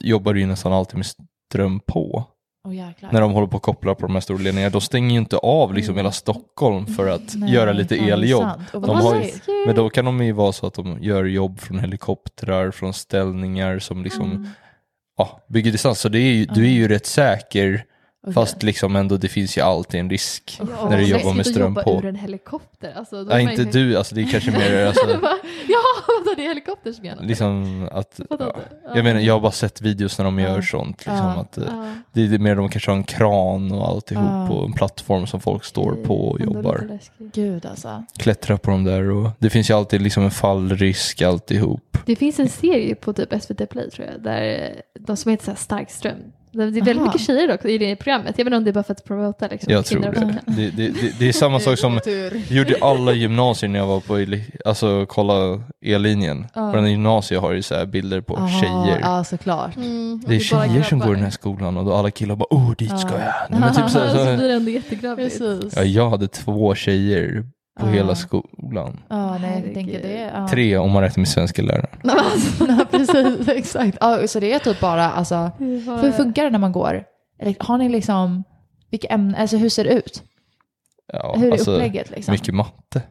[0.00, 1.06] jobbar du ju nästan alltid med
[1.50, 2.24] ström på.
[2.72, 3.12] Jäklar.
[3.12, 4.70] När de håller på att koppla på de här stora ledningarna.
[4.70, 5.98] De stänger ju inte av liksom Mm.
[5.98, 8.44] hela Stockholm för att Nej, göra lite eljobb.
[8.72, 9.66] har.
[9.66, 13.78] Men då kan de ju vara så att de gör jobb från helikoptrar, från ställningar
[13.78, 14.48] som liksom Mm.
[15.16, 16.00] ja, bygger distans.
[16.00, 17.84] Så det är ju, du är ju rätt säker
[18.22, 18.34] Okej.
[18.34, 20.60] fast liksom ändå det finns ju alltid en risk.
[20.60, 21.90] Ja, När du och jobbar med ström jobba på.
[21.98, 22.92] ur en helikopter.
[22.96, 25.06] Alltså, då Ja, inte ju- du, alltså det är kanske mer alltså,
[25.68, 28.56] ja, det är helikopter som gör liksom att, ja.
[28.94, 30.98] jag menar jag har bara sett videos när de gör sånt.
[30.98, 31.40] Liksom, Ja.
[31.40, 31.92] att, eh, Ja.
[32.12, 34.46] det är mer de kanske har en kran och alltihop Ja.
[34.48, 36.98] på en plattform som folk står på och Ändå jobbar.
[37.18, 38.04] Gud alltså.
[38.18, 41.98] Klättrar på dem där och det finns ju alltid liksom en fallrisk alltihop.
[42.06, 45.50] Det finns en serie på typ SVT Play tror jag, där de som heter så
[45.50, 46.18] här Starkström.
[46.52, 47.04] Det är väldigt Aha.
[47.04, 48.34] mycket tjejer också i det programmet.
[48.38, 49.72] Jag vet inte om det är bara för att promota liksom.
[49.72, 50.40] Jag tror det.
[50.46, 51.18] Det, det, det.
[51.18, 52.00] det är samma sak som
[52.48, 56.46] gjorde alla gymnasier när jag var på, alltså kolla E-linjen.
[56.54, 56.60] Ja.
[56.66, 58.98] Varenda gymnasium har ju så här bilder på tjejer.
[59.02, 59.76] Ja, såklart.
[59.76, 62.46] Mm, Det är tjejer som går i den här skolan och då alla killar bara
[62.50, 63.18] oh dit ska Ja.
[63.18, 63.34] jag.
[63.50, 65.40] Nej, men typ så, så så, blir det ändå jättegrabbigt.
[65.76, 67.44] Ja, jag hade två tjejer
[67.80, 67.92] på Ja.
[67.92, 69.00] hela skolan.
[69.08, 70.30] Ja, nej, jag tänker det.
[70.34, 70.48] Ja.
[70.48, 71.86] Tre om man räknar med svenska lärare.
[72.90, 73.98] precis, exakt.
[74.00, 77.04] Ja, så det är typ bara, alltså, hur funkar det när man går?
[77.58, 78.44] Har ni liksom,
[78.90, 80.22] vilka ämnen, alltså hur ser det ut?
[81.12, 82.32] Ja, hur är alltså, upplägget liksom?
[82.32, 83.02] Mycket matte.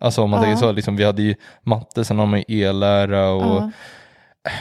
[0.00, 0.44] Alltså om man Ja.
[0.44, 3.70] tänker så, liksom, vi hade ju matte, sen har man ju e-lära och Ja.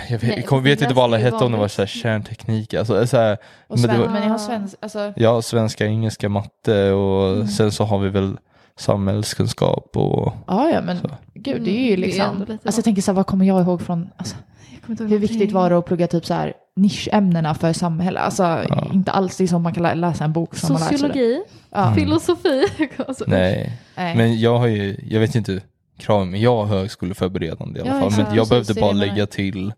[0.09, 2.73] jag vet, Nej, jag vet inte vad alla hette om det var så här, kärnteknik.
[2.73, 3.37] Alltså, så här,
[3.67, 7.47] Och Men det var- men ni har svensk, alltså, ja, svenska, engelska, matte och Mm.
[7.47, 8.37] sen så har vi väl
[8.80, 11.09] samhällskunskap och ja, ja, men Så.
[11.34, 13.45] gud, det är ju Mm, det är liksom, alltså jag tänker så här, vad kommer
[13.45, 14.36] jag ihåg från, alltså,
[14.71, 18.19] Jag ihåg hur viktigt var det att plugga typ så här nischämnena för samhälle?
[18.19, 18.88] Alltså Ja.
[18.93, 20.82] inte alls det är som man kan lä- läsa en bok som man.
[20.82, 21.84] Sociologi, Ja.
[21.84, 21.95] Mm.
[21.95, 22.63] filosofi.
[23.07, 23.80] Alltså, nej.
[23.95, 24.17] Nej.
[24.17, 25.61] Men jag har ju, jag vet inte
[25.97, 28.26] kraven, men jag har högskoleförberedande i alla Ja, fall.
[28.26, 29.74] Men jag behövde bara lägga till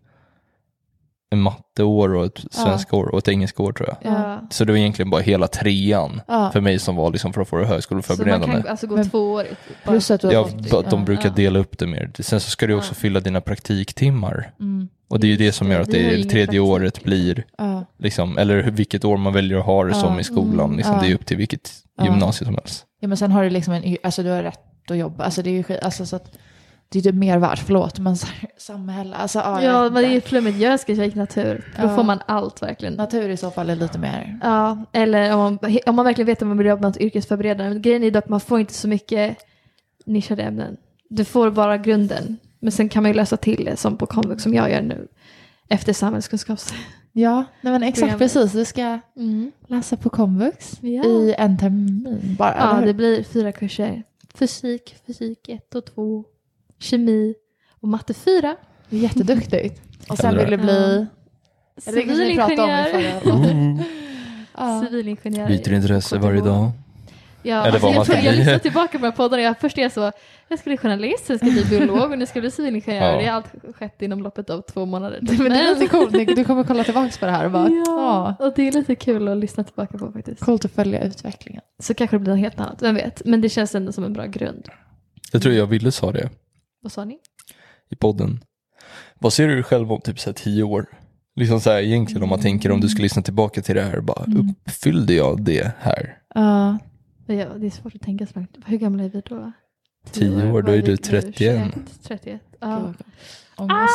[1.34, 4.12] matteår och ett svenska år och ett engelska år tror jag.
[4.12, 4.40] Ja.
[4.50, 6.50] Så det var egentligen bara hela trean Ja.
[6.52, 8.46] för mig som var liksom för att få det Så man högskoleförberedande.
[8.62, 9.60] kan alltså gå tvåårigt.
[9.84, 10.34] Plus att du har
[10.70, 11.34] Ja, de brukar Ja.
[11.34, 12.10] dela upp det mer.
[12.18, 12.94] Sen så ska du också Ja.
[12.94, 14.88] fylla dina praktiktimmar Mm.
[15.08, 16.60] Och det är ju det som gör att det ingen tredje praktik.
[16.60, 17.84] året blir, Ja.
[17.98, 20.64] liksom, eller vilket år man väljer att ha det som i skolan.
[20.66, 20.76] Mm.
[20.76, 21.00] Liksom, Ja.
[21.02, 22.04] Det är upp till vilket Ja.
[22.04, 22.84] gymnasium som helst.
[23.00, 24.60] ja, men sen har du liksom en, alltså du har rätt
[24.90, 26.38] att jobba, alltså det är ju skit, alltså så att
[26.88, 28.16] det är typ mer värt, förlåt, men
[28.58, 30.58] samhälle, alltså ja, Ja, men det är ju flummigt.
[30.58, 31.72] Jag ska köra natur.
[31.80, 31.96] Då Ja.
[31.96, 32.94] får man allt verkligen.
[32.94, 36.42] Natur i så fall är lite mer, Ja, eller om man, om man verkligen vet
[36.42, 37.70] att man vill jobba med något yrkesförberedande.
[37.74, 39.36] Men grejen är dock att man får inte så mycket
[40.06, 40.76] nischade ämnen.
[41.08, 42.36] Du får bara grunden.
[42.60, 45.08] Men sen kan man ju läsa till det som på komvux som jag gör nu.
[45.68, 46.74] Efter samhällskunskaps...
[47.12, 48.18] ja, nej men exakt Programmet.
[48.18, 49.52] precis, du ska Mm.
[49.66, 51.04] läsa på komvux Ja.
[51.04, 54.02] i en termin bara, Ja, det blir fyra kurser.
[54.34, 56.24] Fysik, fysik 1 och 2,
[56.78, 57.34] kemi
[57.80, 58.56] och matte 4.
[58.88, 59.82] Det är jätteduktigt.
[60.08, 61.06] Och sen vill du bli...
[61.74, 63.82] Ja, Civilingenjör.
[64.58, 64.84] Ja.
[64.84, 65.48] Civilingenjör.
[65.48, 66.70] Byter intresse varje dag.
[67.42, 69.42] Ja, Eller alltså vad man jag, ska jag, lyssnar tillbaka på de här poddarna.
[69.42, 70.12] Jag, först är jag så,
[70.48, 73.12] jag ska bli journalist, sen ska jag bli biolog och nu ska jag bli civilingenjör.
[73.12, 73.18] Ja.
[73.18, 75.18] Det har allt skett inom loppet av två månader.
[75.38, 77.84] Men det är lite coolt, du kommer kolla tillbaka på det här och bara, Ja,
[78.38, 78.46] ja.
[78.46, 80.40] och det är lite kul att lyssna tillbaka på faktiskt.
[80.40, 81.62] Coolt att följa utvecklingen.
[81.78, 83.22] Så kanske det blir något helt annat, vem vet.
[83.24, 84.68] Men det känns ändå som en bra grund.
[85.32, 86.30] Jag tror jag ville sa det
[86.86, 87.18] Vad sa ni?
[87.90, 88.44] i podden.
[89.18, 90.86] Vad ser du dig själv om typ så här tio år?
[91.36, 94.00] Liksom så här, egentligen om man tänker om du skulle lyssna tillbaka till det här,
[94.00, 94.54] bara Mm.
[94.66, 96.18] uppfyllde jag det här?
[96.34, 96.78] Ja,
[97.26, 98.56] Ja, det är svårt att tänka så långt.
[98.66, 99.52] Hur gamla är vi då?
[100.10, 101.34] Tio år, då är du 31.
[101.36, 101.74] 31.
[102.02, 102.40] 31.
[102.60, 102.94] Ja.
[103.56, 103.94] Ångest.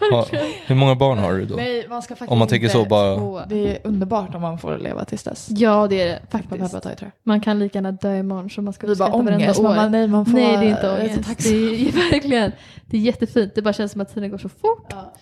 [0.10, 0.26] Ja,
[0.66, 1.54] hur många barn har du då?
[1.56, 4.58] Nej, man ska faktiskt Om man tänker så bara- få- Det är underbart om man
[4.58, 5.48] får leva tills dess.
[5.50, 6.72] ja, det är det Peppa, faktiskt.
[6.82, 7.10] peppa, trä.
[7.22, 9.60] Man kan lika gärna dö imorgon så man ska är bara uppskatta varenda ångest.
[9.60, 9.62] år.
[9.74, 11.28] Man, nej, man får, Nej, det är inte ångest.
[11.28, 11.52] tacksam.
[11.52, 12.52] Det är verkligen,
[12.86, 13.54] det är jättefint.
[13.54, 14.86] Det bara känns som att tiden går så fort.
[14.90, 15.12] Ja.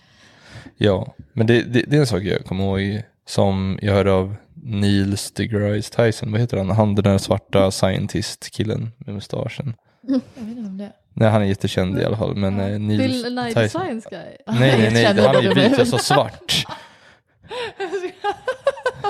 [0.76, 4.34] Ja, men det, det, det är en sak jag kommer ihåg som jag hörde av
[4.62, 6.70] Neil deGrasse Tyson, vad heter han?
[6.70, 9.74] Han den där svarta scientist-killen med mustaschen.
[10.00, 10.14] Jag
[10.44, 10.92] vet inte om det.
[11.18, 13.80] Nej, han är jättekänd i alla fall, men eh, Neil Bill Nye the Tyson.
[13.80, 14.36] Science Guy.
[14.60, 16.64] Nej, nej, nej, han är ju vit, jag sa svart.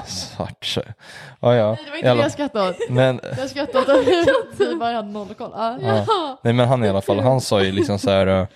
[0.07, 0.83] Svart, så.
[1.41, 1.77] Ja, ja.
[1.85, 2.77] Det var inte det jag skrattade åt.
[2.91, 5.51] Men, Jag skrattade åt att vi bara hade noll koll.
[5.55, 5.79] Ja.
[5.83, 6.41] ja.
[6.45, 8.47] Nej, men han i alla fall, han sa ju liksom så här, eh,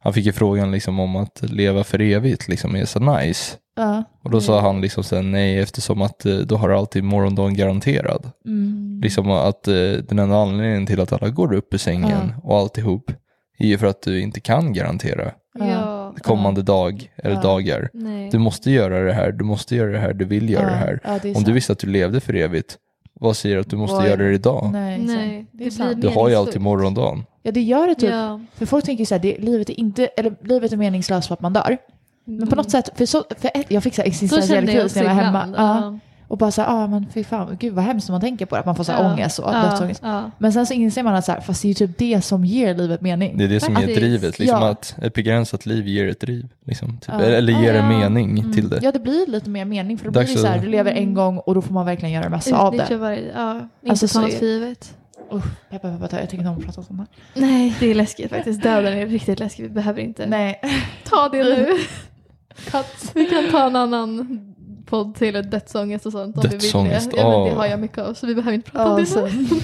[0.00, 3.56] han fick ju frågan liksom om att leva för evigt liksom är så nice.
[3.80, 4.04] Ja.
[4.22, 7.04] Och då sa han liksom så här, nej eftersom att eh, då har du alltid
[7.04, 8.30] morgondagen garanterad.
[8.46, 9.00] Mm.
[9.02, 9.74] Liksom att eh,
[10.08, 13.10] den enda anledningen till att alla går upp ur sängen och alltihop
[13.58, 16.14] är ju för att du inte kan garantera Ja.
[16.22, 17.40] kommande dag eller Ja.
[17.42, 17.90] dagar.
[17.92, 18.30] Nej.
[18.32, 20.68] Du måste göra det här, du måste göra det här, du vill göra Ja.
[20.70, 21.00] det här.
[21.04, 22.76] Ja, det Om du visste att du levde för evigt,
[23.20, 24.70] vad säger att du måste är göra det idag?
[24.72, 26.02] Nej, det är sant.
[26.02, 27.24] Du har ju alltid morgondagen.
[27.42, 28.10] Ja, det gör det typ.
[28.10, 28.40] Ja.
[28.54, 31.34] För folk tänker ju så här, det, livet är inte, eller livet är meningslöst för
[31.34, 31.76] att man dör.
[32.24, 34.08] Men på något sätt, för, så, för ett, jag fick så Mm.
[34.10, 35.54] Existentiell kris när jag var hemma.
[35.56, 35.98] Ja.
[36.28, 38.60] Och bara så här, ah, men fy fan, gud vad hemskt man tänker på det,
[38.60, 39.12] att man får så här Ja.
[39.12, 39.62] ångest och Ja.
[39.70, 40.00] dödsångest.
[40.04, 40.30] Ja.
[40.38, 42.44] Men sen så inser man att så här, fast det är ju typ det som
[42.44, 43.38] ger livet mening.
[43.38, 43.98] Det är det som är Faktiskt.
[44.00, 44.68] drivet, liksom Ja.
[44.68, 46.48] att ett begränsat liv ger ett driv.
[46.64, 47.08] Liksom, typ.
[47.18, 47.20] Ja.
[47.20, 47.98] Eller ger en Ja.
[48.08, 48.52] mening Mm.
[48.52, 48.78] till det.
[48.82, 50.90] Ja, det blir lite mer mening för då Dags blir det så här, du lever
[50.90, 51.14] en Mm.
[51.14, 52.96] gång och då får man verkligen göra det mesta av det.
[52.96, 53.54] varje, ja.
[53.54, 54.94] Inte Alltså, ta så något för givet.
[55.32, 57.08] Usch, peppa, peppa, ta, jag tycker inte om att prata om sånt här.
[57.40, 58.62] Nej, det är läskigt faktiskt.
[58.62, 59.62] Döden är riktigt läskig.
[59.62, 60.60] Vi behöver inte Nej.
[61.04, 61.66] ta det nu.
[63.14, 64.40] Vi kan ta en annan
[64.86, 67.22] podd till ett dödsångest och sånt om Dödsångest, vi vill det.
[67.22, 69.56] Ja, men det har jag mycket av så vi behöver inte prata om det nu.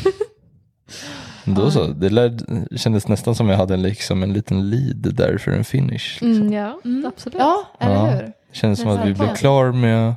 [1.54, 2.38] Då så, det lär,
[2.76, 5.92] kändes nästan som jag hade en, liksom en liten lead där för en finish.
[5.92, 6.30] Liksom.
[6.32, 7.06] Mm, ja, Mm.
[7.06, 7.38] absolut.
[7.38, 8.06] Ja, eller Ja.
[8.06, 8.22] hur?
[8.22, 10.14] Det kändes som att vi blev klar med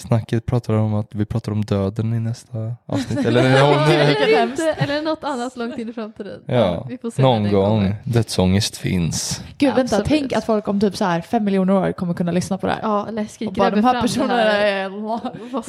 [0.00, 3.26] snacket, pratade om att vi pratar om döden i nästa avsnitt.
[3.26, 6.40] Eller eller, inte, eller något annat långt in i framtiden.
[6.46, 7.94] ja, vi får se när någon det gång.
[8.04, 9.44] Dödsångest finns.
[9.58, 10.06] Gud, vänta, Absolut.
[10.20, 12.72] tänk att folk om typ så här fem miljoner år kommer kunna lyssna på det
[12.72, 12.80] här.
[12.82, 13.48] Ja, läskigt.
[13.48, 14.88] och bara, de här personerna är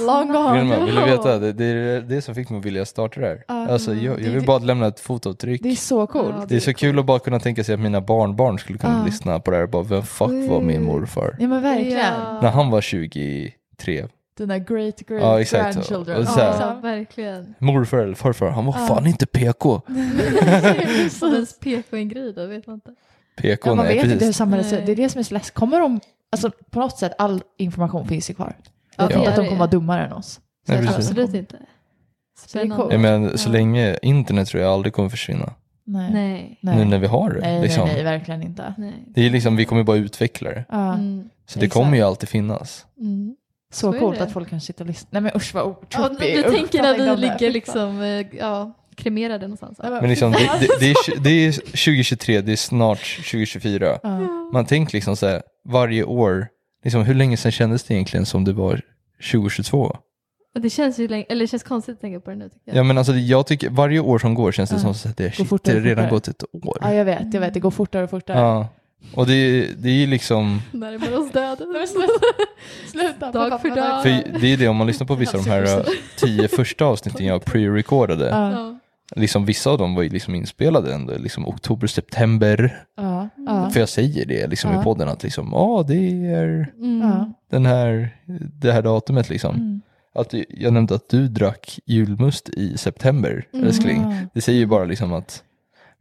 [0.06, 0.86] long, gone.
[0.86, 1.38] Vill du veta?
[1.40, 3.44] Det, det är det som fick mig att vilja starta det här.
[3.48, 3.68] Ja.
[3.68, 5.64] Alltså, jag, jag Det- vill bara lämna ett fotavtryck.
[5.64, 6.36] Det är så coolt.
[6.40, 8.98] Ja, Det är så kul att bara kunna tänka sig att mina barnbarn skulle kunna
[9.00, 9.06] Ja.
[9.06, 11.36] lyssna på det här och bara, vem fuck var min morfar?
[11.40, 11.98] Ja men verkligen.
[12.00, 12.40] Ja.
[12.42, 14.08] När han var 23.
[14.42, 15.74] Dina great great Ja, exakt.
[15.74, 16.18] grandchildren.
[16.22, 17.56] Och här- Ja, verkligen.
[17.60, 18.88] Morfar eller farfar, han var Ja.
[18.88, 19.82] fan inte PK.
[21.34, 22.92] Ens PK-ingrid, då vet man inte.
[23.38, 24.38] PK, Ja, man nej vet inte hur precis.
[24.38, 24.86] samhället ser ut.
[24.86, 25.54] Det är det som är så läskigt.
[25.54, 26.00] Kommer de,
[26.32, 28.54] alltså på något sätt, all information finns ju kvar.
[28.98, 30.40] Ja, Jag inte gör att de kommer vara dummare än oss.
[30.68, 31.10] Nej, jag precis.
[31.10, 31.56] Absolut inte.
[32.40, 32.76] Spännande.
[32.76, 32.92] coolt.
[32.94, 33.54] Ja, men så Ja.
[33.54, 35.54] länge internet tror jag aldrig kommer försvinna.
[35.86, 36.12] Nej.
[36.14, 36.60] Nej.
[36.62, 36.76] Nej.
[36.78, 37.40] Nu när vi har det.
[37.42, 37.86] Nej, liksom.
[37.86, 38.74] nej, nej, verkligen inte.
[38.78, 38.94] Nej.
[39.08, 40.66] Det är liksom, vi kommer bara utveckla det.
[40.70, 41.30] Ja, Mm.
[41.46, 41.84] Så det Exakt.
[41.84, 42.86] kommer ju alltid finnas.
[43.00, 43.36] Mm.
[43.72, 45.08] Så Så coolt att folk kan sitta och lyssna.
[45.12, 46.34] Nej men usch vad Ja, trippy.
[46.34, 49.80] du Usch, tänker när vi ligger liksom, eh, ja, kremerade någonstans.
[49.84, 54.00] Men liksom, det, det, det, är, det är 2023, det är snart 2024.
[54.04, 54.20] Ja.
[54.54, 56.48] Man tänker liksom så här, varje år,
[56.84, 58.82] liksom, hur länge sedan kändes det egentligen som det var
[59.32, 59.98] 2022?
[60.56, 62.62] Och Det känns ju länge, eller det känns konstigt att tänka på det nu tycker
[62.66, 62.76] jag.
[62.78, 64.94] Ja men alltså jag tycker, varje år som går känns det Ja.
[64.94, 66.10] som att det, Går shit, det redan fortare.
[66.10, 66.78] gått ett år.
[66.82, 67.54] ja jag vet, jag vet.
[67.54, 68.40] Det går fortare och fortare.
[68.40, 68.68] Ja,
[69.16, 71.68] Och det, det är ju liksom, Närmar oss döden.
[72.92, 73.32] Sluta.
[73.32, 74.04] Dag för dag.
[74.04, 75.86] för det är det om man lyssnar på vissa av de här eh,
[76.18, 78.30] tio första avsnitten jag pre-recordade.
[78.30, 78.78] Ja.
[79.16, 82.84] Liksom vissa av dem var ju liksom inspelade ändå, liksom oktober, september.
[82.98, 83.70] ja, ja.
[83.70, 87.34] För jag säger det liksom i podden att liksom, ja det är Mm.
[87.52, 88.10] den här,
[88.62, 89.56] det här datumet liksom.
[89.56, 89.82] Mm.
[90.16, 93.68] Att jag nämnde att du drack julmust i september, Mm.
[93.68, 94.02] älskling.
[94.02, 94.14] Ja.
[94.34, 95.44] Det säger ju bara liksom att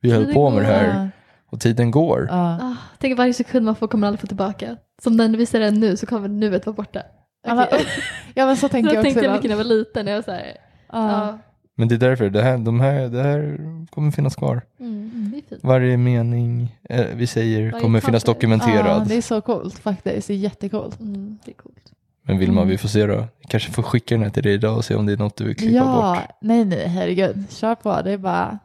[0.01, 1.11] vi höll på med det här
[1.51, 2.27] och tiden går.
[2.31, 2.59] ja.
[2.63, 4.77] Ah, tänk varje sekund man får kommer aldrig få tillbaka.
[5.03, 7.03] Som när vi ser den nu så kommer nuet vara borta.
[7.47, 7.87] Ja, men, Okej.
[8.35, 9.03] ja men så tänker jag också.
[9.05, 10.05] tänkte jag mycket när jag var liten.
[10.05, 10.57] När jag var så här,
[10.93, 11.11] Ja.
[11.13, 11.39] ja.
[11.77, 13.59] Men det är därför, det här, de här, det här
[13.91, 14.63] kommer finnas kvar.
[14.81, 15.63] Mm, fint.
[15.65, 18.25] Varje mening eh, vi säger Varje kommer finnas.
[18.27, 19.09] Ja, dokumenterad.
[19.09, 20.29] det är så coolt faktiskt.
[20.29, 21.01] Det är jättekult.
[21.01, 21.93] Mm, det är coolt.
[22.23, 22.69] Men Vilma, Mm.
[22.71, 23.17] vi får se då.
[23.39, 25.37] Vi kanske får skicka den här till dig idag och se om det är något
[25.37, 26.37] du vill klippa Ja, bort.
[26.41, 27.45] nej nej, herregud.
[27.51, 28.01] Kör på.
[28.05, 28.59] Det är bara,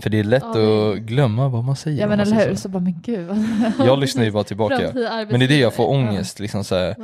[0.00, 2.00] För det är lätt Ja, att glömma vad man säger.
[2.00, 2.54] ja men eller hur.
[2.54, 2.60] så.
[2.60, 3.30] Så bara, men gud.
[3.78, 4.90] Jag lyssnar ju bara tillbaka.
[5.30, 6.40] Men det är det jag får ångest.
[6.40, 6.96] Liksom så här,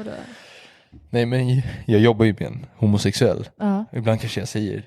[1.11, 3.49] nej men jag jobbar ju med en homosexuell.
[3.59, 3.85] Ja.
[3.93, 4.85] Ibland kanske jag säger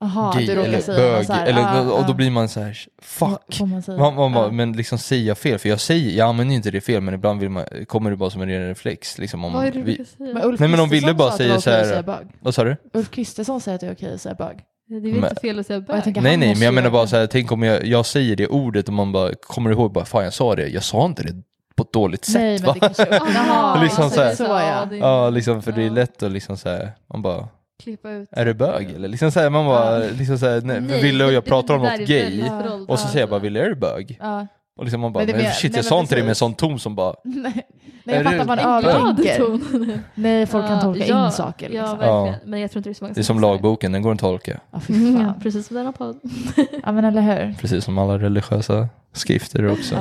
[0.00, 1.26] Jaha, gay eller säga bög.
[1.26, 2.14] så här, eller, ja, och då ja.
[2.14, 3.60] blir man så här, fuck.
[3.60, 3.82] Man?
[3.98, 4.50] Man, man bara, Ja.
[4.50, 5.58] men liksom säger jag fel?
[5.58, 8.16] För jag säger, jag använder ju inte det fel, men ibland vill man, kommer det
[8.16, 9.18] bara som en ren reflex.
[9.18, 10.34] Liksom om Vad är det du vi, säga?
[10.34, 11.70] Men Ulf Nej, men om Ville Kristersson bara sa att det var säger okej så
[11.70, 12.26] här- att säga bög.
[12.40, 12.76] vad sa du?
[12.94, 14.58] Ulf Kristersson säger att det är okej att säga bög.
[14.88, 16.02] Det är väl Men- inte fel att säga bög?
[16.22, 18.88] Nej nej, men jag menar bara så här, tänk om jag, jag säger det ordet
[18.88, 21.42] och man bara kommer ihåg bara, fan jag sa det, jag sa inte det
[21.76, 22.72] på ett dåligt sätt Nej, men va?
[22.74, 23.06] det kanske...
[23.34, 24.34] Jaha, Liksom så här.
[24.40, 24.88] ja.
[24.96, 25.92] Ja, liksom för det är Ja.
[25.92, 27.48] lätt att liksom så här, man bara,
[27.82, 28.28] Klippa ut.
[28.32, 29.08] är du bög eller?
[29.08, 30.10] Liksom så här, man bara, Ja.
[30.18, 32.62] liksom så här, nej, Nej, Ville och jag pratar om något gay Ja.
[32.88, 34.18] och så säger jag bara, Ville är du bög?
[34.22, 34.46] ja.
[34.76, 36.34] Och liksom man bara, Men det men, shit nej, jag sa inte det med en
[36.34, 37.66] sån ton som bara, Nej,
[38.04, 40.00] nej Är jag fattar en Glad övertänker.
[40.14, 41.70] Nej, folk kan tolka ja, in saker.
[41.70, 41.98] Ja, Liksom.
[41.98, 42.26] verkligen.
[42.26, 42.34] Ja.
[42.44, 44.18] Men jag tror inte det är så många det är som lagboken, den går att
[44.18, 44.60] tolka.
[44.70, 44.80] Ja,
[45.20, 46.20] ja, precis som denna podd.
[46.82, 47.54] Ja, men eller hur?
[47.60, 49.94] Precis som alla religiösa skrifter också.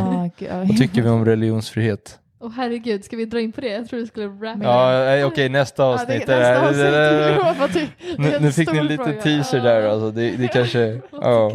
[0.49, 2.19] Vad tycker vi om religionsfrihet?
[2.39, 3.67] Åh herregud, ska vi dra in på det?
[3.67, 4.63] Jag tror du skulle rappa.
[4.63, 6.27] Ja, eh, okej nästa Ja, avsnitt.
[6.27, 9.21] det, är det nästa avsnitt, Det det Nu, fick ni lite fråga.
[9.21, 10.11] teaser där alltså.
[10.11, 10.79] Det, det kanske,
[11.11, 11.51] ja.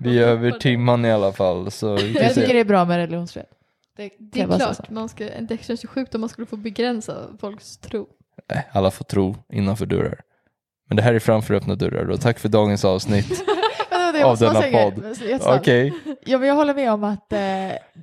[0.00, 1.70] Vi är över timman i alla fall.
[1.70, 2.52] Så Jag tycker se.
[2.52, 3.50] det är bra med religionsfrihet.
[3.96, 7.14] Det, Det är klart, man ska, det känns ju sjukt om man skulle få begränsa
[7.40, 8.06] folks tro.
[8.54, 10.20] Nej, alla får tro innanför dörrar.
[10.88, 13.26] Men det här är framför öppna dörrar och tack för dagens avsnitt
[14.12, 15.16] Det av denna podd.
[15.58, 15.92] Okej,
[16.24, 17.38] Ja, men jag håller med om att eh,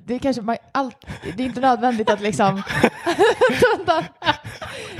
[0.06, 0.96] det är kanske man, allt,
[1.36, 2.62] det är inte nödvändigt att liksom...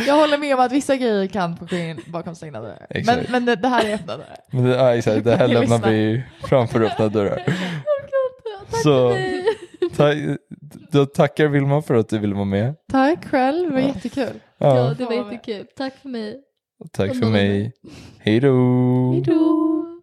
[0.07, 2.87] Jag håller med om att vissa grejer kan få ske in bakom stängda dörrar.
[3.07, 4.37] Men, men det, det här är öppna dörrar.
[4.51, 7.43] men det, ja, exakt, det här lämnar vi framför öppna dörrar.
[8.71, 9.45] Tack Så- mig.
[9.97, 10.13] Ta,
[10.93, 12.75] då tackar Vilma för att du ville vara med.
[12.93, 13.87] Tack själv, det var Ja.
[13.87, 14.41] jättekul.
[14.59, 15.67] Ja, Ja, det var jättekul.
[15.77, 16.41] Tack för mig.
[16.93, 17.73] tack för mig.
[18.19, 19.13] Hej då!
[19.13, 19.94] Hejdå!